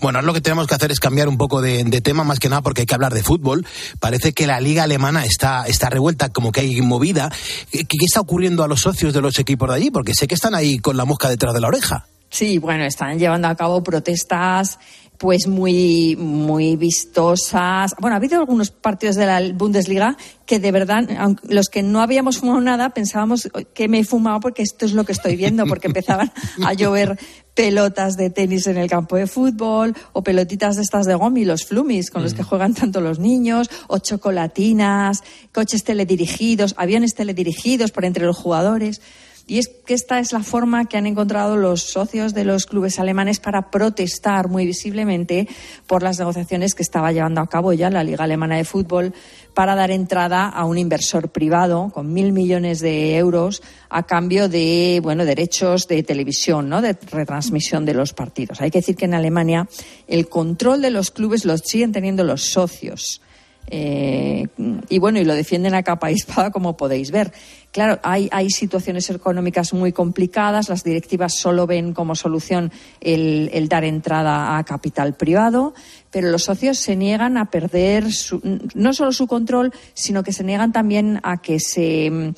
Bueno, 0.00 0.18
ahora 0.18 0.26
lo 0.26 0.32
que 0.34 0.40
tenemos 0.40 0.66
que 0.66 0.74
hacer 0.74 0.90
es 0.90 1.00
cambiar 1.00 1.28
un 1.28 1.36
poco 1.38 1.60
de, 1.62 1.84
de 1.92 2.00
tema, 2.00 2.24
más 2.24 2.40
que 2.40 2.48
nada 2.48 2.62
porque 2.62 2.80
hay 2.80 2.86
que 2.86 2.94
hablar 2.94 3.14
de 3.14 3.22
fútbol. 3.22 3.64
Parece 4.00 4.32
que 4.32 4.48
la 4.48 4.60
liga 4.60 4.82
alemana 4.82 5.24
está, 5.24 5.64
está 5.66 5.88
revuelta, 5.88 6.30
como 6.30 6.50
que 6.50 6.60
hay 6.60 6.80
movida. 6.80 7.30
¿Qué, 7.70 7.84
qué 7.84 8.04
está 8.04 8.20
ocurriendo 8.20 8.64
a 8.64 8.68
los 8.68 8.80
socios 8.80 9.14
de 9.14 9.20
los 9.20 9.38
equipos 9.38 9.68
de 9.68 9.76
allí? 9.76 9.90
Porque 9.92 10.14
sé 10.14 10.26
que 10.26 10.34
están 10.34 10.56
ahí 10.56 10.78
con 10.78 10.96
la 10.96 11.04
mosca 11.04 11.28
detrás 11.28 11.54
de 11.54 11.60
la 11.60 11.68
oreja. 11.68 12.06
Sí, 12.30 12.58
bueno, 12.58 12.84
están 12.84 13.18
llevando 13.18 13.46
a 13.46 13.54
cabo 13.54 13.82
protestas 13.82 14.78
pues 15.22 15.46
muy 15.46 16.16
muy 16.16 16.74
vistosas. 16.74 17.94
Bueno, 18.00 18.16
ha 18.16 18.18
habido 18.18 18.40
algunos 18.40 18.72
partidos 18.72 19.14
de 19.14 19.26
la 19.26 19.40
Bundesliga 19.54 20.16
que 20.46 20.58
de 20.58 20.72
verdad, 20.72 21.08
los 21.48 21.68
que 21.68 21.84
no 21.84 22.00
habíamos 22.00 22.38
fumado 22.38 22.60
nada, 22.60 22.90
pensábamos 22.90 23.48
que 23.72 23.86
me 23.86 24.00
he 24.00 24.04
fumado 24.04 24.40
porque 24.40 24.62
esto 24.62 24.84
es 24.84 24.94
lo 24.94 25.04
que 25.04 25.12
estoy 25.12 25.36
viendo, 25.36 25.64
porque 25.66 25.86
empezaban 25.86 26.32
a 26.64 26.72
llover 26.72 27.20
pelotas 27.54 28.16
de 28.16 28.30
tenis 28.30 28.66
en 28.66 28.78
el 28.78 28.88
campo 28.88 29.16
de 29.16 29.26
fútbol 29.26 29.94
o 30.12 30.22
pelotitas 30.22 30.76
de 30.76 30.82
estas 30.82 31.06
de 31.06 31.14
gomi, 31.14 31.44
los 31.44 31.64
flumis 31.64 32.10
con 32.10 32.22
los 32.22 32.34
que 32.34 32.42
juegan 32.42 32.74
tanto 32.74 33.00
los 33.00 33.18
niños, 33.18 33.70
o 33.88 33.98
chocolatinas, 33.98 35.22
coches 35.52 35.84
teledirigidos, 35.84 36.74
aviones 36.76 37.14
teledirigidos 37.14 37.90
por 37.90 38.04
entre 38.04 38.26
los 38.26 38.36
jugadores. 38.36 39.00
Y 39.46 39.58
es 39.58 39.68
que 39.68 39.94
esta 39.94 40.18
es 40.20 40.32
la 40.32 40.42
forma 40.42 40.84
que 40.84 40.96
han 40.96 41.06
encontrado 41.06 41.56
los 41.56 41.82
socios 41.82 42.32
de 42.32 42.44
los 42.44 42.66
clubes 42.66 42.98
alemanes 42.98 43.40
para 43.40 43.70
protestar 43.70 44.48
muy 44.48 44.66
visiblemente 44.66 45.48
por 45.86 46.02
las 46.02 46.18
negociaciones 46.18 46.74
que 46.74 46.82
estaba 46.82 47.12
llevando 47.12 47.40
a 47.40 47.48
cabo 47.48 47.72
ya 47.72 47.90
la 47.90 48.04
Liga 48.04 48.24
Alemana 48.24 48.56
de 48.56 48.64
Fútbol 48.64 49.12
para 49.54 49.74
dar 49.74 49.90
entrada 49.90 50.48
a 50.48 50.64
un 50.64 50.78
inversor 50.78 51.30
privado 51.30 51.90
con 51.92 52.12
mil 52.12 52.32
millones 52.32 52.80
de 52.80 53.16
euros 53.16 53.62
a 53.90 54.04
cambio 54.04 54.48
de 54.48 55.00
bueno 55.02 55.24
derechos 55.24 55.88
de 55.88 56.02
televisión, 56.02 56.68
¿no? 56.68 56.80
de 56.80 56.96
retransmisión 57.10 57.84
de 57.84 57.94
los 57.94 58.12
partidos. 58.12 58.60
Hay 58.60 58.70
que 58.70 58.78
decir 58.78 58.96
que 58.96 59.06
en 59.06 59.14
Alemania 59.14 59.68
el 60.06 60.28
control 60.28 60.82
de 60.82 60.90
los 60.90 61.10
clubes 61.10 61.44
lo 61.44 61.58
siguen 61.58 61.92
teniendo 61.92 62.24
los 62.24 62.42
socios. 62.42 63.20
Eh, 63.68 64.48
y 64.88 64.98
bueno, 64.98 65.18
y 65.18 65.24
lo 65.24 65.34
defienden 65.34 65.74
a 65.74 65.82
capa 65.82 66.10
y 66.10 66.14
espada, 66.14 66.50
como 66.50 66.76
podéis 66.76 67.10
ver. 67.10 67.32
Claro, 67.70 67.98
hay, 68.02 68.28
hay 68.32 68.50
situaciones 68.50 69.08
económicas 69.08 69.72
muy 69.72 69.92
complicadas, 69.92 70.68
las 70.68 70.84
directivas 70.84 71.34
solo 71.34 71.66
ven 71.66 71.94
como 71.94 72.14
solución 72.14 72.70
el, 73.00 73.48
el 73.54 73.68
dar 73.68 73.84
entrada 73.84 74.58
a 74.58 74.64
capital 74.64 75.14
privado, 75.14 75.72
pero 76.10 76.28
los 76.28 76.44
socios 76.44 76.76
se 76.78 76.96
niegan 76.96 77.38
a 77.38 77.46
perder 77.50 78.12
su- 78.12 78.42
no 78.74 78.92
solo 78.92 79.12
su 79.12 79.26
control, 79.26 79.72
sino 79.94 80.22
que 80.22 80.32
se 80.32 80.44
niegan 80.44 80.72
también 80.72 81.20
a 81.22 81.40
que 81.40 81.58
se 81.60 82.34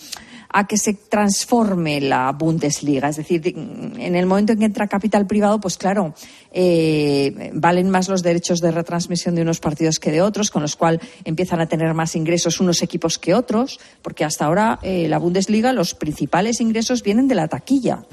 a 0.57 0.69
que 0.69 0.79
se 0.79 0.95
transforme 0.95 2.01
la 2.01 2.31
Bundesliga. 2.31 3.09
Es 3.09 3.17
decir, 3.17 3.43
en 3.45 4.15
el 4.15 4.25
momento 4.25 4.53
en 4.53 4.61
que 4.61 4.65
entra 4.67 4.87
capital 4.87 5.27
privado, 5.27 5.59
pues 5.59 5.77
claro, 5.77 6.15
eh, 6.53 7.51
valen 7.55 7.91
más 7.91 8.09
los 8.09 8.23
derechos 8.23 8.61
de 8.61 8.71
retransmisión 8.71 9.35
de 9.35 9.43
unos 9.43 9.59
partidos 9.59 9.99
que 9.99 10.13
de 10.13 10.23
otros, 10.23 10.53
con 10.53 10.63
los 10.63 10.77
cuales 10.77 11.01
empiezan 11.25 11.61
a 11.61 11.67
tener 11.67 11.93
más 11.93 12.15
ingresos 12.15 12.61
unos 12.61 12.83
equipos 12.83 13.19
que 13.19 13.35
otros, 13.35 13.81
porque 14.01 14.25
hasta 14.25 14.45
ahora 14.45 14.79
eh, 14.83 15.09
la 15.09 15.19
Bundesliga, 15.19 15.73
los 15.73 15.97
principales 15.97 16.61
ingresos 16.61 17.03
vienen 17.03 17.27
de 17.27 17.35
la 17.35 17.49
taquilla, 17.49 18.05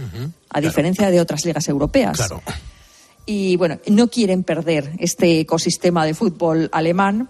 a 0.50 0.62
diferencia 0.62 1.12
de 1.12 1.22
otras 1.22 1.46
ligas 1.46 1.70
europeas. 1.70 2.28
Y 3.28 3.56
bueno, 3.58 3.78
no 3.86 4.08
quieren 4.08 4.44
perder 4.44 4.94
este 4.98 5.42
ecosistema 5.42 6.08
de 6.08 6.16
fútbol 6.16 6.70
alemán. 6.72 7.30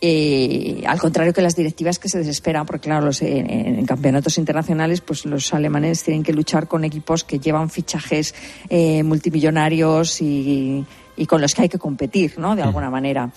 Eh, 0.00 0.82
al 0.86 0.98
contrario 0.98 1.32
que 1.32 1.42
las 1.42 1.56
directivas 1.56 1.98
que 1.98 2.08
se 2.08 2.18
desesperan, 2.18 2.64
porque 2.64 2.88
claro, 2.88 3.04
los, 3.04 3.20
en, 3.22 3.50
en 3.50 3.86
campeonatos 3.86 4.38
internacionales, 4.38 5.00
pues 5.00 5.26
los 5.26 5.52
alemanes 5.52 6.02
tienen 6.02 6.22
que 6.22 6.32
luchar 6.32 6.68
con 6.68 6.84
equipos 6.84 7.24
que 7.24 7.38
llevan 7.38 7.68
fichajes 7.68 8.34
eh, 8.68 9.02
multimillonarios 9.02 10.22
y, 10.22 10.84
y 11.16 11.26
con 11.26 11.42
los 11.42 11.54
que 11.54 11.62
hay 11.62 11.68
que 11.68 11.78
competir, 11.78 12.38
¿no? 12.38 12.56
De 12.56 12.62
alguna 12.62 12.88
manera. 12.88 13.30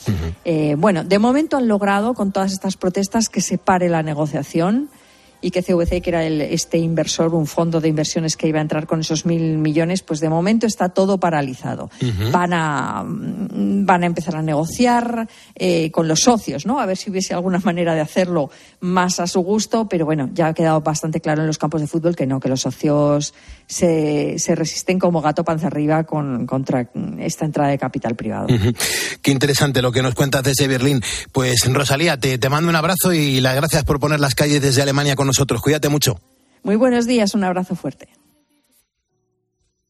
Eh, 0.46 0.76
bueno, 0.78 1.04
de 1.04 1.20
momento 1.20 1.58
han 1.58 1.68
logrado 1.68 2.14
con 2.14 2.32
todas 2.32 2.54
estas 2.54 2.78
protestas 2.78 3.28
que 3.28 3.42
se 3.42 3.58
pare 3.58 3.90
la 3.90 4.04
negociación 4.04 4.90
y 5.44 5.52
que 5.52 5.62
CVC, 5.62 6.02
que 6.02 6.10
era 6.10 6.26
el, 6.26 6.42
este 6.42 6.78
inversor, 6.78 7.36
un 7.36 7.46
fondo 7.46 7.82
de 7.82 7.90
inversiones 7.90 8.38
que 8.38 8.48
iba 8.48 8.60
a 8.60 8.62
entrar 8.62 8.88
con 8.88 9.02
esos 9.02 9.26
mil 9.26 9.58
millones, 9.58 10.02
pues 10.02 10.22
de 10.22 10.30
momento 10.30 10.66
está 10.66 10.90
todo 10.90 11.20
paralizado. 11.20 11.90
Van 12.32 12.54
a 12.54 13.04
van 13.06 14.04
a 14.04 14.06
empezar 14.06 14.38
a 14.38 14.42
negociar 14.42 15.28
eh, 15.56 15.92
con 15.92 16.08
los 16.08 16.22
socios, 16.22 16.66
¿no? 16.66 16.80
A 16.80 16.86
ver 16.86 16.96
si 16.96 17.10
hubiese 17.10 17.34
alguna 17.34 17.60
manera 17.60 17.94
de 17.94 18.00
hacerlo 18.00 18.50
más 18.80 19.20
a 19.20 19.28
su 19.28 19.42
gusto, 19.42 19.88
pero 19.90 20.06
bueno, 20.06 20.30
ya 20.34 20.48
ha 20.48 20.54
quedado 20.54 20.80
bastante 20.80 21.20
claro 21.20 21.42
en 21.42 21.48
los 21.48 21.58
campos 21.58 21.82
de 21.82 21.88
fútbol 21.88 22.16
que 22.16 22.26
no, 22.26 22.40
que 22.40 22.48
los 22.48 22.62
socios 22.62 23.34
se, 23.68 24.40
se 24.40 24.56
resisten 24.56 25.00
como 25.00 25.22
gato 25.22 25.44
panza 25.44 25.68
arriba 25.68 26.04
con, 26.04 26.46
contra 26.46 26.90
esta 27.20 27.46
entrada 27.46 27.70
de 27.70 27.78
capital 27.78 28.16
privado. 28.16 28.48
Qué 29.22 29.32
interesante 29.32 29.82
lo 29.82 29.92
que 29.92 30.02
nos 30.02 30.16
cuentas 30.16 30.44
desde 30.44 30.68
Berlín. 30.68 31.02
Pues 31.32 31.62
Rosalía, 31.72 32.20
te, 32.20 32.38
te 32.38 32.50
mando 32.50 32.70
un 32.70 32.76
abrazo 32.76 33.14
y 33.14 33.40
las 33.40 33.56
gracias 33.56 33.84
por 33.84 34.00
poner 34.00 34.20
las 34.20 34.36
calles 34.36 34.62
desde 34.62 34.82
Alemania 34.82 35.16
con 35.16 35.28
nosotros. 35.28 35.62
Cuídate 35.62 35.90
mucho. 35.90 36.20
Muy 36.64 36.76
buenos 36.76 37.06
días, 37.06 37.34
un 37.34 37.44
abrazo 37.44 37.76
fuerte. 37.76 38.08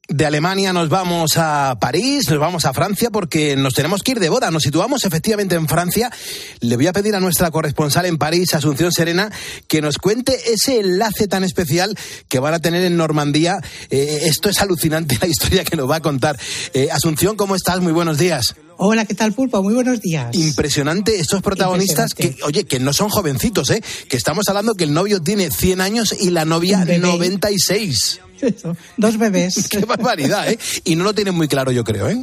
De 0.10 0.26
Alemania 0.26 0.74
nos 0.74 0.90
vamos 0.90 1.38
a 1.38 1.78
París, 1.80 2.30
nos 2.30 2.38
vamos 2.38 2.66
a 2.66 2.74
Francia 2.74 3.10
porque 3.10 3.56
nos 3.56 3.74
tenemos 3.74 4.04
que 4.04 4.12
ir 4.12 4.20
de 4.20 4.28
boda. 4.28 4.52
Nos 4.52 4.64
situamos 4.64 5.06
efectivamente 5.06 5.56
en 5.56 5.70
Francia. 5.70 6.12
Le 6.60 6.76
voy 6.76 6.88
a 6.88 6.94
pedir 6.94 7.16
a 7.16 7.22
nuestra 7.22 7.52
corresponsal 7.52 8.06
en 8.06 8.18
París, 8.18 8.54
Asunción 8.54 8.92
Serena, 8.92 9.32
que 9.70 9.82
nos 9.82 9.98
cuente 9.98 10.38
ese 10.52 10.82
enlace 10.82 11.30
tan 11.30 11.46
especial 11.46 11.98
que 12.28 12.40
van 12.40 12.54
a 12.54 12.60
tener 12.60 12.84
en 12.84 12.98
Normandía. 12.98 13.60
Eh, 13.90 14.24
esto 14.24 14.50
es 14.50 14.60
alucinante 14.60 15.18
la 15.22 15.28
historia 15.28 15.64
que 15.64 15.78
nos 15.78 15.90
va 15.90 15.96
a 15.96 16.02
contar. 16.02 16.38
Eh, 16.74 16.90
Asunción, 16.92 17.38
¿cómo 17.38 17.56
estás? 17.56 17.80
Muy 17.80 17.94
buenos 17.94 18.18
días. 18.18 18.56
Hola, 18.78 19.06
¿qué 19.06 19.14
tal, 19.14 19.34
Pulpo? 19.34 19.62
Muy 19.64 19.74
buenos 19.74 20.02
días. 20.02 20.36
Impresionante 20.36 21.20
estos 21.20 21.42
protagonistas 21.42 22.14
que, 22.14 22.36
oye, 22.44 22.66
que 22.66 22.80
no 22.80 22.94
son 22.94 23.10
jovencitos, 23.10 23.70
¿eh? 23.70 23.82
Que 24.10 24.18
estamos 24.18 24.48
hablando 24.50 24.76
que 24.76 24.84
el 24.84 24.94
novio 24.94 25.22
tiene 25.22 25.52
100 25.52 25.82
años 25.82 26.16
y 26.20 26.30
la 26.30 26.46
novia 26.46 26.84
96. 26.84 28.20
Eso, 28.42 28.76
dos 28.98 29.18
bebés. 29.18 29.68
Qué 29.70 29.80
barbaridad, 29.80 30.52
¿eh? 30.52 30.60
Y 30.84 30.96
no 30.96 31.06
lo 31.06 31.14
tienen 31.14 31.34
muy 31.34 31.48
claro, 31.48 31.72
yo 31.72 31.84
creo, 31.84 32.10
¿eh? 32.10 32.18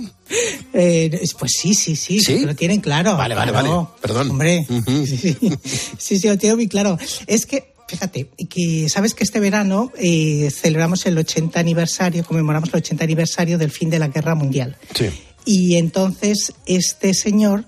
Eh, 0.74 1.20
pues 1.38 1.52
sí, 1.58 1.74
sí, 1.74 1.96
sí, 1.96 2.20
¿Sí? 2.20 2.40
lo 2.40 2.54
tienen 2.54 2.80
claro. 2.80 3.16
Vale, 3.16 3.34
vale, 3.34 3.52
claro. 3.52 3.76
vale. 3.76 3.88
Perdón. 4.02 4.30
Hombre, 4.30 4.66
sí, 5.06 5.16
sí, 5.16 5.36
sí, 5.98 6.18
sí, 6.18 6.28
lo 6.28 6.36
tienen 6.36 6.56
muy 6.56 6.68
claro. 6.68 6.98
Es 7.26 7.46
que, 7.46 7.72
fíjate, 7.88 8.28
que 8.50 8.88
sabes 8.90 9.14
que 9.14 9.24
este 9.24 9.40
verano 9.40 9.92
eh, 9.96 10.50
celebramos 10.50 11.06
el 11.06 11.16
80 11.16 11.58
aniversario, 11.58 12.22
conmemoramos 12.22 12.68
el 12.68 12.76
80 12.76 13.02
aniversario 13.02 13.56
del 13.56 13.70
fin 13.70 13.88
de 13.88 13.98
la 13.98 14.08
Guerra 14.08 14.34
Mundial. 14.34 14.76
Sí. 14.94 15.08
Y 15.44 15.76
entonces 15.76 16.52
este 16.66 17.14
señor 17.14 17.64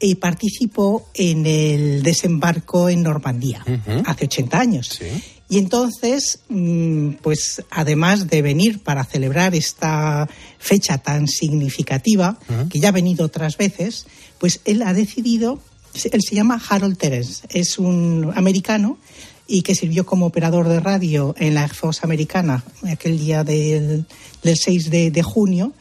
y 0.00 0.16
participó 0.16 1.08
en 1.14 1.46
el 1.46 2.02
desembarco 2.02 2.88
en 2.88 3.02
Normandía 3.02 3.64
hace 4.04 4.24
80 4.26 4.60
años. 4.60 5.00
Y 5.48 5.58
entonces, 5.58 6.40
mm, 6.48 7.10
pues 7.22 7.62
además 7.70 8.28
de 8.28 8.42
venir 8.42 8.82
para 8.82 9.04
celebrar 9.04 9.54
esta 9.54 10.28
fecha 10.58 10.98
tan 10.98 11.28
significativa, 11.28 12.38
que 12.68 12.80
ya 12.80 12.88
ha 12.88 12.92
venido 12.92 13.24
otras 13.24 13.56
veces, 13.56 14.06
pues 14.38 14.60
él 14.64 14.82
ha 14.82 14.92
decidido, 14.92 15.60
él 15.94 16.22
se 16.22 16.34
llama 16.34 16.60
Harold 16.68 16.98
Terence, 16.98 17.46
es 17.50 17.78
un 17.78 18.32
americano 18.34 18.98
y 19.46 19.62
que 19.62 19.74
sirvió 19.74 20.06
como 20.06 20.26
operador 20.26 20.68
de 20.68 20.80
radio 20.80 21.34
en 21.38 21.54
la 21.54 21.62
Air 21.62 21.74
Force 21.74 22.00
americana 22.02 22.64
aquel 22.90 23.18
día 23.18 23.44
del, 23.44 24.06
del 24.42 24.56
6 24.56 24.90
de, 24.90 25.10
de 25.10 25.22
junio 25.22 25.72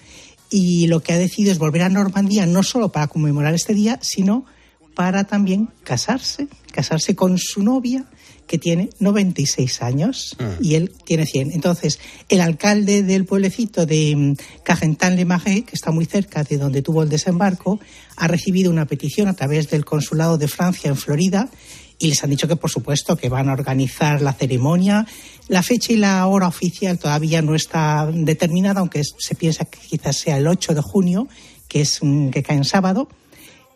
y 0.54 0.86
lo 0.86 1.02
que 1.02 1.14
ha 1.14 1.18
decidido 1.18 1.52
es 1.52 1.58
volver 1.58 1.82
a 1.82 1.90
Normandía 1.90 2.46
no 2.46 2.62
solo 2.62 2.92
para 2.92 3.08
conmemorar 3.08 3.56
este 3.56 3.74
día, 3.74 3.98
sino 4.04 4.46
para 4.94 5.24
también 5.24 5.70
casarse, 5.84 6.48
casarse 6.72 7.16
con 7.16 7.40
su 7.40 7.64
novia 7.64 8.06
que 8.46 8.60
tiene 8.60 8.92
96 9.00 9.82
años 9.82 10.38
y 10.62 10.76
él 10.76 10.92
tiene 11.06 11.26
100. 11.26 11.54
Entonces, 11.54 11.98
el 12.30 12.40
alcalde 12.40 13.02
del 13.02 13.26
pueblecito 13.26 13.88
de 13.88 14.16
mm, 14.16 14.34
Cajentan-le-Marais, 14.64 15.64
que 15.64 15.74
está 15.74 15.90
muy 15.90 16.06
cerca 16.06 16.44
de 16.44 16.60
donde 16.60 16.84
tuvo 16.84 17.02
el 17.02 17.10
desembarco, 17.10 17.80
ha 18.16 18.28
recibido 18.28 18.70
una 18.70 18.86
petición 18.86 19.30
a 19.30 19.34
través 19.34 19.72
del 19.72 19.86
consulado 19.86 20.38
de 20.38 20.48
Francia 20.48 20.88
en 20.90 20.98
Florida 20.98 21.50
y 21.98 22.10
les 22.10 22.24
han 22.24 22.30
dicho 22.30 22.48
que, 22.48 22.58
por 22.58 22.70
supuesto, 22.70 23.16
que 23.16 23.30
van 23.30 23.50
a 23.50 23.54
organizar 23.54 24.22
la 24.22 24.34
ceremonia. 24.34 25.08
La 25.48 25.62
fecha 25.62 25.94
y 25.94 25.98
la 25.98 26.26
hora 26.28 26.48
oficial 26.48 26.98
todavía 26.98 27.42
no 27.42 27.56
está 27.56 28.10
determinada, 28.12 28.80
aunque 28.80 29.02
se 29.04 29.36
piensa 29.36 29.66
que 29.66 29.80
quizás 29.80 30.18
sea 30.18 30.38
el 30.38 30.48
8 30.48 30.74
de 30.74 30.82
junio, 30.82 31.28
que 31.68 31.82
es 31.82 32.00
que 32.32 32.44
cae 32.44 32.58
en 32.58 32.64
sábado. 32.64 33.10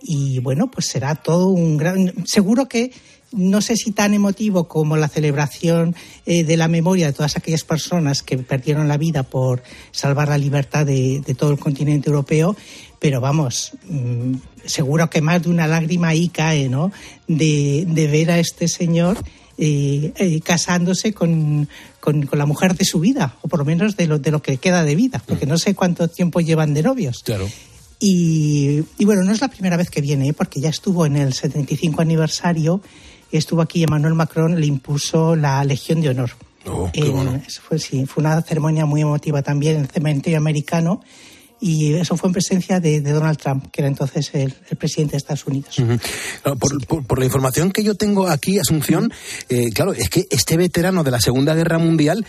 Y 0.01 0.39
bueno, 0.39 0.69
pues 0.71 0.87
será 0.87 1.15
todo 1.15 1.49
un 1.49 1.77
gran. 1.77 2.25
Seguro 2.25 2.67
que 2.67 2.91
no 3.31 3.61
sé 3.61 3.75
si 3.75 3.91
tan 3.91 4.13
emotivo 4.13 4.67
como 4.67 4.95
la 4.95 5.09
celebración 5.09 5.95
eh, 6.25 6.43
de 6.43 6.57
la 6.57 6.67
memoria 6.67 7.07
de 7.07 7.13
todas 7.13 7.35
aquellas 7.35 7.63
personas 7.63 8.23
que 8.23 8.37
perdieron 8.37 8.87
la 8.87 8.97
vida 8.97 9.23
por 9.23 9.63
salvar 9.91 10.29
la 10.29 10.37
libertad 10.37 10.85
de, 10.85 11.21
de 11.25 11.35
todo 11.35 11.51
el 11.51 11.59
continente 11.59 12.09
europeo, 12.09 12.55
pero 12.99 13.19
vamos, 13.19 13.73
mm, 13.89 14.35
seguro 14.65 15.09
que 15.09 15.21
más 15.21 15.43
de 15.43 15.49
una 15.49 15.67
lágrima 15.67 16.09
ahí 16.09 16.29
cae, 16.29 16.69
¿no? 16.69 16.91
De, 17.27 17.85
de 17.87 18.07
ver 18.07 18.31
a 18.31 18.39
este 18.39 18.67
señor 18.67 19.17
eh, 19.57 20.13
eh, 20.15 20.39
casándose 20.41 21.13
con, 21.13 21.67
con, 21.99 22.25
con 22.25 22.37
la 22.39 22.45
mujer 22.45 22.75
de 22.75 22.85
su 22.85 22.99
vida, 22.99 23.35
o 23.41 23.47
por 23.47 23.59
lo 23.59 23.65
menos 23.65 23.95
de 23.97 24.07
lo, 24.07 24.19
de 24.19 24.31
lo 24.31 24.41
que 24.41 24.57
queda 24.57 24.83
de 24.83 24.95
vida, 24.95 25.21
porque 25.25 25.45
no 25.45 25.57
sé 25.57 25.73
cuánto 25.75 26.07
tiempo 26.07 26.39
llevan 26.41 26.73
de 26.73 26.83
novios. 26.83 27.21
Claro. 27.23 27.47
Y, 27.99 28.83
y 28.99 29.05
bueno, 29.05 29.23
no 29.23 29.31
es 29.31 29.41
la 29.41 29.47
primera 29.47 29.75
vez 29.77 29.89
que 29.89 30.01
viene, 30.01 30.29
¿eh? 30.29 30.33
porque 30.33 30.59
ya 30.61 30.69
estuvo 30.69 31.05
en 31.05 31.17
el 31.17 31.33
75 31.33 32.01
aniversario, 32.01 32.81
estuvo 33.31 33.61
aquí 33.61 33.83
Emmanuel 33.83 34.13
Macron, 34.13 34.59
le 34.59 34.67
impuso 34.67 35.35
la 35.35 35.63
Legión 35.63 36.01
de 36.01 36.09
Honor. 36.09 36.29
Oh, 36.67 36.89
qué 36.93 36.99
En- 36.99 37.11
bueno. 37.13 37.41
fue, 37.67 37.79
sí, 37.79 38.05
fue 38.05 38.21
una 38.21 38.39
ceremonia 38.41 38.85
muy 38.85 39.01
emotiva 39.01 39.41
también 39.41 39.77
en 39.77 39.81
el 39.83 39.87
cementerio 39.87 40.37
americano 40.37 41.01
y 41.59 41.93
eso 41.93 42.15
fue 42.17 42.29
en 42.29 42.33
presencia 42.33 42.79
de, 42.79 43.01
de 43.01 43.11
Donald 43.11 43.37
Trump, 43.37 43.65
que 43.71 43.81
era 43.81 43.87
entonces 43.87 44.29
el, 44.33 44.53
el 44.69 44.77
presidente 44.77 45.13
de 45.13 45.17
Estados 45.17 45.45
Unidos. 45.47 45.77
Ujú. 45.79 45.97
Claro, 46.43 46.57
Por, 46.59 46.85
por- 46.85 47.05
por 47.07 47.19
la 47.19 47.25
información 47.25 47.71
que 47.71 47.83
yo 47.83 47.95
tengo 47.95 48.27
aquí, 48.27 48.59
Asunción, 48.59 49.11
eh, 49.49 49.69
claro, 49.73 49.93
es 49.93 50.09
que 50.09 50.27
este 50.29 50.55
veterano 50.57 51.03
de 51.03 51.11
la 51.11 51.19
Segunda 51.19 51.55
Guerra 51.55 51.77
Mundial 51.79 52.25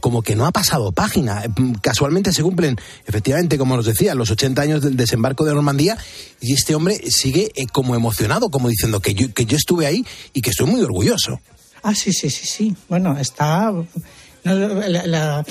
como 0.00 0.22
que 0.22 0.36
no 0.36 0.46
ha 0.46 0.52
pasado 0.52 0.92
página. 0.92 1.42
Eh, 1.44 1.48
Casualmente 1.80 2.32
se 2.32 2.42
cumplen, 2.42 2.76
efectivamente, 3.06 3.58
como 3.58 3.76
nos 3.76 3.86
decía, 3.86 4.14
los 4.14 4.30
80 4.30 4.62
años 4.62 4.82
del 4.82 4.96
desembarco 4.96 5.44
de 5.44 5.54
Normandía 5.54 5.96
y 6.40 6.52
este 6.52 6.74
hombre 6.74 7.00
sigue 7.10 7.50
eh, 7.56 7.66
como 7.72 7.94
emocionado, 7.96 8.48
como 8.50 8.68
diciendo 8.68 9.00
que 9.00 9.14
yo, 9.14 9.32
que 9.34 9.44
yo 9.46 9.56
estuve 9.56 9.86
ahí 9.86 10.04
y 10.32 10.40
que 10.40 10.50
estoy 10.50 10.66
muy 10.66 10.80
orgulloso. 10.82 11.40
Ah, 11.82 11.94
sí, 11.94 12.12
sí, 12.12 12.28
sí, 12.30 12.46
sí. 12.46 12.76
Bueno, 12.88 13.16
está. 13.18 13.72
la- 14.44 15.06
la- 15.06 15.44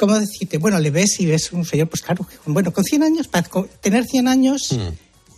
¿Cómo 0.00 0.18
decirte? 0.18 0.56
Bueno, 0.58 0.80
le 0.80 0.90
ves 0.90 1.20
y 1.20 1.26
ves 1.26 1.52
un 1.52 1.64
señor, 1.66 1.88
pues 1.90 2.00
claro, 2.02 2.26
bueno, 2.46 2.72
con 2.72 2.82
100 2.84 3.02
años, 3.02 3.28
para 3.28 3.46
tener 3.82 4.04
100 4.06 4.26
años. 4.28 4.74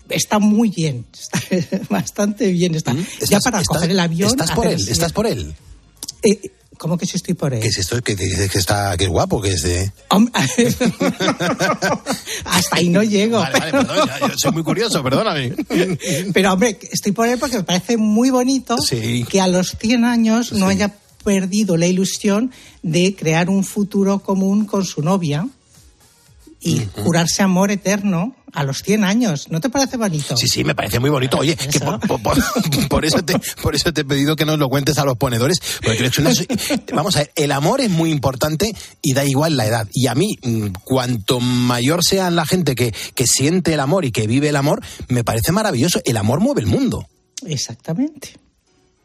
Está 0.08 0.38
muy 0.38 0.68
bien, 0.70 1.04
está 1.20 1.40
bastante 1.90 2.46
bien. 2.52 2.74
Está. 2.76 2.92
ya 2.92 2.98
Mm. 3.00 3.06
¿Estás- 3.20 3.42
para 3.42 3.60
estás- 3.60 3.66
coger 3.76 3.90
el 3.90 3.98
avión. 4.00 4.30
¿Estás 4.30 4.52
por 4.52 4.66
él? 4.68 4.80
el- 4.80 4.88
¿Estás 4.88 5.12
por 5.12 5.26
él? 5.26 5.54
Eh, 6.22 6.50
¿Cómo 6.78 6.96
que 6.98 7.06
si 7.06 7.16
estoy 7.16 7.34
por 7.34 7.52
él? 7.54 7.60
Que 7.60 7.68
es 7.68 7.78
esto, 7.78 8.00
que, 8.02 8.14
que- 8.16 8.48
que 8.48 8.58
está, 8.58 8.96
que 8.96 9.04
es 9.04 9.10
guapo, 9.10 9.40
que 9.40 9.52
es 9.52 9.62
de... 9.62 9.92
Hasta 12.44 12.76
ahí 12.76 12.88
no 12.88 13.02
llego. 13.02 13.38
Vale, 13.38 13.58
vale, 13.58 13.72
perdón, 13.72 14.08
ya- 14.08 14.28
yo 14.28 14.34
soy 14.36 14.52
muy 14.52 14.62
curioso, 14.62 15.02
perdóname. 15.02 15.52
Pero 16.34 16.52
hombre, 16.52 16.78
estoy 16.90 17.12
por 17.12 17.28
él 17.28 17.38
porque 17.38 17.56
me 17.58 17.62
parece 17.64 17.96
muy 17.96 18.30
bonito 18.30 18.76
que 19.28 19.40
a 19.40 19.46
los 19.48 19.76
100 19.80 20.04
años 20.04 20.52
no 20.52 20.68
haya 20.68 20.92
perdido 21.24 21.76
la 21.76 21.86
ilusión 21.86 22.50
de 22.82 23.14
crear 23.16 23.48
un 23.50 23.64
futuro 23.64 24.20
común 24.20 24.64
con 24.66 24.84
su 24.84 25.02
novia 25.02 25.48
y 26.60 26.82
jurarse 27.02 27.42
amor 27.42 27.70
eterno 27.72 28.36
a 28.52 28.62
los 28.64 28.82
100 28.82 29.02
años. 29.02 29.50
¿No 29.50 29.60
te 29.60 29.68
parece 29.70 29.96
bonito? 29.96 30.36
Sí, 30.36 30.46
sí, 30.46 30.62
me 30.62 30.74
parece 30.76 31.00
muy 31.00 31.10
bonito. 31.10 31.38
Oye, 31.38 31.56
que 31.56 31.80
por, 31.80 31.98
por- 32.06 32.20
por- 32.22 32.88
por 32.88 33.04
eso 33.04 33.24
te, 33.24 33.34
por 33.62 33.74
eso 33.74 33.92
te 33.92 34.02
he 34.02 34.04
pedido 34.04 34.36
que 34.36 34.44
nos 34.44 34.58
lo 34.58 34.68
cuentes 34.68 34.98
a 34.98 35.04
los 35.04 35.16
ponedores. 35.16 35.58
Porque 35.82 36.08
una- 36.20 36.30
vamos 36.94 37.16
a 37.16 37.20
ver, 37.20 37.32
el 37.34 37.50
amor 37.50 37.80
es 37.80 37.90
muy 37.90 38.10
importante 38.12 38.72
y 39.00 39.12
da 39.14 39.24
igual 39.24 39.56
la 39.56 39.66
edad. 39.66 39.88
Y 39.92 40.06
a 40.06 40.14
mí, 40.14 40.36
mm, 40.42 40.66
cuanto 40.84 41.40
mayor 41.40 42.04
sea 42.04 42.30
la 42.30 42.44
gente 42.46 42.74
que, 42.76 42.94
que 43.14 43.26
siente 43.26 43.72
el 43.74 43.80
amor 43.80 44.04
y 44.04 44.12
que 44.12 44.26
vive 44.28 44.50
el 44.50 44.56
amor, 44.56 44.82
me 45.08 45.24
parece 45.24 45.50
maravilloso. 45.50 46.00
El 46.04 46.16
amor 46.18 46.38
mueve 46.40 46.60
el 46.60 46.66
mundo. 46.68 47.08
Exactamente. 47.46 48.34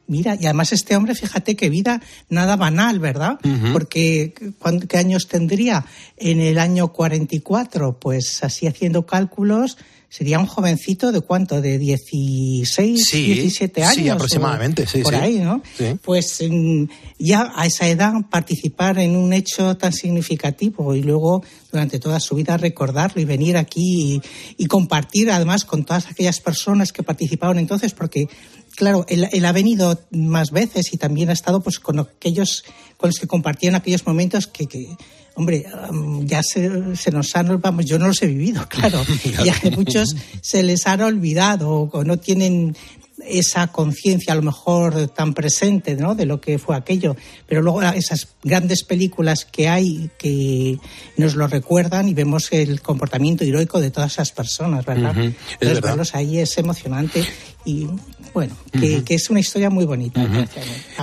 Mira, 0.08 0.36
y 0.40 0.46
además 0.46 0.72
este 0.74 0.96
hombre, 0.96 1.16
fíjate 1.16 1.56
qué 1.56 1.70
vida 1.70 2.02
nada 2.30 2.56
banal, 2.56 3.00
¿verdad? 3.00 3.40
Porque 3.74 4.34
¿cuán- 4.60 4.80
¿qué 4.80 4.98
años 4.98 5.28
tendría? 5.28 5.86
En 6.16 6.40
el 6.40 6.58
año 6.60 6.94
44, 6.94 8.00
pues 8.00 8.44
así 8.44 8.68
haciendo 8.68 9.06
cálculos, 9.06 9.78
sería 10.10 10.40
un 10.40 10.46
jovencito 10.46 11.12
de 11.12 11.20
cuánto, 11.20 11.60
de 11.62 11.78
16, 11.78 13.06
Sí, 13.10 13.26
17 13.26 13.84
años. 13.84 13.96
sí, 13.96 14.10
o 14.10 14.14
aproximadamente, 14.14 14.88
sí, 14.88 15.02
Por 15.02 15.14
sí. 15.14 15.20
ahí, 15.20 15.40
¿no? 15.40 15.62
Sí. 15.78 15.98
Pues 16.02 16.42
mm, 16.50 16.86
ya 17.20 17.52
a 17.56 17.66
esa 17.66 17.90
edad 17.90 18.14
participar 18.30 19.00
en 19.00 19.18
un 19.18 19.34
hecho 19.34 19.76
tan 19.76 19.92
significativo 19.92 20.96
y 20.96 21.02
luego 21.04 21.44
durante 21.72 22.00
toda 22.00 22.22
su 22.22 22.36
vida 22.36 22.56
recordarlo 22.56 23.22
y 23.22 23.26
venir 23.26 23.58
aquí 23.58 24.22
y, 24.58 24.64
y 24.64 24.66
compartir 24.68 25.30
además 25.30 25.66
con 25.66 25.84
todas 25.84 26.08
aquellas 26.08 26.40
personas 26.40 26.94
que 26.94 27.04
participaron 27.04 27.60
entonces, 27.60 27.92
porque 27.94 28.28
claro, 28.78 29.06
él, 29.10 29.28
él 29.32 29.46
ha 29.46 29.52
venido 29.52 30.00
más 30.12 30.52
veces 30.52 30.94
y 30.94 30.98
también 30.98 31.30
ha 31.30 31.34
estado 31.34 31.62
pues 31.62 31.80
con 31.80 32.00
aquellos 32.00 32.64
con 32.96 33.10
los 33.10 33.20
que 33.20 33.28
compartieron 33.28 33.76
aquellos 33.76 34.06
momentos 34.06 34.48
que, 34.48 34.68
que, 34.68 34.96
hombre, 35.36 35.66
ya 36.22 36.42
se, 36.44 36.96
se 36.96 37.12
nos 37.12 37.36
han, 37.36 37.60
vamos, 37.60 37.86
yo 37.86 37.98
no 38.00 38.08
los 38.08 38.22
he 38.22 38.28
vivido, 38.28 38.66
claro, 38.70 39.04
y 39.44 39.50
a 39.50 39.56
muchos 39.76 40.16
se 40.42 40.64
les 40.64 40.86
han 40.86 41.02
olvidado 41.02 41.90
o 41.92 42.04
no 42.04 42.18
tienen 42.18 42.76
esa 43.26 43.68
conciencia 43.68 44.34
a 44.34 44.36
lo 44.36 44.44
mejor 44.44 45.08
tan 45.10 45.34
presente 45.34 45.96
¿no? 45.96 46.16
de 46.16 46.26
lo 46.26 46.40
que 46.40 46.60
fue 46.60 46.76
aquello, 46.76 47.16
pero 47.48 47.62
luego 47.62 47.82
esas 47.82 48.28
grandes 48.44 48.84
películas 48.84 49.46
que 49.46 49.68
hay 49.68 50.10
que 50.18 50.78
nos 51.18 51.36
lo 51.36 51.48
recuerdan 51.48 52.08
y 52.08 52.14
vemos 52.14 52.52
el 52.52 52.82
comportamiento 52.82 53.44
heroico 53.44 53.82
de 53.82 53.92
todas 53.92 54.14
esas 54.14 54.32
personas, 54.32 54.86
¿verdad? 54.86 55.12
Ujú, 55.12 55.22
es 55.22 55.36
Entonces, 55.54 55.60
verdad. 55.60 55.90
verlos 55.90 56.16
ahí 56.16 56.38
es 56.38 56.58
emocionante 56.58 57.26
y 57.66 57.88
bueno, 58.34 58.56
que, 58.72 59.04
que 59.04 59.16
es 59.16 59.30
una 59.30 59.40
historia 59.40 59.70
muy 59.70 59.86
bonita. 59.86 60.26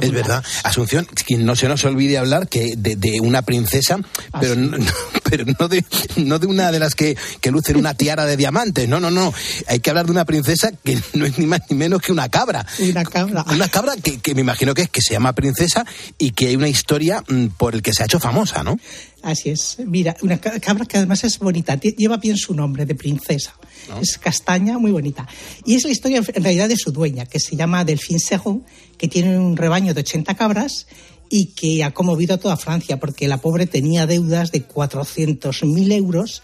Es 0.00 0.10
verdad. 0.10 0.44
Asunción, 0.62 1.06
que 1.26 1.36
no 1.36 1.56
se 1.56 1.68
nos 1.68 1.84
olvide 1.84 2.18
hablar 2.18 2.48
que 2.48 2.74
de, 2.76 2.96
de 2.96 3.20
una 3.20 3.42
princesa, 3.42 3.98
Ah, 4.32 4.38
pero, 4.40 4.56
no, 4.56 4.78
no- 4.78 4.86
pero 5.28 5.44
no, 5.58 5.68
de, 5.68 5.84
no 6.16 6.38
de 6.38 6.46
una 6.46 6.70
de 6.72 6.78
las 6.78 6.94
que, 6.94 7.16
que 7.40 7.50
lucen 7.50 7.76
una 7.76 7.94
tiara 7.94 8.24
de 8.24 8.36
diamantes. 8.36 8.88
No, 8.88 9.00
no, 9.00 9.10
no. 9.10 9.32
Hay 9.68 9.80
que 9.80 9.90
hablar 9.90 10.06
de 10.06 10.12
una 10.12 10.24
princesa 10.24 10.70
que 10.84 10.98
no 11.14 11.26
es 11.26 11.38
ni 11.38 11.46
más 11.46 11.60
ni 11.70 11.76
menos 11.76 12.00
que 12.02 12.12
una 12.12 12.28
cabra. 12.28 12.66
Una 12.78 13.04
cabra. 13.04 13.44
Una 13.50 13.68
cabra 13.68 13.94
que, 14.02 14.18
que 14.20 14.34
me 14.34 14.40
imagino 14.40 14.74
que 14.74 14.82
es 14.82 14.90
que 14.90 15.00
se 15.02 15.14
llama 15.14 15.32
princesa 15.34 15.84
y 16.18 16.30
que 16.32 16.48
hay 16.48 16.56
una 16.56 16.68
historia 16.68 17.22
mm, 17.28 17.46
por 17.56 17.74
el 17.74 17.82
que 17.82 17.92
se 17.92 18.02
ha 18.02 18.06
hecho 18.06 18.20
famosa, 18.20 18.62
¿no? 18.64 18.78
Así 19.24 19.48
es. 19.48 19.78
Mira, 19.86 20.14
una 20.22 20.38
ca- 20.38 20.60
cabra 20.60 20.84
que 20.84 20.98
además 20.98 21.24
es 21.24 21.38
bonita, 21.38 21.74
lleva 21.80 22.18
bien 22.18 22.36
su 22.36 22.54
nombre 22.54 22.84
de 22.84 22.94
princesa. 22.94 23.54
Es 24.00 24.18
castaña, 24.18 24.78
muy 24.78 24.92
bonita. 24.92 25.26
Y 25.64 25.74
es 25.76 25.84
la 25.84 25.90
historia 25.90 26.18
en 26.34 26.42
realidad 26.44 26.68
de 26.68 26.76
su 26.76 26.92
dueña, 26.92 27.24
que 27.24 27.40
se 27.40 27.56
llama 27.56 27.84
Delphine 27.84 28.20
Serron, 28.20 28.64
que 28.98 29.08
tiene 29.08 29.38
un 29.38 29.56
rebaño 29.56 29.94
de 29.94 30.00
80 30.00 30.34
cabras 30.34 30.86
y 31.30 31.46
que 31.46 31.82
ha 31.84 31.92
conmovido 31.92 32.34
a 32.34 32.38
toda 32.38 32.56
Francia, 32.58 33.00
porque 33.00 33.26
la 33.26 33.38
pobre 33.38 33.66
tenía 33.66 34.06
deudas 34.06 34.52
de 34.52 34.66
400.000 34.68 35.92
euros 35.92 36.42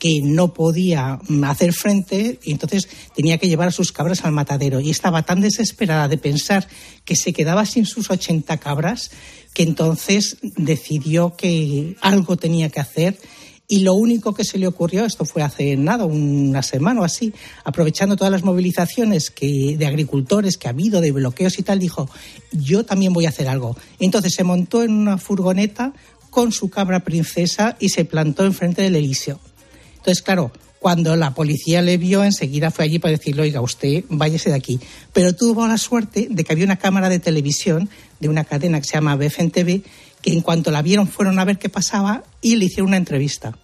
que 0.00 0.20
no 0.22 0.52
podía 0.52 1.20
hacer 1.44 1.72
frente 1.72 2.40
y 2.42 2.50
entonces 2.50 2.88
tenía 3.14 3.38
que 3.38 3.46
llevar 3.46 3.68
a 3.68 3.72
sus 3.72 3.92
cabras 3.92 4.24
al 4.24 4.32
matadero. 4.32 4.80
Y 4.80 4.90
estaba 4.90 5.22
tan 5.22 5.40
desesperada 5.40 6.08
de 6.08 6.18
pensar 6.18 6.66
que 7.04 7.14
se 7.14 7.32
quedaba 7.32 7.64
sin 7.66 7.86
sus 7.86 8.10
80 8.10 8.56
cabras 8.56 9.12
que 9.54 9.62
entonces 9.62 10.38
decidió 10.56 11.36
que 11.36 11.96
algo 12.00 12.36
tenía 12.36 12.70
que 12.70 12.80
hacer 12.80 13.18
Y 13.72 13.80
lo 13.80 13.94
único 13.94 14.34
que 14.34 14.42
se 14.42 14.58
le 14.58 14.66
ocurrió, 14.66 15.04
esto 15.04 15.24
fue 15.24 15.42
hace 15.42 15.76
nada, 15.76 16.04
una 16.04 16.60
semana 16.60 17.02
o 17.02 17.04
así, 17.04 17.32
aprovechando 17.62 18.16
todas 18.16 18.32
las 18.32 18.42
movilizaciones 18.42 19.30
que, 19.30 19.76
de 19.78 19.86
agricultores 19.86 20.56
que 20.56 20.66
ha 20.66 20.72
habido, 20.72 21.00
de 21.00 21.12
bloqueos 21.12 21.56
y 21.56 21.62
tal, 21.62 21.78
dijo, 21.78 22.10
yo 22.50 22.84
también 22.84 23.12
voy 23.12 23.26
a 23.26 23.28
hacer 23.28 23.46
algo. 23.46 23.76
Entonces 24.00 24.34
se 24.34 24.42
montó 24.42 24.82
en 24.82 24.90
una 24.90 25.18
furgoneta 25.18 25.92
con 26.30 26.50
su 26.50 26.68
cabra 26.68 27.04
princesa 27.04 27.76
y 27.78 27.90
se 27.90 28.04
plantó 28.04 28.44
enfrente 28.44 28.82
del 28.82 28.96
Elíseo. 28.96 29.38
Entonces, 30.00 30.22
claro, 30.22 30.50
cuando 30.80 31.14
la 31.14 31.34
policía 31.34 31.82
le 31.82 31.98
vio, 31.98 32.24
enseguida 32.24 32.70
fue 32.70 32.86
allí 32.86 32.98
para 32.98 33.12
decirle, 33.12 33.42
oiga, 33.42 33.60
usted 33.60 34.04
váyase 34.08 34.48
de 34.48 34.56
aquí. 34.56 34.80
Pero 35.12 35.34
tuvo 35.34 35.66
la 35.66 35.76
suerte 35.76 36.26
de 36.30 36.42
que 36.42 36.52
había 36.52 36.64
una 36.64 36.78
cámara 36.78 37.10
de 37.10 37.18
televisión 37.18 37.90
de 38.18 38.28
una 38.30 38.44
cadena 38.44 38.80
que 38.80 38.86
se 38.86 38.94
llama 38.94 39.14
BFN 39.14 39.50
TV, 39.50 39.82
que 40.22 40.32
en 40.32 40.40
cuanto 40.40 40.70
la 40.70 40.80
vieron 40.80 41.06
fueron 41.06 41.38
a 41.38 41.44
ver 41.44 41.58
qué 41.58 41.68
pasaba 41.68 42.24
y 42.40 42.56
le 42.56 42.64
hicieron 42.64 42.88
una 42.88 42.96
entrevista. 42.96 43.58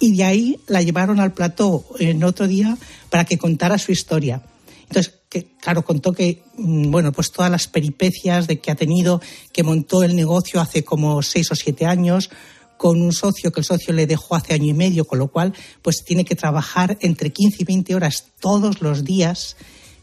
Y 0.00 0.16
de 0.16 0.24
ahí 0.24 0.60
la 0.66 0.82
llevaron 0.82 1.20
al 1.20 1.32
plató 1.32 1.86
en 2.00 2.22
otro 2.24 2.48
día 2.48 2.76
para 3.10 3.24
que 3.24 3.38
contara 3.38 3.78
su 3.78 3.92
historia. 3.92 4.42
Entonces, 4.88 5.14
que, 5.28 5.46
claro, 5.60 5.84
contó 5.84 6.12
que, 6.12 6.42
mm, 6.56 6.90
bueno, 6.90 7.12
pues 7.12 7.30
todas 7.30 7.50
las 7.50 7.68
peripecias 7.68 8.46
de 8.46 8.58
que 8.58 8.70
ha 8.70 8.74
tenido, 8.76 9.20
que 9.52 9.62
montó 9.62 10.02
el 10.02 10.16
negocio 10.16 10.60
hace 10.60 10.84
como 10.84 11.22
seis 11.22 11.50
o 11.50 11.54
siete 11.54 11.86
años, 11.86 12.30
con 12.76 13.00
un 13.00 13.12
socio 13.12 13.52
que 13.52 13.60
el 13.60 13.64
socio 13.64 13.92
le 13.92 14.06
dejó 14.06 14.34
hace 14.34 14.54
año 14.54 14.66
y 14.66 14.74
medio, 14.74 15.04
con 15.04 15.18
lo 15.18 15.28
cual 15.28 15.52
pues 15.82 16.04
tiene 16.04 16.24
que 16.24 16.36
trabajar 16.36 16.98
entre 17.00 17.30
15 17.30 17.56
y 17.60 17.64
20 17.64 17.94
horas 17.94 18.26
todos 18.40 18.80
los 18.80 19.04
días 19.04 19.56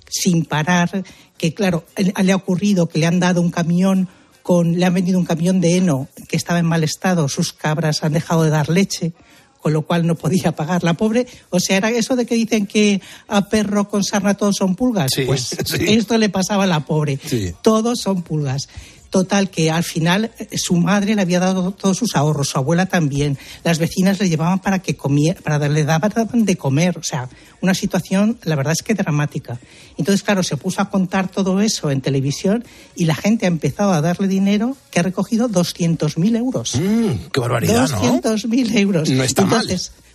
sin 0.10 0.46
parar, 0.46 1.04
que 1.38 1.54
claro, 1.54 1.86
le 1.96 2.32
ha 2.32 2.36
ocurrido 2.36 2.88
que 2.88 3.00
le 3.00 3.06
han 3.06 3.20
dado 3.20 3.42
un 3.42 3.52
camión 3.52 4.08
con 4.44 4.78
le 4.78 4.86
han 4.86 4.94
vendido 4.94 5.18
un 5.18 5.26
camión 5.26 5.62
de 5.62 5.78
heno 5.78 6.10
que 6.28 6.36
estaba 6.36 6.60
en 6.60 6.66
mal 6.66 6.84
estado, 6.84 7.30
sus 7.30 7.54
cabras 7.54 8.04
han 8.04 8.12
dejado 8.12 8.44
de 8.44 8.50
dar 8.50 8.70
leche, 8.70 9.14
con 9.62 9.72
lo 9.72 9.84
cual 9.84 10.06
no 10.06 10.16
podía 10.16 10.52
pagar. 10.52 10.84
La 10.84 10.94
pobre, 10.94 11.26
o 11.50 11.60
sea, 11.60 11.78
era 11.78 11.90
eso 11.90 12.18
de 12.18 12.26
que 12.26 12.36
dicen 12.36 12.68
que 12.68 13.02
a 13.30 13.48
perro 13.48 13.88
con 13.88 14.04
sarna 14.04 14.36
todos 14.36 14.58
son 14.58 14.76
pulgas. 14.76 15.08
Sí, 15.16 15.24
pues 15.26 15.56
sí. 15.66 15.86
esto 15.88 16.18
le 16.18 16.28
pasaba 16.28 16.66
a 16.66 16.68
la 16.68 16.86
pobre. 16.86 17.18
Sí. 17.26 17.54
Todos 17.62 18.02
son 18.02 18.22
pulgas. 18.24 18.68
Total, 19.14 19.52
que 19.52 19.70
al 19.70 19.84
final 19.84 20.32
eh, 20.40 20.58
su 20.58 20.76
madre 20.76 21.14
le 21.14 21.22
había 21.22 21.40
dado 21.40 21.70
todos 21.70 21.96
sus 21.96 22.16
ahorros, 22.16 22.50
su 22.50 22.58
abuela 22.58 22.88
también. 22.88 23.38
Las 23.64 23.78
vecinas 23.78 24.20
le 24.20 24.28
llevaban 24.28 24.58
para 24.58 24.80
que 24.80 24.96
comiera, 24.96 25.40
para 25.40 25.60
darle 25.60 25.84
daban 25.84 26.46
de 26.46 26.58
comer. 26.58 26.98
O 26.98 27.04
sea, 27.04 27.30
una 27.62 27.76
situación, 27.76 28.40
la 28.42 28.56
verdad 28.56 28.74
es 28.74 28.82
que 28.82 28.96
dramática. 28.96 29.60
Entonces, 30.00 30.24
claro, 30.24 30.42
se 30.42 30.58
puso 30.58 30.82
a 30.82 30.90
contar 30.90 31.28
todo 31.28 31.62
eso 31.62 31.92
en 31.92 32.02
televisión 32.02 32.66
y 32.96 33.06
la 33.06 33.14
gente 33.14 33.46
ha 33.46 33.50
empezado 33.50 33.92
a 33.92 34.02
darle 34.02 34.28
dinero 34.28 34.76
que 34.90 35.00
ha 35.00 35.04
recogido 35.04 35.48
200.000 35.48 36.36
euros. 36.36 36.74
Mm, 36.74 37.30
qué 37.32 37.40
barbaridad, 37.40 37.88
¿no? 37.92 38.20
200.000 38.20 38.78
euros. 38.80 39.12
No 39.12 39.24
está 39.24 39.46
mal. 39.46 39.68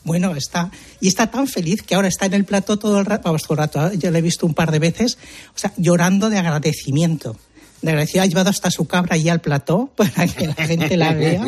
Bueno, 0.02 0.34
está. 0.34 0.72
Y 1.00 1.06
está 1.06 1.30
tan 1.30 1.46
feliz 1.46 1.82
que 1.82 1.94
ahora 1.94 2.08
está 2.08 2.26
en 2.26 2.34
el 2.34 2.44
plató 2.44 2.80
todo 2.80 2.98
el 2.98 3.06
rato. 3.06 3.22
Vamos, 3.26 3.42
todo 3.42 3.52
el 3.52 3.58
rato. 3.58 3.86
¿eh? 3.86 3.98
Yo 3.98 4.10
lo 4.10 4.18
he 4.18 4.22
visto 4.22 4.44
un 4.44 4.54
par 4.54 4.72
de 4.72 4.80
veces. 4.80 5.18
O 5.54 5.58
sea, 5.58 5.72
llorando 5.76 6.30
de 6.30 6.38
agradecimiento. 6.38 7.36
De 7.82 7.90
agradecimiento. 7.90 8.24
Ha 8.24 8.26
llevado 8.28 8.50
hasta 8.50 8.70
su 8.70 8.86
cabra 8.86 9.14
allí 9.14 9.28
al 9.28 9.40
plató 9.40 9.90
para 9.96 10.26
que 10.26 10.46
la 10.48 10.54
gente 10.54 10.96
la 10.96 11.14
vea. 11.14 11.44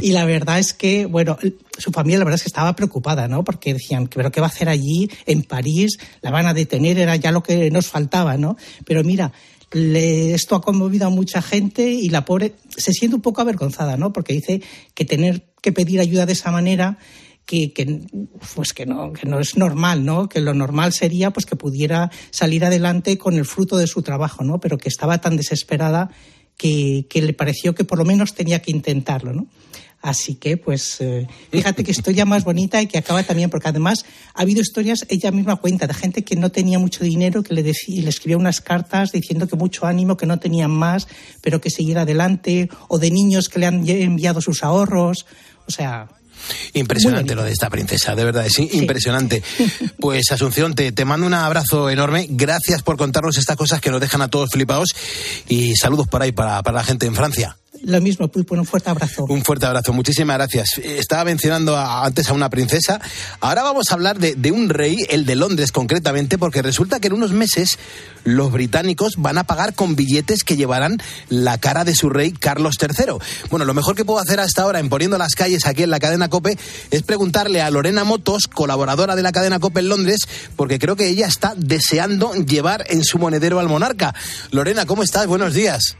Y 0.00 0.12
la 0.12 0.24
verdad 0.24 0.58
es 0.58 0.72
que, 0.72 1.06
bueno, 1.06 1.36
su 1.76 1.90
familia 1.92 2.18
la 2.18 2.24
verdad 2.24 2.36
es 2.36 2.42
que 2.44 2.48
estaba 2.48 2.74
preocupada, 2.76 3.28
¿no? 3.28 3.44
Porque 3.44 3.74
decían, 3.74 4.06
¿pero 4.08 4.30
qué 4.32 4.40
va 4.40 4.46
a 4.46 4.50
hacer 4.50 4.68
allí 4.68 5.10
en 5.26 5.42
París? 5.42 5.98
La 6.22 6.30
van 6.30 6.46
a 6.46 6.54
detener, 6.54 6.98
era 6.98 7.16
ya 7.16 7.30
lo 7.32 7.42
que 7.42 7.70
nos 7.70 7.86
faltaba, 7.88 8.36
¿no? 8.36 8.56
Pero 8.86 9.04
mira, 9.04 9.32
le- 9.72 10.34
esto 10.34 10.56
ha 10.56 10.62
conmovido 10.62 11.06
a 11.06 11.10
mucha 11.10 11.42
gente 11.42 11.90
y 11.90 12.08
la 12.08 12.24
pobre 12.24 12.54
se 12.76 12.92
siente 12.92 13.16
un 13.16 13.22
poco 13.22 13.40
avergonzada, 13.40 13.96
¿no? 13.96 14.12
Porque 14.12 14.32
dice 14.32 14.62
que 14.94 15.04
tener 15.04 15.44
que 15.62 15.72
pedir 15.72 16.00
ayuda 16.00 16.24
de 16.26 16.32
esa 16.32 16.50
manera 16.50 16.96
que, 17.50 18.06
pues 18.54 18.72
que 18.72 18.86
no 18.86 19.12
que 19.12 19.26
no 19.26 19.40
es 19.40 19.56
normal 19.56 20.04
no 20.04 20.28
que 20.28 20.40
lo 20.40 20.54
normal 20.54 20.92
sería 20.92 21.32
pues 21.32 21.46
que 21.46 21.56
pudiera 21.56 22.10
salir 22.30 22.64
adelante 22.64 23.18
con 23.18 23.34
el 23.34 23.44
fruto 23.44 23.76
de 23.76 23.88
su 23.88 24.02
trabajo 24.02 24.44
no 24.44 24.60
pero 24.60 24.78
que 24.78 24.88
estaba 24.88 25.20
tan 25.20 25.36
desesperada 25.36 26.10
que, 26.56 27.06
que 27.10 27.22
le 27.22 27.32
pareció 27.32 27.74
que 27.74 27.84
por 27.84 27.98
lo 27.98 28.04
menos 28.04 28.34
tenía 28.34 28.62
que 28.62 28.70
intentarlo 28.70 29.32
no 29.32 29.48
Así 30.02 30.36
que, 30.36 30.56
pues, 30.56 30.98
eh, 31.00 31.26
fíjate 31.50 31.84
que 31.84 31.90
historia 31.90 32.24
más 32.24 32.42
bonita 32.42 32.80
y 32.80 32.86
que 32.86 32.96
acaba 32.96 33.22
también, 33.22 33.50
porque 33.50 33.68
además 33.68 34.06
ha 34.34 34.42
habido 34.42 34.62
historias, 34.62 35.04
ella 35.10 35.30
misma 35.30 35.56
cuenta, 35.56 35.86
de 35.86 35.92
gente 35.92 36.24
que 36.24 36.36
no 36.36 36.50
tenía 36.50 36.78
mucho 36.78 37.04
dinero, 37.04 37.42
que 37.42 37.52
le, 37.52 37.62
decía, 37.62 38.02
le 38.02 38.08
escribía 38.08 38.38
unas 38.38 38.62
cartas 38.62 39.12
diciendo 39.12 39.46
que 39.46 39.56
mucho 39.56 39.84
ánimo, 39.84 40.16
que 40.16 40.24
no 40.24 40.38
tenían 40.38 40.70
más, 40.70 41.06
pero 41.42 41.60
que 41.60 41.68
siguiera 41.68 42.02
adelante, 42.02 42.70
o 42.88 42.98
de 42.98 43.10
niños 43.10 43.50
que 43.50 43.58
le 43.58 43.66
han 43.66 43.86
enviado 43.86 44.40
sus 44.40 44.64
ahorros. 44.64 45.26
O 45.66 45.70
sea, 45.70 46.08
Impresionante 46.74 47.34
lo 47.34 47.42
de 47.42 47.52
esta 47.52 47.70
princesa, 47.70 48.14
de 48.14 48.24
verdad, 48.24 48.46
es 48.46 48.58
impresionante. 48.58 49.42
Pues 50.00 50.30
Asunción, 50.30 50.74
te, 50.74 50.92
te 50.92 51.04
mando 51.04 51.26
un 51.26 51.34
abrazo 51.34 51.90
enorme. 51.90 52.26
Gracias 52.30 52.82
por 52.82 52.96
contarnos 52.96 53.36
estas 53.36 53.56
cosas 53.56 53.80
que 53.80 53.90
nos 53.90 54.00
dejan 54.00 54.22
a 54.22 54.28
todos 54.28 54.50
flipados. 54.50 54.88
Y 55.48 55.74
saludos 55.76 56.08
por 56.08 56.22
ahí 56.22 56.32
para, 56.32 56.62
para 56.62 56.78
la 56.78 56.84
gente 56.84 57.06
en 57.06 57.14
Francia. 57.14 57.56
Lo 57.82 58.00
mismo, 58.00 58.28
Pulpo, 58.28 58.54
un 58.54 58.66
fuerte 58.66 58.90
abrazo. 58.90 59.24
Un 59.28 59.42
fuerte 59.42 59.66
abrazo, 59.66 59.92
muchísimas 59.92 60.36
gracias. 60.36 60.78
Eh, 60.78 60.98
Estaba 60.98 61.24
mencionando 61.24 61.76
antes 61.76 62.28
a 62.28 62.32
una 62.32 62.50
princesa. 62.50 63.00
Ahora 63.40 63.62
vamos 63.62 63.90
a 63.90 63.94
hablar 63.94 64.18
de, 64.18 64.34
de 64.34 64.52
un 64.52 64.68
rey, 64.68 64.96
el 65.08 65.26
de 65.26 65.36
Londres 65.36 65.72
concretamente, 65.72 66.38
porque 66.38 66.62
resulta 66.62 67.00
que 67.00 67.08
en 67.08 67.14
unos 67.14 67.32
meses 67.32 67.78
los 68.24 68.52
británicos 68.52 69.14
van 69.16 69.38
a 69.38 69.44
pagar 69.44 69.74
con 69.74 69.96
billetes 69.96 70.44
que 70.44 70.56
llevarán 70.56 70.98
la 71.28 71.58
cara 71.58 71.84
de 71.84 71.94
su 71.94 72.10
rey 72.10 72.32
Carlos 72.32 72.76
III. 72.80 73.14
Bueno, 73.50 73.64
lo 73.64 73.74
mejor 73.74 73.96
que 73.96 74.04
puedo 74.04 74.20
hacer 74.20 74.40
hasta 74.40 74.62
ahora 74.62 74.78
en 74.80 74.88
poniendo 74.88 75.16
las 75.18 75.34
calles 75.34 75.66
aquí 75.66 75.82
en 75.82 75.90
la 75.90 76.00
cadena 76.00 76.28
Cope 76.28 76.58
es 76.90 77.02
preguntarle 77.02 77.62
a 77.62 77.70
Lorena 77.70 78.04
Motos, 78.04 78.46
colaboradora 78.46 79.16
de 79.16 79.22
la 79.22 79.32
cadena 79.32 79.58
Cope 79.58 79.80
en 79.80 79.88
Londres, 79.88 80.28
porque 80.56 80.78
creo 80.78 80.96
que 80.96 81.08
ella 81.08 81.26
está 81.26 81.54
deseando 81.56 82.34
llevar 82.34 82.84
en 82.88 83.04
su 83.04 83.18
monedero 83.18 83.60
al 83.60 83.68
monarca. 83.68 84.14
Lorena, 84.50 84.86
¿cómo 84.86 85.02
estás? 85.02 85.26
Buenos 85.26 85.54
días. 85.54 85.96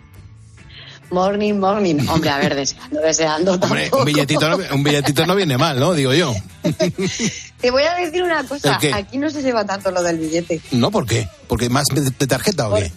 Morning, 1.11 1.55
morning. 1.55 2.07
Hombre, 2.09 2.31
a 2.31 2.39
ver, 2.39 2.55
deseando, 2.55 3.01
deseando 3.01 3.53
Hombre, 3.55 3.83
tampoco. 3.83 3.99
un 3.99 4.05
billetito, 4.05 4.49
no, 4.49 4.59
un 4.75 4.83
billetito 4.83 5.27
no 5.27 5.35
viene 5.35 5.59
mal, 5.59 5.79
¿no? 5.79 5.93
Digo 5.93 6.15
yo. 6.15 6.35
Te 7.61 7.71
voy 7.71 7.83
a 7.83 7.95
decir 7.97 8.23
una 8.23 8.45
cosa. 8.45 8.79
Aquí 8.95 9.19
no 9.19 9.29
se 9.31 9.43
lleva 9.43 9.65
tanto 9.65 9.91
lo 9.91 10.03
del 10.03 10.19
billete. 10.19 10.61
¿No? 10.73 10.91
¿Por 10.91 11.07
qué? 11.07 11.29
¿Porque 11.49 11.69
más 11.69 11.87
de, 11.93 12.03
de 12.03 12.27
tarjeta 12.27 12.69
o 12.69 12.77
qué? 12.77 12.93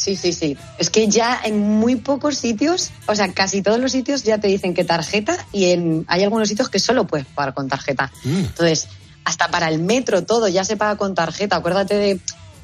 Sí, 0.00 0.16
sí, 0.16 0.32
sí. 0.32 0.56
Es 0.78 0.88
que 0.88 1.08
ya 1.08 1.38
en 1.44 1.58
muy 1.60 1.96
pocos 1.96 2.38
sitios, 2.38 2.90
o 3.06 3.14
sea, 3.14 3.32
casi 3.32 3.60
todos 3.60 3.78
los 3.78 3.92
sitios 3.92 4.22
ya 4.22 4.38
te 4.38 4.48
dicen 4.48 4.72
que 4.72 4.82
tarjeta 4.82 5.36
y 5.52 5.72
en, 5.72 6.04
hay 6.08 6.22
algunos 6.24 6.48
sitios 6.48 6.70
que 6.70 6.78
solo 6.78 7.06
puedes 7.06 7.26
pagar 7.26 7.52
con 7.52 7.68
tarjeta. 7.68 8.10
Mm. 8.24 8.36
Entonces, 8.38 8.88
hasta 9.24 9.50
para 9.50 9.68
el 9.68 9.78
metro 9.80 10.24
todo 10.24 10.48
ya 10.48 10.64
se 10.64 10.76
paga 10.76 10.96
con 10.96 11.14
tarjeta. 11.14 11.56
Acuérdate 11.56 11.94
de, 11.96 12.20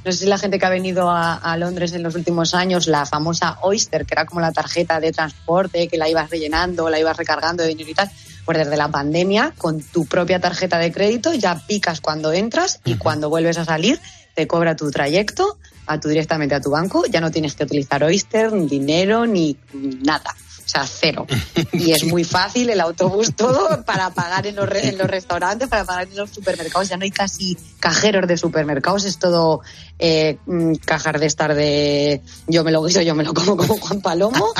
no 0.07 0.13
sé 0.13 0.19
si 0.19 0.27
la 0.27 0.39
gente 0.39 0.61
que 0.61 0.67
ha 0.67 0.71
venido 0.71 1.11
a, 1.11 1.35
a 1.35 1.57
Londres 1.57 1.93
en 1.93 2.05
los 2.05 2.15
últimos 2.15 2.55
años, 2.55 2.87
la 2.87 3.05
famosa 3.07 3.59
Oyster, 3.63 4.07
que 4.07 4.15
era 4.15 4.25
como 4.25 4.41
la 4.41 4.53
tarjeta 4.53 5.01
de 5.01 5.11
transporte, 5.11 5.89
que 5.89 5.99
la 5.99 6.09
ibas 6.09 6.31
rellenando, 6.31 6.89
la 6.89 7.01
ibas 7.01 7.17
recargando 7.17 7.65
de 7.65 7.71
dinero 7.71 7.91
y 7.91 7.95
tal. 7.95 8.09
Pues 8.45 8.57
desde 8.57 8.77
la 8.77 8.89
pandemia, 8.89 9.53
con 9.59 9.83
tu 9.83 10.07
propia 10.07 10.39
tarjeta 10.39 10.79
de 10.79 10.93
crédito, 10.93 11.35
ya 11.35 11.57
picas 11.67 12.01
cuando 12.01 12.33
entras 12.33 12.79
y 12.85 12.95
cuando 12.99 13.29
vuelves 13.29 13.59
a 13.59 13.65
salir, 13.65 13.99
te 14.37 14.47
cobra 14.47 14.77
tu 14.77 14.93
trayecto 14.93 15.59
a 15.87 15.99
tu 15.99 16.09
directamente 16.09 16.55
a 16.55 16.61
tu 16.61 16.71
banco, 16.71 17.05
ya 17.07 17.21
no 17.21 17.33
tienes 17.33 17.57
que 17.57 17.65
utilizar 17.65 18.05
Oyster, 18.05 18.53
ni 18.53 18.69
dinero, 18.69 19.27
ni 19.27 19.57
nada. 19.73 20.37
O 20.67 20.69
sea, 20.69 20.85
cero. 20.85 21.29
Y 21.73 21.93
es 21.93 22.03
muy 22.05 22.25
fácil 22.25 22.69
el 22.71 22.81
autobús 22.81 23.37
todo 23.37 23.85
para 23.85 24.11
pagar 24.11 24.49
en 24.49 24.57
los, 24.57 24.69
re- 24.69 24.89
en 24.89 24.99
los 24.99 25.07
restaurantes, 25.07 25.69
para 25.69 25.85
pagar 25.85 26.09
en 26.09 26.17
los 26.17 26.31
supermercados. 26.31 26.89
Ya 26.89 26.97
no 26.97 27.05
hay 27.05 27.13
casi 27.13 27.57
cajeros 27.79 28.27
de 28.27 28.37
supermercados, 28.37 29.05
es 29.05 29.21
todo 29.21 29.61
eh, 30.01 30.39
mm, 30.47 30.75
cajar 30.85 31.21
de 31.21 31.27
estar 31.27 31.55
de 31.55 32.21
yo 32.49 32.65
me 32.65 32.73
lo 32.73 32.83
guiso, 32.83 33.01
yo 33.01 33.15
me 33.15 33.23
lo 33.23 33.33
como 33.33 33.57
como 33.57 33.77
Juan 33.77 34.01
Palomo. 34.01 34.53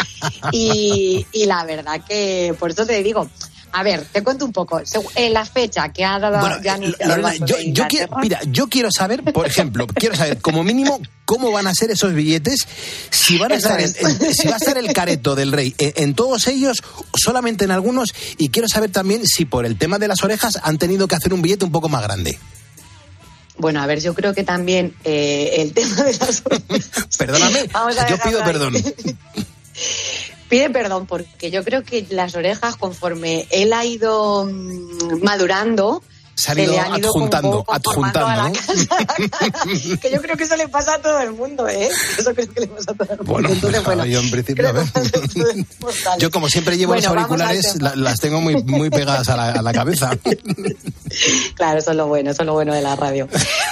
Y, 0.53 1.27
y 1.33 1.47
la 1.47 1.65
verdad 1.65 2.01
que, 2.09 2.55
por 2.59 2.71
eso 2.71 2.87
te 2.87 3.03
digo, 3.03 3.29
a 3.79 3.83
ver, 3.83 4.05
te 4.11 4.23
cuento 4.23 4.45
un 4.45 4.53
poco. 4.53 4.81
Eh, 5.15 5.29
la 5.31 5.45
fecha 5.45 5.93
que 5.93 6.05
ha 6.05 6.19
dado 6.19 6.63
ya 6.63 6.77
el 6.77 6.97
Lorena, 6.99 7.17
Banco 7.29 7.45
yo, 7.67 7.87
quiero, 7.89 8.17
mira, 8.23 8.41
yo 8.47 8.69
quiero 8.69 8.89
saber, 8.91 9.23
por 9.23 9.47
ejemplo, 9.47 9.87
quiero 9.87 10.15
saber 10.17 10.39
como 10.39 10.65
mínimo 10.65 10.99
cómo 11.27 11.51
van 11.53 11.67
a 11.67 11.75
ser 11.75 11.91
esos 11.91 12.15
billetes, 12.15 12.61
si 13.11 13.37
van 13.37 13.53
a 13.53 13.57
Eso 13.57 13.69
estar, 13.69 13.81
en- 13.81 13.87
es. 13.87 14.23
en- 14.23 14.35
si 14.35 14.49
va 14.49 14.55
a 14.55 14.57
estar 14.59 14.79
el 14.79 14.93
careto 14.93 15.35
del 15.35 15.53
rey 15.53 15.75
en, 15.79 15.93
en 15.97 16.15
todos 16.15 16.47
ellos, 16.47 16.83
solamente 17.15 17.65
en 17.65 17.71
algunos, 17.71 18.15
y 18.39 18.49
quiero 18.49 18.67
saber 18.69 18.91
también 18.91 19.27
si 19.27 19.45
por 19.45 19.67
el 19.67 19.77
tema 19.77 19.99
de 19.99 20.09
las 20.09 20.23
orejas 20.25 20.59
han 20.63 20.79
tenido 20.79 21.07
que 21.09 21.17
hacer 21.17 21.35
un 21.35 21.43
billete 21.43 21.65
un 21.65 21.73
poco 21.73 21.89
más 21.89 22.03
grande. 22.03 22.39
Bueno, 23.59 23.83
a 23.83 23.87
ver, 23.87 24.01
yo 24.01 24.15
creo 24.15 24.35
que 24.35 24.45
también 24.45 24.95
eh, 25.05 25.55
el 25.59 25.73
tema 25.73 26.03
de 26.03 26.13
las 26.17 26.43
Perdóname, 27.19 27.69
Vamos 27.73 27.99
a 27.99 28.09
yo 28.09 28.19
pido 28.19 28.43
perdón. 28.45 28.75
Pide 30.49 30.71
perdón, 30.71 31.07
porque 31.07 31.51
yo 31.51 31.65
creo 31.65 31.83
que 31.83 32.07
las 32.11 32.37
orejas, 32.37 32.77
conforme 32.77 33.47
él 33.51 33.73
ha 33.73 33.85
ido 33.85 34.47
mm, 34.47 35.23
madurando, 35.23 36.03
Se 36.37 36.53
han 36.53 36.59
ido 36.59 36.73
le 36.75 36.79
han 36.81 36.99
ido 36.99 37.09
adjuntando, 37.09 37.65
a 37.67 37.73
la 37.73 37.77
adjuntando, 37.77 38.53
que 40.03 40.11
yo 40.11 40.21
creo 40.21 40.37
que 40.37 40.45
eso 40.45 40.55
le 40.57 40.69
pasa 40.69 40.95
a 40.95 40.99
todo 41.01 41.19
el 41.21 41.33
mundo, 41.33 41.67
¿eh? 41.67 41.89
Eso 42.19 42.35
creo 42.35 42.49
que 42.53 42.61
le 42.61 42.67
pasa 42.67 42.91
a 42.93 42.95
todo 42.95 43.09
el 43.13 43.17
mundo. 43.19 43.33
Bueno, 43.33 43.49
Entonces, 43.49 43.85
bueno, 43.85 44.05
yo 44.05 44.21
en 44.21 44.31
principio, 44.31 44.69
a 44.69 44.73
ver. 44.73 44.85
Yo 46.19 46.31
como 46.31 46.49
siempre 46.49 46.77
llevo 46.77 46.93
Bueno, 46.93 47.09
los 47.09 47.17
auriculares, 47.17 47.81
la- 47.81 47.97
las 47.97 48.21
tengo 48.21 48.41
muy, 48.41 48.63
muy 48.65 48.91
pegadas 48.91 49.29
a 49.31 49.37
la, 49.37 49.49
a 49.53 49.63
la 49.63 49.73
cabeza. 49.73 50.11
Claro, 51.55 51.79
eso 51.79 51.93
es 51.93 51.97
lo 51.97 52.09
bueno, 52.09 52.31
eso 52.33 52.43
es 52.43 52.47
lo 52.47 52.53
bueno 52.53 52.75
de 52.75 52.83
la 52.83 52.95
radio. 52.97 53.29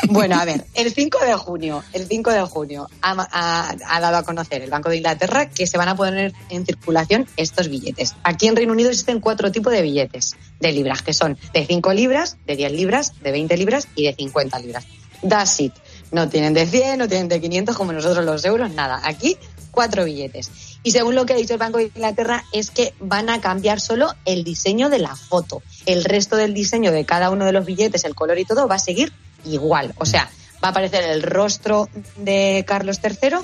Bueno, 0.09 0.37
a 0.41 0.45
ver, 0.45 0.65
el 0.75 0.95
5 0.95 1.19
de 1.27 1.35
junio, 1.35 1.83
el 1.93 2.07
5 2.07 2.31
de 2.31 2.43
junio 2.43 2.89
ha, 3.03 3.12
ha- 3.31 3.75
ha 3.87 4.01
dado 4.01 4.17
a 4.19 4.23
conocer 4.23 4.62
el 4.62 4.71
Banco 4.71 4.89
de 4.89 4.97
Inglaterra 4.99 5.51
que 5.51 5.67
se 5.67 5.77
van 5.77 5.89
a 5.89 5.97
poner 5.97 6.33
en 6.49 6.65
circulación 6.65 7.27
estos 7.37 7.69
billetes. 7.69 8.15
Aquí 8.23 8.47
en 8.47 8.57
Reino 8.57 8.73
Unido 8.73 8.89
existen 8.91 9.21
cuatro 9.21 9.51
tipos 9.53 9.73
de 9.73 9.83
billetes 9.83 10.37
de 10.65 10.73
libras, 10.73 11.03
que 11.03 11.12
son 11.12 11.39
de 11.53 11.67
5 11.67 11.93
libras, 11.93 12.37
de 12.47 12.57
10 12.57 12.73
libras, 12.73 13.12
de 13.23 13.33
20 13.33 13.57
libras 13.57 13.89
y 13.95 14.05
de 14.05 14.15
50 14.15 14.59
libras. 14.61 14.87
That's 15.27 15.61
it. 15.61 15.73
No 16.11 16.29
tienen 16.29 16.55
de 16.55 16.67
100, 16.67 16.99
no 16.99 17.09
tienen 17.09 17.29
de 17.29 17.41
500 17.41 17.77
como 17.77 17.93
nosotros 17.93 18.25
los 18.25 18.45
euros, 18.45 18.71
nada. 18.73 19.01
Aquí 19.05 19.37
cuatro 19.71 20.05
billetes. 20.05 20.51
Y 20.83 20.93
según 20.93 21.15
lo 21.15 21.27
que 21.27 21.33
ha 21.33 21.37
dicho 21.37 21.55
el 21.55 21.59
Banco 21.59 21.79
de 21.79 21.85
Inglaterra 21.85 22.45
es 22.53 22.71
que 22.71 22.95
van 23.01 23.29
a 23.29 23.41
cambiar 23.41 23.81
solo 23.81 24.15
el 24.25 24.45
diseño 24.45 24.89
de 24.89 25.01
la 25.01 25.17
foto. 25.17 25.62
El 25.87 26.05
resto 26.05 26.37
del 26.37 26.55
diseño 26.55 26.93
de 26.93 27.05
cada 27.05 27.31
uno 27.31 27.45
de 27.45 27.53
los 27.53 27.67
billetes, 27.67 28.05
el 28.05 28.15
color 28.15 28.39
y 28.39 28.45
todo, 28.45 28.69
va 28.69 28.77
a 28.77 28.79
seguir 28.79 29.12
igual. 29.45 29.95
O 29.99 30.07
sea, 30.07 30.31
va 30.62 30.69
a 30.69 30.71
aparecer 30.71 31.05
el 31.05 31.23
rostro 31.23 31.89
de 32.17 32.65
Carlos 32.67 33.01
III, 33.03 33.39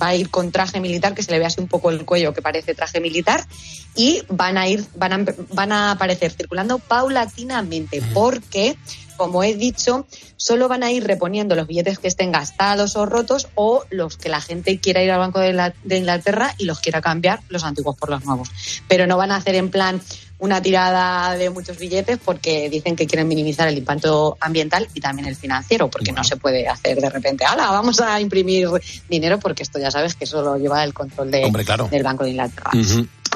va 0.00 0.08
a 0.08 0.14
ir 0.14 0.30
con 0.30 0.50
traje 0.52 0.80
militar, 0.80 1.14
que 1.14 1.22
se 1.22 1.30
le 1.32 1.38
ve 1.38 1.46
así 1.46 1.60
un 1.60 1.68
poco 1.68 1.90
el 1.90 2.04
cuello 2.04 2.32
que 2.34 2.42
parece 2.42 2.74
traje 2.74 3.00
militar, 3.00 3.44
y 3.94 4.22
van 4.28 4.58
a 4.58 4.68
ir, 4.68 4.84
van 4.96 5.12
a, 5.12 5.34
van 5.52 5.72
a 5.72 5.90
aparecer 5.92 6.32
circulando 6.32 6.78
paulatinamente, 6.78 8.02
porque, 8.12 8.76
como 9.16 9.42
he 9.42 9.54
dicho, 9.54 10.06
solo 10.36 10.68
van 10.68 10.82
a 10.82 10.92
ir 10.92 11.04
reponiendo 11.04 11.54
los 11.54 11.66
billetes 11.66 11.98
que 11.98 12.08
estén 12.08 12.30
gastados 12.32 12.94
o 12.96 13.06
rotos 13.06 13.48
o 13.54 13.84
los 13.90 14.16
que 14.18 14.28
la 14.28 14.40
gente 14.40 14.78
quiera 14.78 15.02
ir 15.02 15.10
al 15.10 15.18
Banco 15.18 15.40
de, 15.40 15.52
la- 15.54 15.74
de 15.84 15.96
Inglaterra 15.96 16.54
y 16.58 16.64
los 16.66 16.80
quiera 16.80 17.00
cambiar 17.00 17.40
los 17.48 17.64
antiguos 17.64 17.96
por 17.96 18.10
los 18.10 18.24
nuevos. 18.24 18.50
Pero 18.88 19.06
no 19.06 19.16
van 19.16 19.32
a 19.32 19.36
hacer 19.36 19.54
en 19.54 19.70
plan 19.70 20.00
una 20.38 20.60
tirada 20.60 21.34
de 21.36 21.48
muchos 21.50 21.78
billetes 21.78 22.18
porque 22.22 22.68
dicen 22.68 22.94
que 22.94 23.06
quieren 23.06 23.26
minimizar 23.26 23.68
el 23.68 23.78
impacto 23.78 24.36
ambiental 24.40 24.86
y 24.94 25.00
también 25.00 25.26
el 25.28 25.36
financiero, 25.36 25.88
porque 25.88 26.12
no 26.12 26.22
se 26.24 26.36
puede 26.36 26.68
hacer 26.68 27.00
de 27.00 27.08
repente, 27.08 27.44
¡hala! 27.44 27.70
Vamos 27.70 28.00
a 28.00 28.20
imprimir 28.20 28.68
dinero 29.08 29.38
porque 29.38 29.62
esto 29.62 29.78
ya 29.78 29.90
sabes 29.90 30.14
que 30.14 30.24
eso 30.24 30.42
lo 30.42 30.56
lleva 30.58 30.84
el 30.84 30.92
control 30.92 31.30
de- 31.30 31.44
Hombre, 31.44 31.64
claro. 31.64 31.88
del 31.88 32.02
Banco 32.02 32.24
de 32.24 32.30
Inglaterra. 32.30 32.70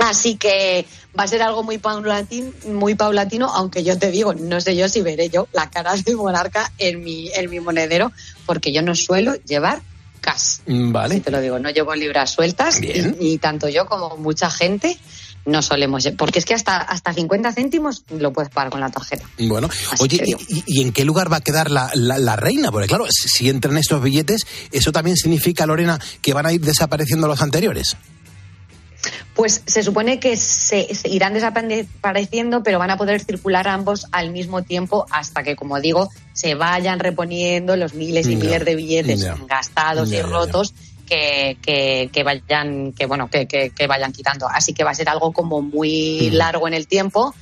Así 0.02 0.36
que 0.36 0.86
va 1.18 1.24
a 1.24 1.26
ser 1.26 1.42
algo 1.42 1.62
muy 1.62 1.78
paulatino, 1.78 2.52
muy 2.68 2.94
paulatino, 2.94 3.46
aunque 3.52 3.82
yo 3.84 3.98
te 3.98 4.10
digo, 4.10 4.32
no 4.34 4.60
sé 4.60 4.74
yo 4.76 4.88
si 4.88 5.02
veré 5.02 5.28
yo 5.28 5.46
la 5.52 5.68
cara 5.68 5.94
del 5.96 6.16
monarca 6.16 6.70
en 6.78 7.02
mi, 7.02 7.30
en 7.34 7.50
mi 7.50 7.60
monedero, 7.60 8.12
porque 8.46 8.72
yo 8.72 8.80
no 8.82 8.94
suelo 8.94 9.34
llevar 9.46 9.82
cash. 10.20 10.58
Mm, 10.66 10.92
Vale. 10.92 11.14
Si 11.16 11.20
te 11.22 11.30
lo 11.30 11.40
digo, 11.40 11.58
no 11.58 11.70
llevo 11.70 11.94
libras 11.94 12.30
sueltas 12.30 12.78
y 12.82 13.38
tanto 13.38 13.68
yo 13.68 13.86
como 13.86 14.16
mucha 14.16 14.50
gente 14.50 14.98
no 15.46 15.62
solemos, 15.62 16.06
porque 16.18 16.38
es 16.38 16.44
que 16.44 16.54
hasta, 16.54 16.76
hasta 16.78 17.12
50 17.12 17.52
céntimos 17.52 18.04
lo 18.10 18.32
puedes 18.32 18.50
pagar 18.50 18.70
con 18.70 18.80
la 18.80 18.90
tarjeta. 18.90 19.24
Bueno, 19.38 19.68
Así 19.90 20.02
oye. 20.02 20.22
¿y, 20.48 20.62
y 20.66 20.82
en 20.82 20.92
qué 20.92 21.04
lugar 21.04 21.32
va 21.32 21.38
a 21.38 21.40
quedar 21.40 21.70
la, 21.70 21.90
la- 21.94 22.18
la 22.18 22.36
reina? 22.36 22.70
Porque 22.70 22.86
claro, 22.88 23.06
si, 23.10 23.48
entran 23.48 23.76
estos 23.78 24.02
billetes, 24.02 24.46
eso 24.70 24.92
también 24.92 25.16
significa, 25.16 25.66
Lorena, 25.66 25.98
que 26.20 26.34
van 26.34 26.46
a 26.46 26.52
ir 26.52 26.60
desapareciendo 26.60 27.26
los 27.26 27.40
anteriores. 27.42 27.96
Pues 29.34 29.62
se 29.64 29.82
supone 29.82 30.20
que 30.20 30.36
se, 30.36 30.94
se 30.94 31.08
irán 31.08 31.32
desapareciendo, 31.32 32.62
pero 32.62 32.78
van 32.78 32.90
a 32.90 32.98
poder 32.98 33.24
circular 33.24 33.66
ambos 33.68 34.06
al 34.12 34.30
mismo 34.30 34.62
tiempo 34.62 35.06
hasta 35.10 35.42
que, 35.42 35.56
como 35.56 35.80
digo, 35.80 36.10
se 36.34 36.54
vayan 36.54 36.98
reponiendo 36.98 37.76
los 37.76 37.94
miles 37.94 38.26
y 38.26 38.36
miles 38.36 38.64
de 38.66 38.74
billetes 38.76 39.26
gastados 39.46 40.12
y 40.12 40.20
rotos 40.20 40.74
que, 41.10 41.58
que, 41.60 42.08
que 42.12 42.22
vayan 42.22 42.92
que 42.92 43.06
bueno 43.06 43.28
que, 43.28 43.46
que, 43.48 43.86
vayan 43.88 44.12
quitando. 44.12 44.48
Así 44.48 44.72
que 44.72 44.84
va 44.84 44.92
a 44.92 44.94
ser 44.94 45.08
algo 45.08 45.32
como 45.32 45.60
muy 45.60 46.30
largo 46.30 46.68
en 46.68 46.74
el 46.74 46.86
tiempo 46.86 47.34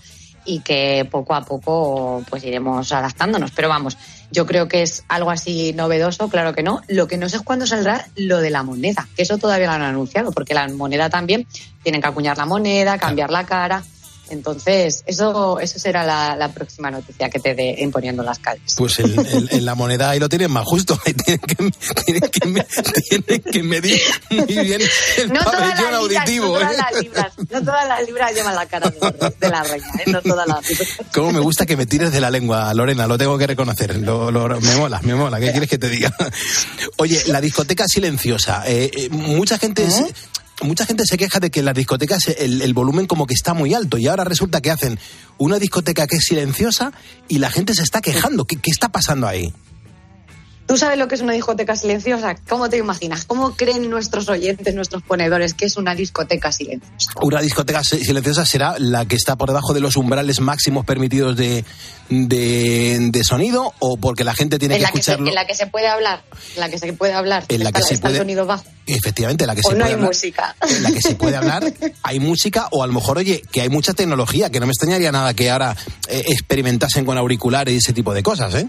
y 0.46 0.60
que 0.60 1.06
poco 1.10 1.34
a 1.34 1.42
poco 1.42 2.24
pues 2.30 2.42
iremos 2.44 2.90
adaptándonos. 2.90 3.50
Pero 3.50 3.68
vamos, 3.68 3.98
yo 4.30 4.46
creo 4.46 4.68
que 4.68 4.82
es 4.82 5.04
algo 5.08 5.30
así 5.30 5.74
novedoso, 5.74 6.30
claro 6.30 6.54
que 6.54 6.62
no. 6.62 6.80
Lo 6.88 7.06
que 7.06 7.18
no 7.18 7.28
sé 7.28 7.36
es 7.36 7.42
cuándo 7.42 7.66
saldrá 7.66 8.08
lo 8.16 8.40
de 8.40 8.50
la 8.50 8.62
moneda, 8.62 9.06
que 9.14 9.22
eso 9.22 9.36
todavía 9.36 9.66
lo 9.66 9.74
han 9.74 9.82
anunciado, 9.82 10.32
porque 10.32 10.54
la 10.54 10.66
moneda 10.68 11.10
también 11.10 11.46
tienen 11.82 12.00
que 12.00 12.08
acuñar 12.08 12.38
la 12.38 12.46
moneda, 12.46 12.98
cambiar 12.98 13.30
la 13.30 13.44
cara. 13.44 13.84
Entonces, 14.30 15.02
eso, 15.06 15.58
eso 15.60 15.78
será 15.78 16.04
la, 16.04 16.36
la 16.36 16.52
próxima 16.52 16.90
noticia 16.90 17.30
que 17.30 17.38
te 17.38 17.54
dé 17.54 17.82
en 17.82 17.90
poniendo 17.90 18.22
las 18.22 18.38
calles. 18.38 18.74
Pues 18.76 18.98
en, 18.98 19.18
en- 19.18 19.48
en 19.50 19.64
la 19.64 19.74
moneda 19.74 20.10
ahí 20.10 20.18
lo 20.18 20.28
tienen 20.28 20.50
más 20.50 20.64
justo. 20.64 20.98
Ahí 21.06 21.14
tienen 21.14 21.40
que, 21.40 21.56
tienen 22.04 22.30
que, 22.30 22.46
me- 22.48 22.66
tienen 23.08 23.42
que 23.42 23.62
medir 23.62 24.00
muy 24.30 24.44
bien 24.46 24.80
el 25.18 25.32
No 25.32 25.42
todas, 25.42 25.60
pabellón 25.60 26.02
libras, 26.02 26.22
auditivo. 26.22 26.46
no 26.46 26.52
todas 26.60 26.72
¿eh? 26.72 26.76
las 26.76 27.02
libras, 27.02 27.32
no 27.50 27.60
todas 27.64 27.88
las 27.88 28.06
libras 28.06 28.34
llevan 28.34 28.54
la 28.54 28.66
cara 28.66 28.90
de, 28.90 28.98
la- 29.00 29.30
de 29.40 29.48
la 29.48 29.62
reina, 29.64 29.86
¿eh? 29.98 30.10
no 30.10 30.22
todas 30.22 30.46
las. 30.46 30.58
Cómo 31.14 31.32
me 31.32 31.40
gusta 31.40 31.64
que 31.66 31.76
me 31.76 31.86
tires 31.86 32.12
de 32.12 32.20
la 32.20 32.30
lengua, 32.30 32.72
Lorena, 32.74 33.06
lo 33.06 33.16
tengo 33.18 33.38
que 33.38 33.46
reconocer. 33.46 33.96
Lo- 33.96 34.30
lo- 34.30 34.60
me 34.60 34.76
mola, 34.76 35.00
me 35.02 35.14
mola. 35.14 35.40
¿Qué 35.40 35.50
quieres 35.50 35.68
que 35.70 35.78
te 35.78 35.88
diga? 35.88 36.14
Oye, 36.98 37.22
la 37.26 37.40
discoteca 37.40 37.84
silenciosa. 37.86 38.62
Eh, 38.66 38.90
eh, 38.94 39.08
mucha 39.10 39.58
gente... 39.58 39.88
se- 39.90 40.12
Mucha 40.62 40.84
gente 40.84 41.04
se 41.06 41.16
queja 41.16 41.38
de 41.38 41.50
que 41.50 41.60
en 41.60 41.66
las 41.66 41.74
discotecas 41.74 42.26
el, 42.38 42.62
el 42.62 42.74
volumen 42.74 43.06
como 43.06 43.26
que 43.26 43.34
está 43.34 43.54
muy 43.54 43.74
alto 43.74 43.96
y 43.98 44.08
ahora 44.08 44.24
resulta 44.24 44.60
que 44.60 44.70
hacen 44.70 44.98
una 45.38 45.58
discoteca 45.58 46.06
que 46.06 46.16
es 46.16 46.24
silenciosa 46.24 46.92
y 47.28 47.38
la 47.38 47.50
gente 47.50 47.74
se 47.74 47.82
está 47.82 48.00
quejando. 48.00 48.44
¿Qué, 48.44 48.56
qué 48.56 48.70
está 48.70 48.88
pasando 48.88 49.28
ahí? 49.28 49.52
¿Tú 50.68 50.76
sabes 50.76 50.98
lo 50.98 51.08
que 51.08 51.14
es 51.14 51.22
una 51.22 51.32
discoteca 51.32 51.74
silenciosa? 51.76 52.36
¿Cómo 52.46 52.68
te 52.68 52.76
imaginas? 52.76 53.24
¿Cómo 53.24 53.56
creen 53.56 53.88
nuestros 53.88 54.28
oyentes, 54.28 54.74
nuestros 54.74 55.02
ponedores, 55.02 55.54
que 55.54 55.64
es 55.64 55.78
una 55.78 55.94
discoteca 55.94 56.52
silenciosa? 56.52 57.10
Una 57.22 57.40
discoteca 57.40 57.82
si- 57.82 58.04
silenciosa 58.04 58.44
será 58.44 58.74
la 58.78 59.06
que 59.06 59.16
está 59.16 59.36
por 59.36 59.48
debajo 59.48 59.72
de 59.72 59.80
los 59.80 59.96
umbrales 59.96 60.40
máximos 60.40 60.84
permitidos 60.84 61.36
de, 61.38 61.64
de, 62.10 62.98
de 63.10 63.24
sonido 63.24 63.72
o 63.78 63.96
porque 63.96 64.24
la 64.24 64.34
gente 64.34 64.58
tiene 64.58 64.74
En 64.74 64.80
que 64.80 64.82
la 64.84 64.90
que, 64.90 64.96
se, 65.02 65.12
escucharlo. 65.12 65.28
en 65.28 65.34
la 65.34 65.46
que 65.46 65.54
se 65.54 65.66
puede 65.68 65.88
hablar, 65.88 66.22
en 66.54 66.60
la 66.60 66.68
que 66.68 66.78
se 66.78 66.92
puede 66.92 67.12
hablar, 67.14 67.44
En 67.48 67.64
la 67.64 67.72
que 67.72 67.82
se 67.82 67.94
está 67.94 68.08
puede- 68.08 68.18
sonido 68.18 68.44
bajo, 68.46 68.64
Efectivamente, 68.86 69.46
la 69.46 69.54
que 69.54 69.60
o 69.64 69.70
se 69.70 69.74
no 69.74 69.78
puede 69.78 69.88
hay 69.88 69.94
hablar. 69.94 70.08
música. 70.08 70.56
en 70.68 70.82
la 70.82 70.90
que 70.92 71.02
se 71.02 71.14
puede 71.14 71.36
hablar, 71.36 71.72
hay 72.02 72.20
música 72.20 72.68
o 72.72 72.82
a 72.82 72.86
lo 72.86 72.92
mejor, 72.92 73.18
oye, 73.18 73.42
que 73.52 73.60
hay 73.62 73.68
mucha 73.68 73.94
tecnología, 73.94 74.50
que 74.50 74.60
no 74.60 74.66
me 74.66 74.72
extrañaría 74.72 75.12
nada 75.12 75.32
que 75.34 75.50
ahora 75.50 75.76
eh, 76.08 76.24
experimentasen 76.28 77.04
con 77.04 77.16
auriculares 77.18 77.74
y 77.74 77.78
ese 77.78 77.92
tipo 77.92 78.12
de 78.14 78.22
cosas, 78.22 78.54
¿eh? 78.54 78.68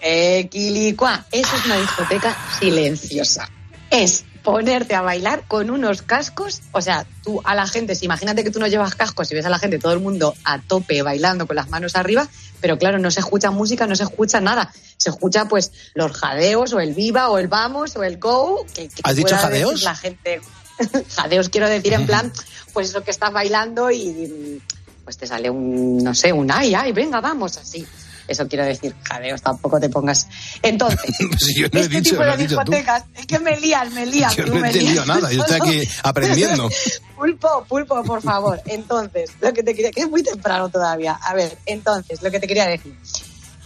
Equilicua, 0.00 1.26
eso 1.30 1.56
es 1.56 1.66
una 1.66 1.76
discoteca 1.76 2.36
silenciosa. 2.58 3.48
Es 3.90 4.24
ponerte 4.42 4.94
a 4.94 5.02
bailar 5.02 5.44
con 5.46 5.70
unos 5.70 6.02
cascos, 6.02 6.62
o 6.72 6.80
sea, 6.80 7.06
tú 7.22 7.40
a 7.44 7.54
la 7.54 7.66
gente, 7.66 7.94
si 7.94 8.06
imagínate 8.06 8.44
que 8.44 8.50
tú 8.50 8.58
no 8.58 8.66
llevas 8.66 8.94
cascos 8.94 9.30
y 9.30 9.34
ves 9.34 9.44
a 9.44 9.50
la 9.50 9.58
gente, 9.58 9.78
todo 9.78 9.92
el 9.92 10.00
mundo 10.00 10.34
a 10.44 10.58
tope 10.60 11.02
bailando 11.02 11.46
con 11.46 11.56
las 11.56 11.68
manos 11.68 11.96
arriba, 11.96 12.26
pero 12.60 12.78
claro, 12.78 12.98
no 12.98 13.10
se 13.10 13.20
escucha 13.20 13.50
música, 13.50 13.86
no 13.86 13.94
se 13.94 14.04
escucha 14.04 14.40
nada. 14.40 14.72
Se 14.96 15.10
escucha 15.10 15.46
pues 15.46 15.72
los 15.94 16.12
jadeos 16.12 16.72
o 16.72 16.80
el 16.80 16.94
viva 16.94 17.28
o 17.28 17.38
el 17.38 17.48
vamos 17.48 17.94
o 17.96 18.02
el 18.02 18.18
go. 18.18 18.64
Que, 18.74 18.88
que 18.88 19.02
¿Has 19.04 19.16
dicho 19.16 19.36
jadeos? 19.36 19.82
La 19.82 19.94
gente, 19.94 20.40
jadeos 21.16 21.48
quiero 21.48 21.68
decir 21.68 21.92
en 21.92 22.06
plan, 22.06 22.32
pues 22.72 22.88
eso 22.88 23.04
que 23.04 23.10
estás 23.10 23.32
bailando 23.32 23.90
y 23.90 24.62
pues 25.04 25.16
te 25.16 25.26
sale 25.26 25.50
un, 25.50 25.98
no 25.98 26.14
sé, 26.14 26.32
un 26.32 26.50
ay, 26.50 26.74
ay, 26.74 26.92
venga, 26.92 27.20
vamos, 27.20 27.56
así. 27.56 27.86
Eso 28.28 28.46
quiero 28.46 28.64
decir, 28.64 28.94
jadeos, 29.02 29.42
tampoco 29.42 29.80
te 29.80 29.88
pongas. 29.88 30.28
Entonces, 30.62 31.00
Si 31.38 31.60
yo 31.60 31.68
no 31.72 31.80
he 31.80 31.82
este 31.82 31.96
dicho, 32.00 32.10
tipo 32.12 32.24
de 32.24 32.36
discotecas, 32.36 33.04
es 33.16 33.26
que 33.26 33.38
me 33.40 33.58
lían, 33.58 33.92
me 33.94 34.06
lían. 34.06 34.30
Yo 34.36 34.46
no 34.46 34.56
he 34.56 34.60
me 34.60 34.66
entendido 34.68 34.92
lías. 34.92 35.06
nada, 35.06 35.32
yo 35.32 35.42
estoy 35.42 35.56
aquí 35.60 35.88
aprendiendo. 36.02 36.68
Pulpo, 37.16 37.64
pulpo, 37.68 38.04
por 38.04 38.22
favor. 38.22 38.60
Entonces, 38.66 39.30
lo 39.40 39.52
que 39.52 39.62
te 39.62 39.74
quería, 39.74 39.90
que 39.90 40.02
es 40.02 40.08
muy 40.10 40.22
temprano 40.22 40.68
todavía. 40.68 41.14
A 41.14 41.34
ver, 41.34 41.56
entonces, 41.66 42.22
lo 42.22 42.30
que 42.30 42.38
te 42.38 42.46
quería 42.46 42.66
decir. 42.66 42.94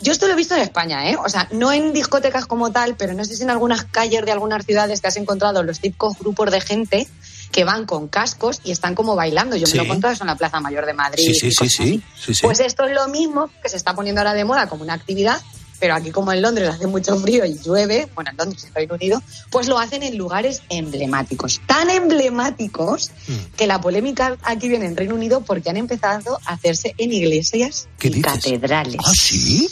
Yo 0.00 0.10
esto 0.10 0.26
lo 0.26 0.32
he 0.32 0.36
visto 0.36 0.56
en 0.56 0.62
España, 0.62 1.08
¿eh? 1.10 1.16
O 1.24 1.28
sea, 1.28 1.46
no 1.52 1.72
en 1.72 1.92
discotecas 1.92 2.46
como 2.46 2.72
tal, 2.72 2.96
pero 2.96 3.14
no 3.14 3.24
sé 3.24 3.36
si 3.36 3.44
en 3.44 3.50
algunas 3.50 3.84
calles 3.84 4.24
de 4.24 4.32
algunas 4.32 4.66
ciudades 4.66 5.00
te 5.00 5.06
has 5.06 5.16
encontrado 5.16 5.62
los 5.62 5.78
típicos 5.78 6.18
grupos 6.18 6.50
de 6.50 6.60
gente 6.60 7.06
que 7.52 7.64
van 7.64 7.86
con 7.86 8.08
cascos 8.08 8.60
y 8.64 8.72
están 8.72 8.94
como 8.96 9.14
bailando. 9.14 9.54
Yo 9.56 9.66
Sí. 9.66 9.72
me 9.74 9.76
lo 9.78 9.82
he 9.84 9.86
encontrado 9.86 10.14
eso 10.14 10.24
en 10.24 10.28
la 10.28 10.36
Plaza 10.36 10.58
Mayor 10.60 10.86
de 10.86 10.94
Madrid. 10.94 11.22
Sí, 11.24 11.34
sí, 11.34 11.50
sí, 11.52 11.68
sí, 11.68 12.02
sí, 12.18 12.34
sí. 12.34 12.40
Pues 12.42 12.58
esto 12.60 12.84
es 12.86 12.94
lo 12.94 13.06
mismo 13.08 13.50
que 13.62 13.68
se 13.68 13.76
está 13.76 13.94
poniendo 13.94 14.20
ahora 14.22 14.34
de 14.34 14.44
moda 14.44 14.68
como 14.68 14.82
una 14.82 14.94
actividad, 14.94 15.40
pero 15.78 15.94
aquí 15.94 16.10
como 16.12 16.32
en 16.32 16.40
Londres 16.42 16.68
hace 16.70 16.86
mucho 16.86 17.18
frío 17.18 17.44
y 17.44 17.58
llueve, 17.58 18.08
bueno, 18.14 18.30
en 18.30 18.36
Londres, 18.36 18.64
en 18.64 18.72
Reino 18.74 18.94
Unido, 18.94 19.20
pues 19.50 19.66
lo 19.68 19.78
hacen 19.78 20.02
en 20.04 20.16
lugares 20.16 20.62
emblemáticos. 20.68 21.60
Tan 21.66 21.90
emblemáticos 21.90 23.10
Mm. 23.28 23.32
que 23.56 23.66
la 23.66 23.80
polémica 23.80 24.36
aquí 24.42 24.68
viene 24.68 24.86
en 24.86 24.96
Reino 24.96 25.14
Unido 25.14 25.40
porque 25.42 25.70
han 25.70 25.76
empezado 25.76 26.38
a 26.46 26.54
hacerse 26.54 26.94
en 26.98 27.12
iglesias 27.12 27.88
¿Qué 27.98 28.08
y 28.08 28.12
dices? 28.12 28.32
catedrales. 28.32 28.96
¿Ah, 29.04 29.12
sí? 29.20 29.68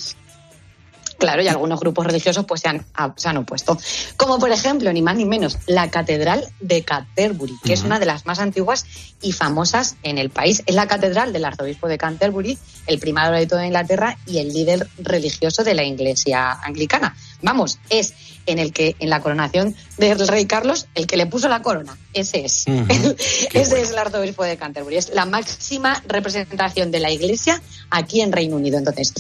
Claro, 1.21 1.43
y 1.43 1.49
algunos 1.49 1.79
grupos 1.79 2.07
religiosos 2.07 2.45
pues 2.47 2.63
se 2.63 2.69
han, 2.69 2.85
a- 2.95 3.13
se 3.17 3.29
han 3.29 3.37
opuesto. 3.37 3.79
Como 4.17 4.39
por 4.39 4.51
ejemplo, 4.51 4.91
ni 4.93 5.03
más 5.03 5.17
ni 5.17 5.27
menos, 5.27 5.59
la 5.67 5.91
Catedral 5.91 6.49
de 6.61 6.83
Canterbury, 6.83 7.55
que 7.63 7.75
es 7.75 7.83
una 7.83 7.99
de 8.01 8.07
las 8.07 8.25
más 8.27 8.39
antiguas 8.41 8.87
y 9.21 9.33
famosas 9.33 9.97
en 10.03 10.17
el 10.19 10.31
país. 10.31 10.63
Es 10.67 10.75
la 10.75 10.89
catedral 10.89 11.33
del 11.35 11.45
arzobispo 11.45 11.89
de 11.89 11.99
Canterbury, 11.99 12.59
el 12.87 12.99
primado 12.99 13.33
de 13.35 13.47
toda 13.47 13.67
Inglaterra 13.67 14.17
y 14.27 14.39
el 14.39 14.49
líder 14.53 14.89
religioso 14.99 15.63
de 15.63 15.75
la 15.75 15.85
Iglesia 15.85 16.53
anglicana. 16.53 17.15
Vamos, 17.43 17.79
es 17.91 18.15
en 18.47 18.59
el 18.59 18.73
que 18.73 18.97
en 18.99 19.11
la 19.11 19.21
coronación 19.21 19.77
del 19.99 20.27
rey 20.27 20.47
Carlos 20.47 20.87
el 20.95 21.07
que 21.07 21.19
le 21.19 21.27
puso 21.27 21.49
la 21.49 21.61
corona. 21.61 21.99
Ese 22.15 22.47
es. 22.47 22.65
Ese 23.53 23.83
es 23.83 23.91
el 23.91 23.99
arzobispo 23.99 24.43
de 24.45 24.57
Canterbury. 24.57 24.97
Es 24.97 25.11
la 25.15 25.27
máxima 25.27 26.03
representación 26.09 26.91
de 26.91 27.01
la 27.01 27.11
Iglesia 27.11 27.61
aquí 27.91 28.23
en 28.23 28.33
Reino 28.33 28.57
Unido. 28.57 28.79
Entonces, 28.79 29.13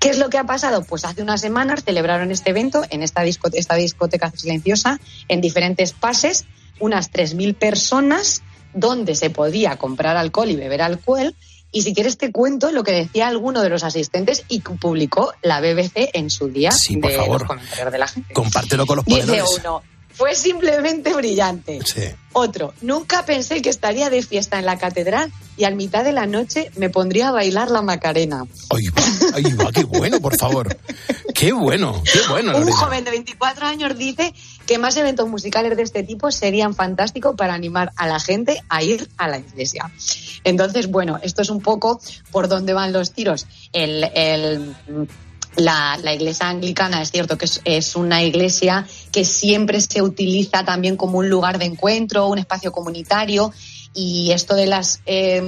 ¿qué 0.00 0.08
es 0.08 0.18
lo 0.18 0.28
que 0.30 0.38
ha 0.38 0.44
pasado? 0.44 0.82
Pues 0.82 1.04
hace 1.04 1.22
unas 1.22 1.40
semanas 1.40 1.84
celebraron 1.84 2.32
este 2.32 2.50
evento 2.50 2.82
en 2.90 3.02
esta, 3.02 3.22
discote- 3.22 3.58
esta 3.58 3.76
discoteca 3.76 4.32
silenciosa 4.34 4.98
en 5.28 5.40
diferentes 5.40 5.92
pases, 5.92 6.46
unas 6.80 7.12
3.000 7.12 7.54
personas 7.54 8.42
donde 8.74 9.14
se 9.14 9.30
podía 9.30 9.76
comprar 9.76 10.16
alcohol 10.16 10.50
y 10.50 10.56
beber 10.56 10.82
alcohol. 10.82 11.34
Y 11.72 11.82
si 11.82 11.94
quieres 11.94 12.18
te 12.18 12.32
cuento 12.32 12.72
lo 12.72 12.82
que 12.82 12.90
decía 12.90 13.28
alguno 13.28 13.62
de 13.62 13.68
los 13.68 13.84
asistentes 13.84 14.44
y 14.48 14.60
que 14.60 14.72
publicó 14.72 15.32
la 15.42 15.60
BBC 15.60 16.10
en 16.14 16.28
su 16.30 16.48
día 16.48 16.72
Sí, 16.72 16.96
por 16.96 17.10
de 17.12 17.16
favor. 17.16 17.40
los 17.42 17.48
comentarios 17.48 17.92
de 17.92 17.98
la 17.98 18.08
gente. 18.08 18.32
Compártelo 18.34 18.86
con 18.86 18.96
los 18.96 19.04
Dice 19.04 19.20
ponedores. 19.20 19.58
uno, 19.60 19.82
fue 20.20 20.34
simplemente 20.34 21.14
brillante. 21.14 21.80
Sí. 21.82 22.02
Otro, 22.34 22.74
nunca 22.82 23.24
pensé 23.24 23.62
que 23.62 23.70
estaría 23.70 24.10
de 24.10 24.22
fiesta 24.22 24.58
en 24.58 24.66
la 24.66 24.76
catedral 24.78 25.32
y 25.56 25.64
al 25.64 25.76
mitad 25.76 26.04
de 26.04 26.12
la 26.12 26.26
noche 26.26 26.70
me 26.76 26.90
pondría 26.90 27.28
a 27.30 27.32
bailar 27.32 27.70
la 27.70 27.80
Macarena. 27.80 28.44
Ay, 28.68 29.42
va, 29.54 29.72
qué 29.72 29.84
bueno, 29.84 30.20
por 30.20 30.36
favor. 30.38 30.76
Qué 31.34 31.52
bueno, 31.54 32.02
qué 32.04 32.20
bueno, 32.28 32.50
Un 32.50 32.60
Lorena. 32.60 32.76
joven 32.76 33.04
de 33.04 33.10
24 33.12 33.64
años 33.66 33.96
dice 33.96 34.34
que 34.66 34.76
más 34.76 34.94
eventos 34.98 35.26
musicales 35.26 35.74
de 35.74 35.84
este 35.84 36.02
tipo 36.02 36.30
serían 36.30 36.74
fantásticos 36.74 37.34
para 37.34 37.54
animar 37.54 37.90
a 37.96 38.06
la 38.06 38.20
gente 38.20 38.62
a 38.68 38.82
ir 38.82 39.08
a 39.16 39.26
la 39.26 39.38
iglesia. 39.38 39.90
Entonces, 40.44 40.88
bueno, 40.90 41.18
esto 41.22 41.40
es 41.40 41.48
un 41.48 41.62
poco 41.62 41.98
por 42.30 42.46
dónde 42.48 42.74
van 42.74 42.92
los 42.92 43.12
tiros. 43.12 43.46
El, 43.72 44.04
el- 44.14 44.76
la, 45.56 45.98
la 46.02 46.14
iglesia 46.14 46.48
anglicana 46.48 47.02
es 47.02 47.10
cierto 47.10 47.36
que 47.36 47.44
es, 47.44 47.60
es 47.64 47.96
una 47.96 48.22
iglesia 48.22 48.86
que 49.10 49.24
siempre 49.24 49.80
se 49.80 50.02
utiliza 50.02 50.64
también 50.64 50.96
como 50.96 51.18
un 51.18 51.28
lugar 51.28 51.58
de 51.58 51.66
encuentro, 51.66 52.28
un 52.28 52.38
espacio 52.38 52.72
comunitario. 52.72 53.52
Y 53.92 54.30
esto 54.30 54.54
de 54.54 54.66
las 54.66 55.00
eh, 55.06 55.42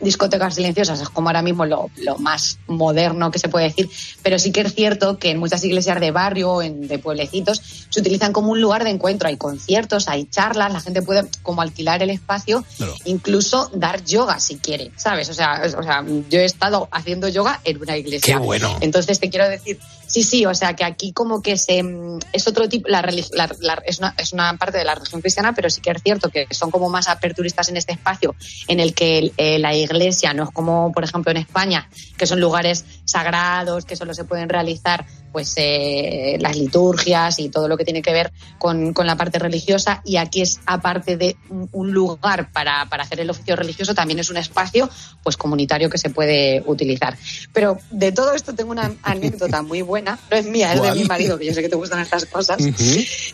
discotecas 0.00 0.54
silenciosas 0.54 1.00
es 1.02 1.10
como 1.10 1.28
ahora 1.28 1.42
mismo 1.42 1.66
lo, 1.66 1.90
lo 1.98 2.16
más 2.18 2.58
moderno 2.66 3.30
que 3.30 3.38
se 3.38 3.48
puede 3.50 3.66
decir, 3.66 3.90
pero 4.22 4.38
sí 4.38 4.50
que 4.50 4.62
es 4.62 4.74
cierto 4.74 5.18
que 5.18 5.30
en 5.30 5.38
muchas 5.38 5.62
iglesias 5.62 6.00
de 6.00 6.10
barrio, 6.10 6.62
en, 6.62 6.88
de 6.88 6.98
pueblecitos, 6.98 7.60
se 7.90 8.00
utilizan 8.00 8.32
como 8.32 8.50
un 8.52 8.62
lugar 8.62 8.84
de 8.84 8.90
encuentro. 8.90 9.28
Hay 9.28 9.36
conciertos, 9.36 10.08
hay 10.08 10.24
charlas, 10.24 10.72
la 10.72 10.80
gente 10.80 11.02
puede 11.02 11.26
como 11.42 11.60
alquilar 11.60 12.02
el 12.02 12.08
espacio, 12.08 12.64
incluso 13.04 13.70
dar 13.74 14.02
yoga 14.04 14.40
si 14.40 14.56
quiere, 14.56 14.90
¿sabes? 14.96 15.28
O 15.28 15.34
sea, 15.34 15.62
o 15.78 15.82
sea, 15.82 16.02
yo 16.30 16.40
he 16.40 16.44
estado 16.46 16.88
haciendo 16.92 17.28
yoga 17.28 17.60
en 17.64 17.80
una 17.80 17.96
iglesia. 17.96 18.36
Qué 18.38 18.40
bueno. 18.40 18.78
Entonces 18.80 19.20
te 19.20 19.28
quiero 19.28 19.46
decir, 19.48 19.78
sí, 20.06 20.22
sí, 20.22 20.46
o 20.46 20.54
sea 20.54 20.74
que 20.74 20.84
aquí 20.84 21.12
como 21.12 21.42
que 21.42 21.58
se 21.58 21.82
mm, 21.82 22.20
es 22.32 22.48
otro 22.48 22.68
tipo, 22.70 22.88
la, 22.88 23.02
la- 23.02 23.50
la- 23.60 23.82
es, 23.84 23.98
una, 23.98 24.14
es 24.16 24.32
una 24.32 24.56
parte 24.56 24.78
de 24.78 24.84
la 24.84 24.94
religión 24.94 25.20
cristiana, 25.20 25.54
pero 25.54 25.68
sí 25.68 25.80
que 25.82 25.90
es 25.90 26.02
cierto 26.02 26.30
que 26.30 26.46
son 26.52 26.70
como 26.70 26.88
más 26.88 27.08
aperturistas 27.08 27.68
en 27.68 27.76
este 27.82 27.92
espacio 27.92 28.34
en 28.68 28.80
el 28.80 28.94
que 28.94 29.32
eh, 29.36 29.58
la 29.58 29.74
iglesia 29.74 30.32
no 30.32 30.44
es 30.44 30.50
como, 30.50 30.92
por 30.92 31.04
ejemplo, 31.04 31.30
en 31.30 31.36
España, 31.36 31.88
que 32.16 32.26
son 32.26 32.40
lugares 32.40 32.84
sagrados, 33.04 33.84
que 33.84 33.96
solo 33.96 34.14
se 34.14 34.24
pueden 34.24 34.48
realizar 34.48 35.04
pues 35.32 35.54
eh, 35.56 36.36
las 36.40 36.56
liturgias 36.56 37.38
y 37.38 37.48
todo 37.48 37.66
lo 37.66 37.78
que 37.78 37.84
tiene 37.84 38.02
que 38.02 38.12
ver 38.12 38.32
con, 38.58 38.92
con 38.92 39.06
la 39.06 39.16
parte 39.16 39.38
religiosa. 39.38 40.02
Y 40.04 40.18
aquí 40.18 40.42
es 40.42 40.60
aparte 40.66 41.16
de 41.16 41.36
un, 41.72 41.92
lugar 41.92 42.52
para, 42.52 42.86
para 42.88 43.04
hacer 43.04 43.20
el 43.20 43.30
oficio 43.30 43.56
religioso 43.56 43.94
también 43.94 44.18
es 44.18 44.30
un 44.30 44.36
espacio 44.36 44.88
pues 45.22 45.36
comunitario 45.36 45.88
que 45.88 45.98
se 45.98 46.10
puede 46.10 46.62
utilizar. 46.66 47.16
Pero 47.52 47.78
de 47.90 48.12
todo 48.12 48.34
esto 48.34 48.54
tengo 48.54 48.70
una 48.70 48.94
anécdota 49.02 49.62
muy 49.62 49.82
buena. 49.82 50.18
No 50.30 50.36
es 50.36 50.46
mía 50.46 50.74
es 50.74 50.82
de 50.82 50.92
mi 50.92 51.04
marido 51.04 51.38
que 51.38 51.46
yo 51.46 51.54
sé 51.54 51.62
que 51.62 51.68
te 51.68 51.76
gustan 51.76 52.00
estas 52.00 52.26
cosas. 52.26 52.58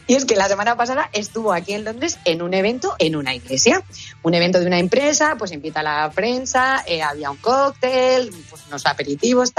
Y 0.06 0.14
es 0.14 0.24
que 0.24 0.36
la 0.36 0.48
semana 0.48 0.76
pasada 0.76 1.10
estuvo 1.12 1.52
aquí 1.52 1.72
en 1.72 1.84
Londres 1.84 2.18
en 2.24 2.42
un 2.42 2.54
evento 2.54 2.94
en 2.98 3.16
una 3.16 3.34
iglesia. 3.34 3.82
Un 4.22 4.34
evento 4.34 4.60
de 4.60 4.66
una 4.66 4.78
empresa 4.78 5.34
pues 5.36 5.50
invita 5.52 5.80
a 5.80 5.82
la 5.82 6.10
prensa 6.14 6.84
eh, 6.86 7.02
había 7.02 7.30
un 7.30 7.36
cóctel 7.38 8.30
pues 8.48 8.62
unos 8.68 8.86
aperitivos 8.86 9.52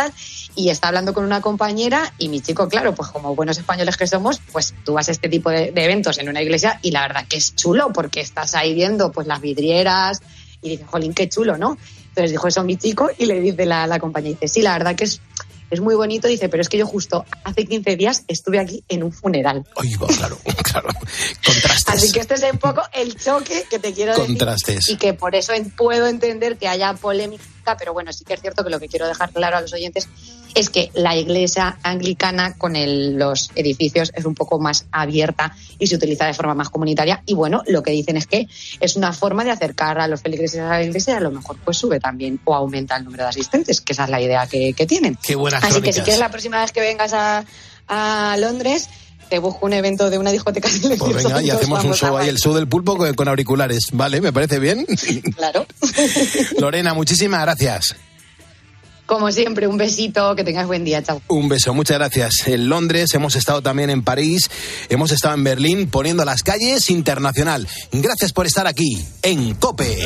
y 0.56 0.70
está 0.70 0.88
hablando 0.88 1.14
con 1.14 1.24
una 1.24 1.42
compañera 1.42 2.14
y 2.18 2.30
mi 2.30 2.42
chico, 2.42 2.68
claro, 2.68 2.94
pues 2.96 3.10
como 3.10 3.36
buenos 3.36 3.58
españoles 3.58 3.98
que 3.98 4.08
somos, 4.08 4.42
pues 4.52 4.74
tú 4.84 4.94
vas 4.94 5.10
a 5.10 5.12
este 5.12 5.30
tipo 5.30 5.50
de, 5.50 5.72
de 5.72 5.84
eventos 5.84 6.18
en 6.18 6.30
una 6.30 6.42
iglesia 6.42 6.80
y 6.82 6.92
la 6.92 7.02
verdad 7.02 7.26
que 7.28 7.38
es 7.38 7.56
chulo 7.56 7.92
porque 7.94 8.22
estás 8.22 8.56
ahí 8.56 8.74
viendo 8.74 9.12
pues 9.12 9.28
las 9.28 9.42
vidrieras 9.42 10.22
y 10.62 10.70
dices, 10.70 10.88
jolín, 10.88 11.14
qué 11.14 11.30
chulo, 11.30 11.58
¿no? 11.58 11.78
Entonces 12.10 12.32
dijo 12.32 12.48
eso 12.48 12.62
a 12.62 12.64
mi 12.64 12.78
chico 12.78 13.10
y 13.18 13.26
le 13.26 13.40
dice 13.40 13.66
la, 13.66 13.88
la 13.88 14.00
compañía, 14.00 14.32
dice, 14.32 14.48
sí, 14.48 14.62
la 14.62 14.74
verdad 14.74 14.96
que 14.96 15.06
es, 15.06 15.22
es 15.70 15.82
muy 15.82 15.96
bonito, 15.96 16.28
dice, 16.28 16.50
pero 16.50 16.62
es 16.62 16.70
que 16.70 16.78
yo 16.78 16.88
justo 16.88 17.26
hace 17.44 17.66
15 17.66 17.96
días 17.96 18.24
estuve 18.28 18.60
aquí 18.60 18.84
en 18.90 19.04
un 19.04 19.12
funeral. 19.12 19.66
Va, 19.78 20.08
claro, 20.08 20.38
claro. 20.64 20.90
Contrastes. 21.46 21.88
Así 21.88 22.12
que 22.12 22.20
este 22.20 22.36
es 22.36 22.44
un 22.52 22.58
poco 22.58 22.82
el 22.94 23.16
choque 23.16 23.66
que 23.70 23.80
te 23.80 23.94
quiero 23.94 24.14
decir. 24.14 24.28
Contrastes. 24.28 24.90
Y 24.90 24.98
que 24.98 25.14
por 25.14 25.36
eso 25.36 25.54
puedo 25.76 26.08
entender 26.08 26.58
que 26.58 26.68
haya 26.68 26.94
polémica, 26.94 27.78
pero 27.78 27.94
bueno, 27.94 28.12
sí 28.14 28.24
que 28.26 28.34
es 28.34 28.42
cierto 28.42 28.64
que 28.64 28.70
lo 28.70 28.80
que 28.80 28.88
quiero 28.88 29.08
dejar 29.08 29.32
claro 29.32 29.58
a 29.58 29.62
los 29.62 29.74
oyentes 29.74 30.08
es 30.56 30.70
que 30.70 30.90
la 30.94 31.16
iglesia 31.16 31.78
anglicana 31.84 32.56
con 32.58 32.76
el- 32.76 33.16
los 33.18 33.52
edificios 33.56 34.12
es 34.16 34.26
un 34.26 34.34
poco 34.36 34.60
más 34.60 34.86
abierta 34.92 35.56
y 35.78 35.88
se 35.88 35.96
utiliza 35.96 36.26
de 36.26 36.34
forma 36.34 36.54
más 36.56 36.70
comunitaria. 36.70 37.22
Y 37.26 37.34
bueno, 37.34 37.62
lo 37.68 37.84
que 37.84 37.92
dicen 37.92 38.18
es 38.18 38.26
que 38.28 38.48
es 38.80 38.96
una 38.96 39.14
forma 39.14 39.44
de 39.44 39.52
acercar 39.52 40.00
a 40.00 40.08
los 40.08 40.22
feligreses 40.22 40.60
a 40.62 40.70
la 40.70 40.84
iglesia 40.84 41.14
y 41.14 41.18
a 41.18 41.20
lo 41.22 41.32
mejor 41.32 41.58
pues 41.64 41.78
sube 41.78 42.00
también 42.00 42.40
o 42.46 42.56
aumenta 42.56 42.98
el 42.98 43.06
número 43.06 43.24
de 43.24 43.30
asistentes, 43.30 43.82
que 43.82 43.94
esa 43.94 44.06
es 44.06 44.10
la 44.10 44.22
idea 44.22 44.48
que, 44.48 44.74
que 44.74 44.86
tienen. 44.86 45.18
Qué 45.22 45.36
buenas 45.36 45.64
Así 45.64 45.82
que 45.82 45.94
si 45.94 46.02
quieres 46.02 46.20
la 46.20 46.30
próxima 46.30 46.60
vez 46.62 46.72
que 46.72 46.82
vengas 46.82 47.14
a, 47.14 47.46
a 47.88 48.36
Londres, 48.38 48.90
te 49.30 49.38
busco 49.38 49.68
un 49.68 49.74
evento 49.74 50.10
de 50.10 50.18
una 50.18 50.32
discoteca 50.32 50.68
Pues 50.68 50.82
silenciosa 50.82 51.28
venga, 51.28 51.42
y 51.44 51.50
hacemos 51.52 51.84
un 51.84 51.94
show 51.94 52.18
ahí, 52.18 52.28
el 52.30 52.38
show 52.38 52.54
del 52.56 52.68
pulpo 52.68 52.98
con, 52.98 53.14
con 53.14 53.28
auriculares. 53.28 53.90
Vale, 53.92 54.22
me 54.22 54.34
parece 54.34 54.58
bien. 54.58 54.86
Claro. 55.36 55.68
Lorena, 56.58 56.96
muchísimas 56.96 57.42
gracias. 57.42 57.96
Como 59.10 59.32
siempre, 59.32 59.66
un 59.66 59.76
besito, 59.76 60.36
que 60.36 60.44
tengas 60.44 60.68
buen 60.68 60.86
día, 60.86 61.02
chao. 61.02 61.20
Un 61.30 61.50
beso, 61.50 61.74
muchas 61.74 61.98
gracias. 61.98 62.48
En 62.48 62.70
Londres, 62.70 63.12
hemos 63.16 63.36
estado 63.36 63.60
también 63.64 63.90
en 63.90 64.04
París, 64.04 64.52
hemos 64.88 65.12
estado 65.12 65.34
en 65.34 65.44
Berlín 65.44 65.90
poniendo 65.90 66.24
las 66.26 66.44
calles 66.44 66.92
internacional. 66.92 67.68
Gracias 67.92 68.34
por 68.34 68.46
estar 68.46 68.68
aquí 68.68 69.04
en 69.24 69.56
Cope. 69.56 69.98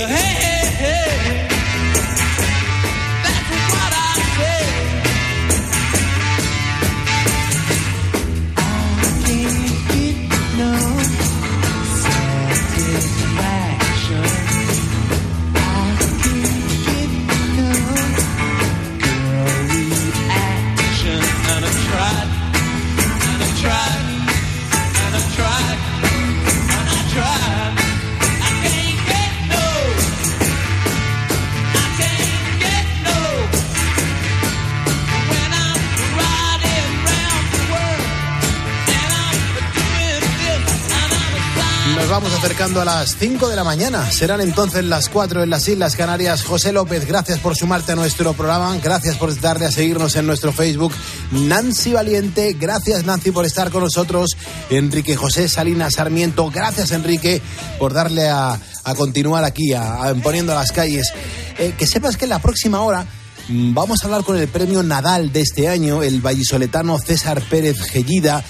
A 42.82 42.86
las 42.86 43.16
5 43.18 43.50
de 43.50 43.56
la 43.56 43.64
mañana. 43.64 44.12
Serán 44.12 44.42
entonces 44.42 44.84
las 44.86 45.10
4 45.10 45.44
en 45.44 45.50
las 45.50 45.68
Islas 45.68 45.96
Canarias. 45.96 46.44
José 46.44 46.72
López, 46.72 47.06
gracias 47.06 47.40
por 47.40 47.56
sumarte 47.56 47.92
a 47.92 47.96
nuestro 47.96 48.34
programa. 48.34 48.76
Gracias 48.84 49.16
por 49.18 49.40
darle 49.40 49.66
a 49.66 49.72
seguirnos 49.72 50.16
en 50.16 50.26
nuestro 50.26 50.52
Facebook. 50.54 50.92
Nancy 51.32 51.94
Valiente, 51.94 52.56
gracias 52.60 53.06
Nancy 53.06 53.32
por 53.32 53.46
estar 53.46 53.70
con 53.72 53.84
nosotros. 53.84 54.36
Enrique 54.70 55.16
José 55.16 55.48
Salinas 55.50 55.94
Sarmiento, 55.96 56.50
gracias 56.52 56.92
Enrique 56.92 57.42
por 57.80 57.94
darle 57.94 58.30
a, 58.30 58.60
a 58.84 58.96
continuar 58.96 59.44
aquí, 59.44 59.74
a, 59.74 60.04
a- 60.04 60.16
poniendo 60.16 60.54
las 60.54 60.72
calles. 60.72 61.12
Eh, 61.58 61.74
que 61.78 61.88
sepas 61.88 62.18
que 62.18 62.26
en 62.26 62.30
la 62.30 62.40
próxima 62.40 62.82
hora 62.82 63.06
mm, 63.50 63.74
vamos 63.74 64.02
a 64.02 64.06
hablar 64.06 64.24
con 64.24 64.38
el 64.38 64.48
premio 64.48 64.84
Nadal 64.84 65.32
de 65.32 65.42
este 65.42 65.68
año, 65.70 66.02
el 66.04 66.22
vallisoletano 66.22 66.98
César 67.00 67.42
Pérez 67.50 67.80
Gellida. 67.82 68.44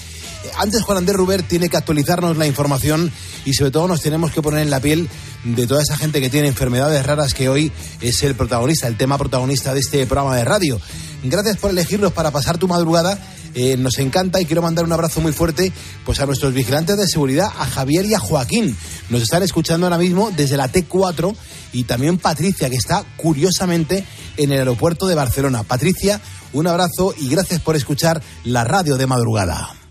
Antes 0.58 0.82
Juan 0.82 0.98
Andrés 0.98 1.16
Ruber 1.16 1.42
tiene 1.42 1.68
que 1.68 1.76
actualizarnos 1.76 2.36
la 2.36 2.46
información 2.46 3.10
y 3.44 3.54
sobre 3.54 3.70
todo 3.70 3.88
nos 3.88 4.00
tenemos 4.00 4.32
que 4.32 4.42
poner 4.42 4.62
en 4.62 4.70
la 4.70 4.80
piel 4.80 5.08
de 5.44 5.66
toda 5.66 5.82
esa 5.82 5.96
gente 5.96 6.20
que 6.20 6.30
tiene 6.30 6.48
enfermedades 6.48 7.04
raras 7.04 7.34
que 7.34 7.48
hoy 7.48 7.72
es 8.00 8.22
el 8.22 8.34
protagonista, 8.34 8.86
el 8.86 8.96
tema 8.96 9.18
protagonista 9.18 9.74
de 9.74 9.80
este 9.80 10.06
programa 10.06 10.36
de 10.36 10.44
radio. 10.44 10.80
Gracias 11.22 11.56
por 11.58 11.70
elegirnos 11.70 12.12
para 12.12 12.30
pasar 12.30 12.58
tu 12.58 12.68
madrugada. 12.68 13.18
eh, 13.54 13.76
nos 13.76 13.98
encanta 13.98 14.40
y 14.40 14.46
quiero 14.46 14.62
mandar 14.62 14.84
un 14.84 14.92
abrazo 14.92 15.20
muy 15.20 15.32
fuerte 15.32 15.72
pues 16.04 16.18
a 16.20 16.26
nuestros 16.26 16.52
vigilantes 16.52 16.96
de 16.96 17.06
seguridad, 17.06 17.46
a 17.56 17.66
Javier 17.66 18.04
y 18.04 18.14
a 18.14 18.18
Joaquín. 18.18 18.76
Nos 19.10 19.22
están 19.22 19.42
escuchando 19.42 19.86
ahora 19.86 19.98
mismo 19.98 20.32
desde 20.36 20.56
la 20.56 20.70
T4 20.70 21.34
y 21.72 21.84
también 21.84 22.18
Patricia, 22.18 22.68
que 22.68 22.76
está 22.76 23.04
curiosamente 23.16 24.04
en 24.36 24.52
el 24.52 24.58
aeropuerto 24.58 25.06
de 25.06 25.14
Barcelona. 25.14 25.62
Patricia, 25.62 26.20
un 26.52 26.66
abrazo 26.66 27.14
y 27.16 27.28
gracias 27.28 27.60
por 27.60 27.76
escuchar 27.76 28.20
la 28.44 28.64
radio 28.64 28.96
de 28.96 29.06
madrugada. 29.06 29.83